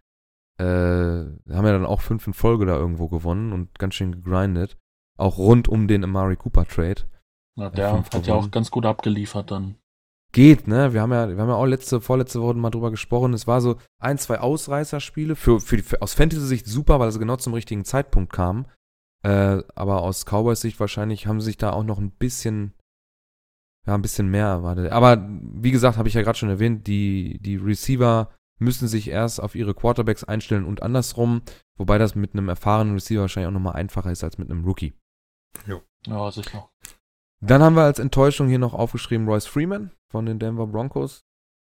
[0.58, 4.76] äh, haben ja dann auch fünf in Folge da irgendwo gewonnen und ganz schön gegrindet.
[5.18, 7.02] Auch rund um den Amari Cooper Trade.
[7.56, 8.50] Ja, der fünf hat ja auch gewonnen.
[8.52, 9.76] ganz gut abgeliefert dann.
[10.35, 10.93] Geht, ne?
[10.93, 13.32] Wir haben ja, wir haben ja auch letzte, vorletzte Woche mal drüber gesprochen.
[13.32, 15.36] Es war so ein, zwei Ausreißerspiele.
[15.36, 18.66] Für, für, für aus Fantasy-Sicht super, weil sie genau zum richtigen Zeitpunkt kamen.
[19.24, 22.74] Äh, aber aus Cowboys Sicht wahrscheinlich haben sie sich da auch noch ein bisschen,
[23.86, 24.93] ja, ein bisschen mehr erwartet.
[24.93, 29.40] Aber wie gesagt, habe ich ja gerade schon erwähnt, die, die Receiver müssen sich erst
[29.40, 31.43] auf ihre Quarterbacks einstellen und andersrum.
[31.78, 34.93] Wobei das mit einem erfahrenen Receiver wahrscheinlich auch nochmal einfacher ist als mit einem Rookie.
[36.06, 36.69] Ja, sicher.
[37.46, 41.24] Dann haben wir als Enttäuschung hier noch aufgeschrieben Royce Freeman von den Denver Broncos.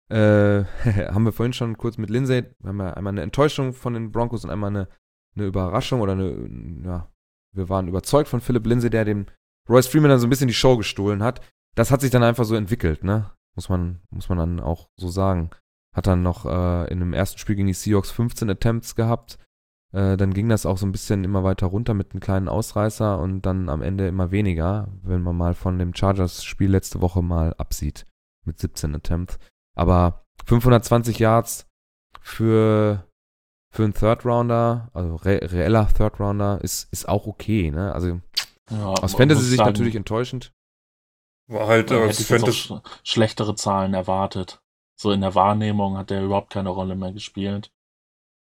[0.09, 0.63] Äh,
[1.13, 4.11] haben wir vorhin schon kurz mit Lindsay, wir haben ja einmal eine Enttäuschung von den
[4.11, 4.87] Broncos und einmal eine,
[5.35, 7.11] eine Überraschung oder eine, ja,
[7.53, 9.27] wir waren überzeugt von Philip Lindsay, der dem
[9.69, 11.41] Royce Freeman dann so ein bisschen die Show gestohlen hat.
[11.75, 13.31] Das hat sich dann einfach so entwickelt, ne?
[13.55, 15.51] Muss man, muss man dann auch so sagen.
[15.95, 19.39] Hat dann noch äh, in dem ersten Spiel gegen die Seahawks 15 Attempts gehabt.
[19.93, 23.19] Äh, dann ging das auch so ein bisschen immer weiter runter mit einem kleinen Ausreißer
[23.19, 27.53] und dann am Ende immer weniger, wenn man mal von dem Chargers-Spiel letzte Woche mal
[27.57, 28.05] absieht
[28.45, 29.39] mit 17 Attempts.
[29.76, 31.68] Aber 520 Yards
[32.19, 33.05] für,
[33.73, 37.72] für einen Third Rounder, also re reeller Third Rounder, ist, ist auch okay.
[37.72, 37.93] Ne?
[37.93, 38.19] Also
[38.69, 40.51] Ja, aus man Fantasy muss Sicht sagen, natürlich enttäuschend.
[41.49, 44.59] War halt man als hätte jetzt auch sch schlechtere Zahlen erwartet.
[44.99, 47.72] So in der Wahrnehmung hat der überhaupt keine Rolle mehr gespielt.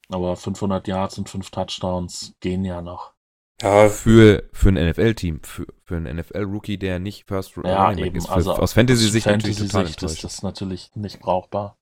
[0.10, 3.14] Aber 500 Yards und 5 Touchdowns gehen ja noch.
[3.62, 8.06] Ja, Für, für ein NFL-Team, für, für einen NFL-Rookie, der nicht First Ja, Running Back
[8.08, 8.18] eben.
[8.18, 8.28] ist.
[8.28, 11.78] Für, Also aus Fantasy-Sicht natürlich total Fantasy-Sicht ist das natürlich nicht brauchbar.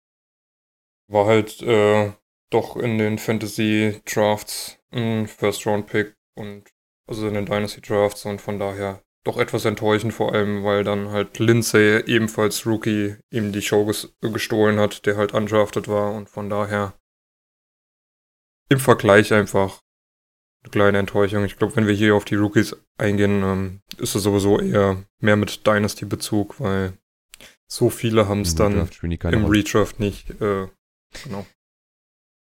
[1.08, 2.14] war halt äh,
[2.52, 6.66] doch in den Fantasy Drafts ein First Round Pick und
[7.08, 11.10] also in den Dynasty Drafts und von daher doch etwas enttäuschend, vor allem weil dann
[11.10, 16.30] halt Lindsay ebenfalls Rookie ihm die Show ges gestohlen hat, der halt undrafted war und
[16.30, 16.94] von daher
[18.70, 19.82] im Vergleich einfach
[20.64, 21.44] eine kleine Enttäuschung.
[21.44, 25.36] Ich glaube, wenn wir hier auf die Rookies eingehen, ähm, ist es sowieso eher mehr
[25.36, 26.94] mit Dynasty-Bezug, weil
[27.68, 28.88] so viele haben es dann
[29.32, 29.46] im.
[29.46, 30.30] Redraft nicht.
[30.42, 30.68] Äh,
[31.24, 31.46] genau.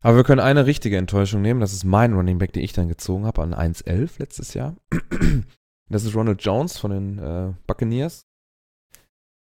[0.02, 1.60] Aber wir können eine richtige Enttäuschung nehmen.
[1.60, 4.76] Das ist mein Running Back, den ich dann gezogen habe an 1.11 letztes Jahr.
[5.88, 8.26] Das ist Ronald Jones von den äh, Buccaneers.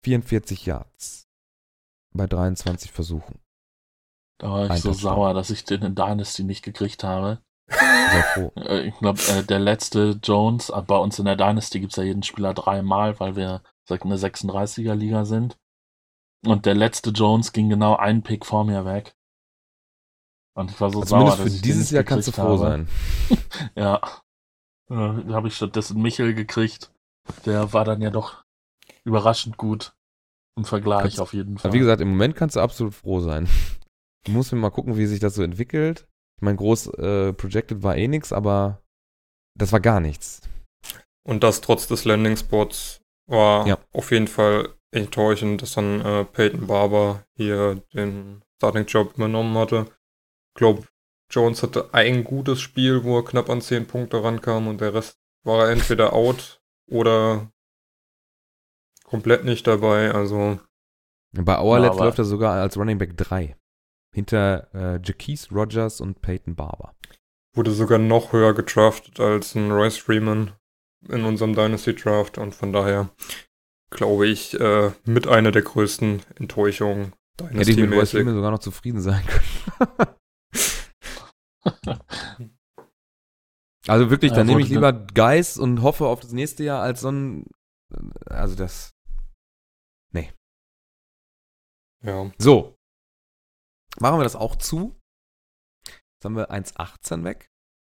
[0.05, 1.29] 44 Yards
[2.15, 3.41] bei 23 Versuchen.
[4.39, 7.41] Da war ich Ein so sauer, dass ich den in Dynasty nicht gekriegt habe.
[8.57, 12.05] Äh, Ich glaube, äh, der letzte Jones, äh, bei uns in der Dynasty gibt's ja
[12.05, 15.59] jeden Spieler dreimal, weil wir eine 36er-Liga sind.
[16.47, 19.15] Und der letzte Jones ging genau einen Pick vor mir weg.
[20.55, 22.59] Und ich war so sauer, Zumindest dass für ich dieses Jahr kannst du froh habe.
[22.59, 22.89] sein.
[23.75, 24.01] Ja.
[24.89, 26.91] Da habe ich stattdessen Michel gekriegt.
[27.45, 28.45] Der war dann ja doch
[29.05, 29.93] überraschend gut
[30.57, 31.73] im Vergleich Kannst- auf jeden Fall.
[31.75, 33.47] Wie gesagt, im Moment kannst du absolut froh sein.
[34.25, 36.07] Du musst mir mal gucken, wie sich das so entwickelt.
[36.37, 38.83] Ich meine, groß äh, projected war eh nix, aber
[39.59, 40.43] das war gar nichts.
[41.27, 43.79] Und das trotz des Landing Spots war Ja.
[43.93, 49.87] auf jeden Fall enttäuschend, dass dann äh, Peyton Barber hier den Starting-Job übernommen hatte.
[50.55, 50.87] Ich glaube,
[51.31, 55.19] Jones hatte ein gutes Spiel, wo er knapp an 10 Punkte rankam und der Rest
[55.45, 57.51] war er entweder out oder
[59.05, 60.11] komplett nicht dabei.
[60.13, 60.59] Also
[61.33, 63.58] Bei Auerlet läuft er sogar als Running Back 3.
[64.19, 66.97] Hinter äh, Jaquise Rogers und Peyton Barber.
[67.55, 70.51] wurde sogar noch höher gedraftet als ein Royce Freeman
[71.09, 73.11] in unserem Dynasty Draft und von daher
[73.91, 78.11] glaube ich äh, mit einer der größten Enttäuschungen Hätte ich mit Royce.
[78.11, 80.17] Freeman sogar noch zufrieden sein können.
[83.87, 86.83] also wirklich, Ja, dann nehme ich wurde lieber Geist und hoffe auf das nächste Jahr
[86.83, 87.47] als so ein.
[88.27, 88.91] Also das.
[92.03, 92.31] Ja.
[92.39, 92.78] So.
[94.01, 94.95] Machen wir das auch zu.
[95.87, 97.51] Jetzt haben wir 1,18 weg.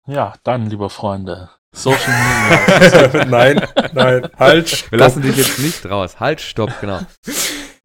[0.07, 1.49] ja, dann, liebe Freunde.
[1.73, 3.25] Social Media.
[3.29, 4.91] nein, nein, halt.
[4.91, 6.19] Wir lassen dich jetzt nicht raus.
[6.19, 6.99] Halt, stopp, genau.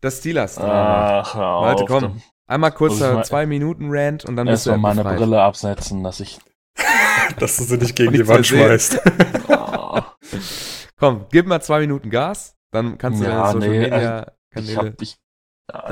[0.01, 0.59] Das Steelers.
[0.59, 1.65] Ach, hör auf.
[1.73, 2.23] Leute, komm.
[2.49, 5.19] Einmal kurzer ich zwei Minuten Rant und dann bist du Erstmal meine befreit.
[5.19, 6.39] Brille absetzen, dass ich.
[7.39, 9.01] dass du sie nicht gegen die Wand schmeißt.
[9.49, 10.01] Oh,
[10.99, 14.55] Komm, gib mal zwei Minuten Gas, dann kannst du Ja, deine Social nee, Media ich
[14.55, 14.77] Kanäle.
[14.93, 15.17] hab, ich,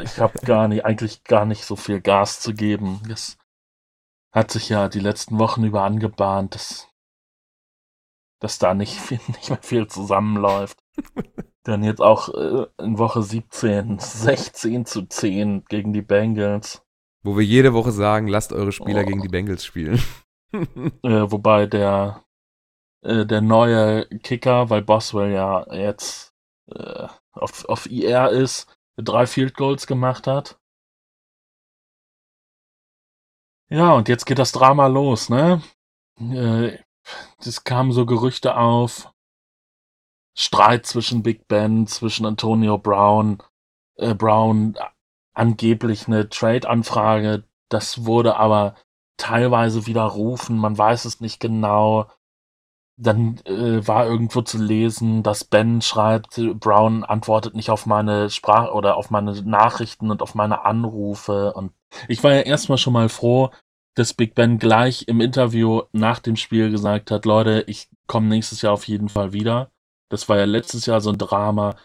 [0.03, 3.01] ich hab gar nicht, eigentlich gar nicht so viel Gas zu geben.
[3.09, 3.37] Das
[4.33, 6.89] hat sich ja die letzten Wochen über angebahnt, dass,
[8.41, 10.79] dass da nicht, viel, nicht mehr viel zusammenläuft.
[11.65, 16.83] Dann jetzt auch äh, in Woche 17 16 zu 10 gegen die Bengals.
[17.23, 19.07] Wo wir jede Woche sagen, lasst eure Spieler Oh.
[19.07, 20.01] gegen die Bengals spielen.
[21.03, 22.23] Äh, wobei der,
[23.03, 26.33] äh, der neue Kicker, weil Boswell ja jetzt
[26.71, 30.59] äh, auf, auf IR ist, drei Field Goals gemacht hat.
[33.71, 35.63] Ja, und jetzt geht das Drama los, ne?
[36.21, 36.79] Äh,
[37.39, 39.13] es kamen so Gerüchte auf.
[40.37, 43.43] Streit zwischen Big Ben, zwischen Antonio Brown
[43.97, 44.77] äh, Brown
[45.35, 47.45] angeblich eine Trade-Anfrage.
[47.69, 48.77] Das wurde aber
[49.17, 50.57] teilweise widerrufen.
[50.59, 52.11] Man weiß es nicht genau.
[52.97, 58.73] Dann äh, war irgendwo zu lesen, dass Ben schreibt, Brown antwortet nicht auf meine Sprache
[58.73, 61.53] oder auf meine Nachrichten und auf meine Anrufe.
[61.55, 61.73] Und
[62.07, 63.51] ich war ja erstmal schon mal froh,
[63.95, 68.63] dass Big Ben gleich im Interview nach dem Spiel gesagt hat, Leute, ich komme nächstes
[68.63, 69.71] Jahr auf jeden Fall wieder.
[70.09, 71.77] Das war ja letztes Jahr so ein Drama,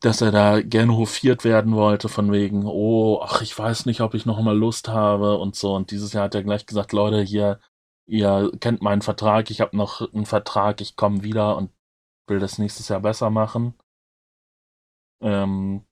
[0.00, 4.14] dass er da gerne hofiert werden wollte von wegen, oh, ach, ich weiß nicht, ob
[4.14, 5.74] ich noch mal Lust habe und so.
[5.74, 7.60] Und dieses Jahr hat er gleich gesagt, Leute, hier,
[8.06, 11.70] ihr kennt meinen Vertrag, ich habe noch einen Vertrag, ich komme wieder und
[12.28, 13.74] will das nächstes Jahr besser machen.
[15.20, 15.84] Ähm,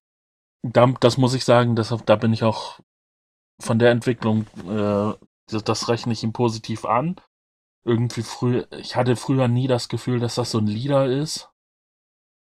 [0.62, 2.80] da, das muss ich sagen, das, da bin ich auch
[3.60, 5.14] von der Entwicklung, äh,
[5.46, 7.16] das, das rechne ich ihm positiv an.
[7.84, 11.50] Irgendwie früh, ich hatte früher nie das Gefühl, dass das so ein Leader ist.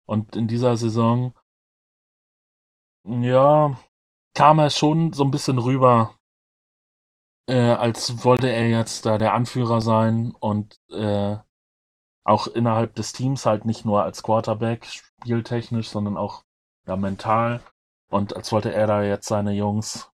[0.06, 1.34] Und in dieser Saison,
[3.04, 3.76] ja,
[4.34, 6.16] kam er schon so ein bisschen rüber,
[7.48, 11.36] äh, als wollte er jetzt da der Anführer sein und äh,
[12.24, 16.44] auch innerhalb des Teams halt nicht nur als Quarterback spieltechnisch, sondern auch
[16.86, 17.60] ja, mental.
[18.10, 20.10] Und als wollte er da jetzt seine Jungs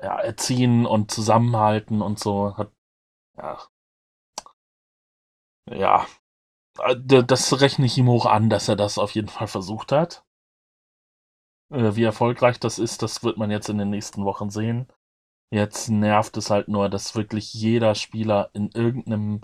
[0.00, 2.56] ja, erziehen und zusammenhalten und so.
[2.56, 2.72] Hat,
[3.36, 3.58] ja,
[5.70, 6.06] ja,
[6.80, 10.24] äh, das rechne ich ihm hoch an, dass er das auf jeden Fall versucht hat.
[11.70, 14.88] Äh, wie erfolgreich das ist, das wird man jetzt in den nächsten Wochen sehen.
[15.50, 19.42] Jetzt nervt es halt nur, dass wirklich jeder Spieler in irgendeinem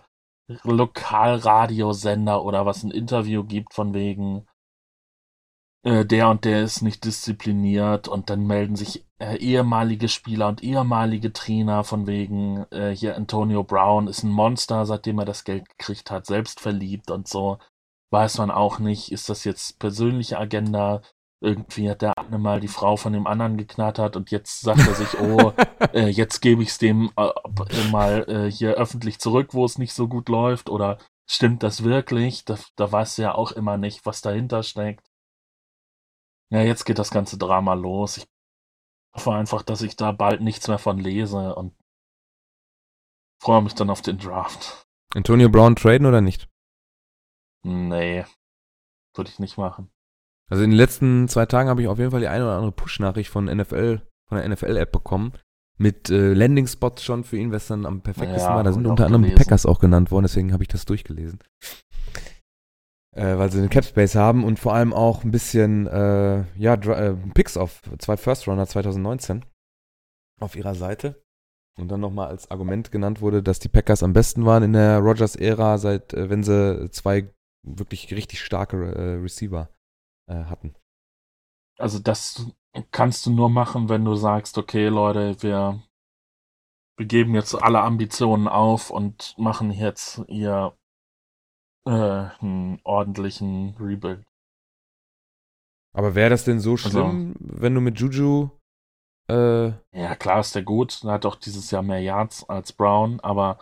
[0.65, 4.47] Lokalradiosender oder was ein Interview gibt von wegen,
[5.83, 10.63] äh, der und der ist nicht diszipliniert und dann melden sich äh, ehemalige Spieler und
[10.63, 15.69] ehemalige Trainer von wegen, äh, hier Antonio Brown ist ein Monster, seitdem er das Geld
[15.69, 17.59] gekriegt hat, selbstverliebt und so.
[18.11, 21.01] Weiß man auch nicht, ist das jetzt persönliche Agenda,
[21.41, 24.95] irgendwie hat der eine mal die Frau von dem anderen geknattert und jetzt sagt er
[24.95, 25.53] sich, oh,
[25.95, 29.79] äh, jetzt gebe ich es dem äh, äh, mal äh, hier öffentlich zurück, wo es
[29.79, 32.45] nicht so gut läuft oder stimmt das wirklich?
[32.45, 35.11] Da, da weiß ja auch immer nicht, was dahinter steckt.
[36.51, 38.19] Ja, jetzt geht das ganze Drama los.
[38.19, 38.27] Ich
[39.15, 41.75] hoffe einfach, dass ich da bald nichts mehr von lese und
[43.41, 44.87] freue mich dann auf den Draft.
[45.15, 46.49] Antonio Brown traden oder nicht?
[47.63, 48.25] Nee,
[49.15, 49.91] würde ich nicht machen.
[50.51, 52.73] Also in den letzten zwei Tagen habe ich auf jeden Fall die eine oder andere
[52.73, 55.33] Push-Nachricht von NFL, von der NFL-App bekommen.
[55.79, 58.65] Mit äh, Landing-Spots schon für ihn, was dann am perfektesten Ja, war.
[58.65, 59.31] Da sind unter anderem die.
[59.31, 61.39] Packers auch genannt worden, deswegen habe ich das durchgelesen.
[63.17, 67.15] Äh, weil sie einen Capspace haben und vor allem auch ein bisschen, äh, ja, äh,
[67.33, 69.45] Picks auf zwei First-Runner 2019
[70.41, 71.23] auf ihrer Seite.
[71.79, 74.99] Und dann nochmal als Argument genannt wurde, dass die Packers am besten waren in der
[74.99, 77.31] Rogers-Ära, seit, äh, wenn sie zwei
[77.67, 79.71] wirklich richtig starke äh, Receiver
[80.31, 80.75] äh, hatten.
[81.79, 82.47] Also das
[82.93, 85.83] kannst du nur machen, wenn du sagst, okay, Leute, wir,
[86.97, 90.77] wir geben jetzt alle Ambitionen auf und machen jetzt ihr
[91.87, 94.25] äh, einen ordentlichen Rebuild.
[95.93, 98.51] Aber wäre das denn so Also- schlimm, wenn du mit Juju
[99.29, 101.03] äh, Ja, klar ist der gut.
[101.05, 103.59] Er hat auch dieses Jahr mehr Yards als Brown, aber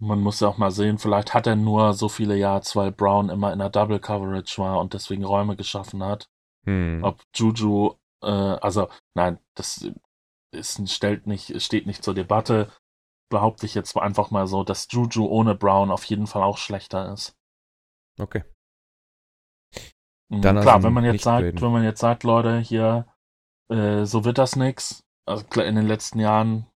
[0.00, 3.30] man muss ja auch mal sehen, vielleicht hat er nur so viele Yards, weil Brown
[3.30, 6.28] immer in der Double Coverage war und deswegen Räume geschaffen hat.
[6.66, 9.90] hm, Ob Juju, äh, also nein, das
[10.52, 12.70] ist, stellt nicht, steht nicht zur Debatte.
[13.30, 17.12] Behaupte ich jetzt einfach mal so, dass Juju ohne Brown auf jeden Fall auch schlechter
[17.12, 17.36] ist.
[18.20, 18.42] okay.
[20.30, 21.62] Mhm, Dann Klar, also wenn man jetzt sagt, traden.
[21.62, 23.06] wenn man jetzt sagt, Leute, hier,
[23.70, 25.04] äh, so wird das nix.
[25.26, 26.67] Also in den letzten Jahren,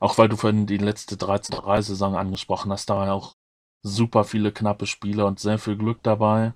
[0.00, 3.36] auch weil du vorhin die letzte 13-3-Saison angesprochen hast, da waren auch
[3.82, 6.54] super viele knappe Spiele und sehr viel Glück dabei.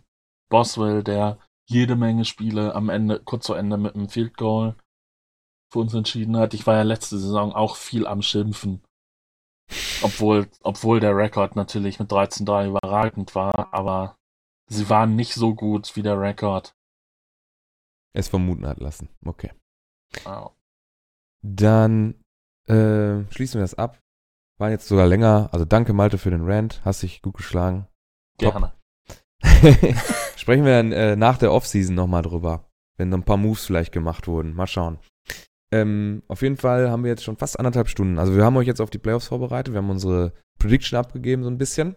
[0.48, 4.74] Boswell, der jede Menge Spiele am Ende, kurz vor Ende mit einem Field Goal
[5.70, 6.54] für uns entschieden hat.
[6.54, 8.82] Ich war ja letzte Saison auch viel am Schimpfen.
[10.02, 14.16] Obwohl, obwohl der Rekord natürlich mit 13-3 überragend war, aber
[14.66, 16.74] sie waren nicht so gut wie der Rekord.
[18.14, 19.10] Es vermuten hat lassen.
[19.24, 19.52] Okay.
[20.24, 20.52] Wow.
[21.42, 22.24] Dann
[22.68, 23.98] äh, schließen wir das ab.
[24.58, 25.48] Waren jetzt sogar länger.
[25.52, 26.80] Also danke Malte für den Rant.
[26.84, 27.86] Hast dich gut geschlagen.
[28.38, 28.52] Top.
[28.52, 28.72] Gerne.
[30.36, 32.68] Sprechen wir dann äh, nach der Offseason nochmal drüber.
[32.96, 34.54] Wenn noch ein paar Moves vielleicht gemacht wurden.
[34.54, 34.98] Mal schauen.
[35.70, 38.18] Ähm, auf jeden Fall haben wir jetzt schon fast anderthalb Stunden.
[38.18, 39.74] Also wir haben euch jetzt auf die Playoffs vorbereitet.
[39.74, 41.94] Wir haben unsere Prediction abgegeben so ein bisschen.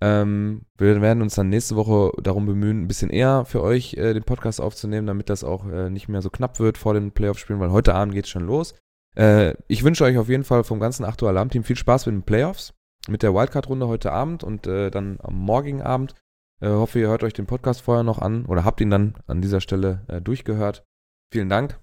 [0.00, 4.14] Ähm, wir werden uns dann nächste Woche darum bemühen, ein bisschen eher für euch äh,
[4.14, 7.60] den Podcast aufzunehmen, damit das auch äh, nicht mehr so knapp wird vor den Playoff-Spielen,
[7.60, 8.74] weil heute Abend geht schon los.
[9.16, 12.14] Äh, ich wünsche euch auf jeden Fall vom ganzen 8 Uhr Alarm-Team viel Spaß mit
[12.14, 12.74] den Playoffs,
[13.08, 16.14] mit der Wildcard-Runde heute Abend und äh, dann am morgigen Abend.
[16.60, 19.42] Äh, hoffe, ihr hört euch den Podcast vorher noch an oder habt ihn dann an
[19.42, 20.84] dieser Stelle äh, durchgehört.
[21.32, 21.80] Vielen Dank.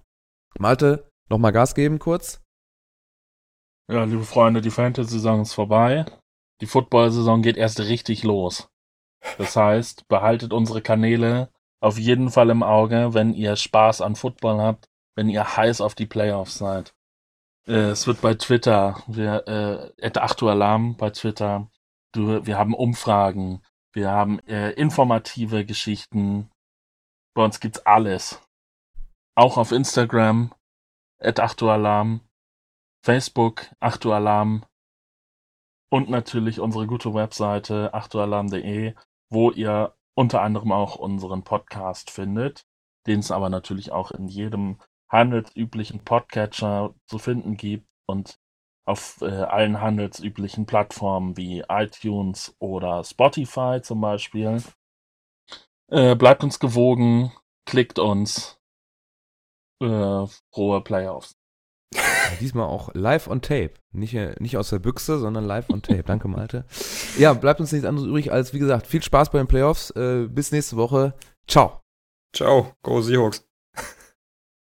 [0.58, 2.40] Malte, nochmal Gas geben kurz.
[3.90, 6.06] Ja, liebe Freunde, die Fantasy-Saison ist vorbei.
[6.60, 8.68] Die Football-Saison geht erst richtig los.
[9.38, 11.50] Das heißt, behaltet unsere Kanäle
[11.80, 15.94] auf jeden Fall im Auge, wenn ihr Spaß an Football habt, wenn ihr heiß auf
[15.94, 16.94] die Playoffs seid.
[17.70, 21.70] Äh, es wird bei Twitter, wir, äh, Achtualarm bei Twitter,
[22.12, 26.50] du, wir haben Umfragen, wir haben äh, informative Geschichten.
[27.32, 28.42] Bei uns gibt's alles.
[29.36, 30.52] Auch auf Instagram,
[31.22, 32.22] Achtualarm,
[33.04, 34.64] Facebook, Achtualarm
[35.92, 38.96] und natürlich unsere gute Webseite achtualarm.de,
[39.30, 42.66] wo ihr unter anderem auch unseren Podcast findet,
[43.06, 44.80] den es aber natürlich auch in jedem
[45.10, 48.38] handelsüblichen Podcatcher zu finden gibt und
[48.86, 54.62] auf äh, allen handelsüblichen Plattformen wie iTunes oder Spotify zum Beispiel.
[55.88, 57.32] Äh, bleibt uns gewogen,
[57.66, 58.58] klickt uns.
[59.82, 61.36] Äh, frohe Playoffs.
[62.40, 63.74] Diesmal auch live on tape.
[63.92, 66.04] Nicht, äh, nicht aus der Büchse, sondern live on tape.
[66.04, 66.64] Danke, Malte.
[67.18, 69.90] Ja, bleibt uns nichts anderes übrig als, wie gesagt, viel Spaß bei den Playoffs.
[69.90, 71.14] Äh, bis nächste Woche.
[71.48, 71.80] Ciao.
[72.32, 73.49] Ciao, go Seahawks.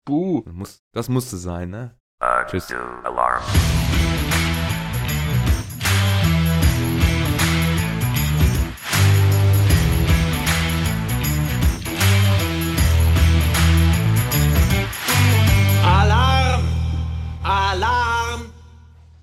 [0.09, 0.41] Buh.
[0.45, 1.95] Das, muss, das musste sein, ne?
[2.21, 2.73] Uh, Tschüss.
[3.03, 3.41] Alarm.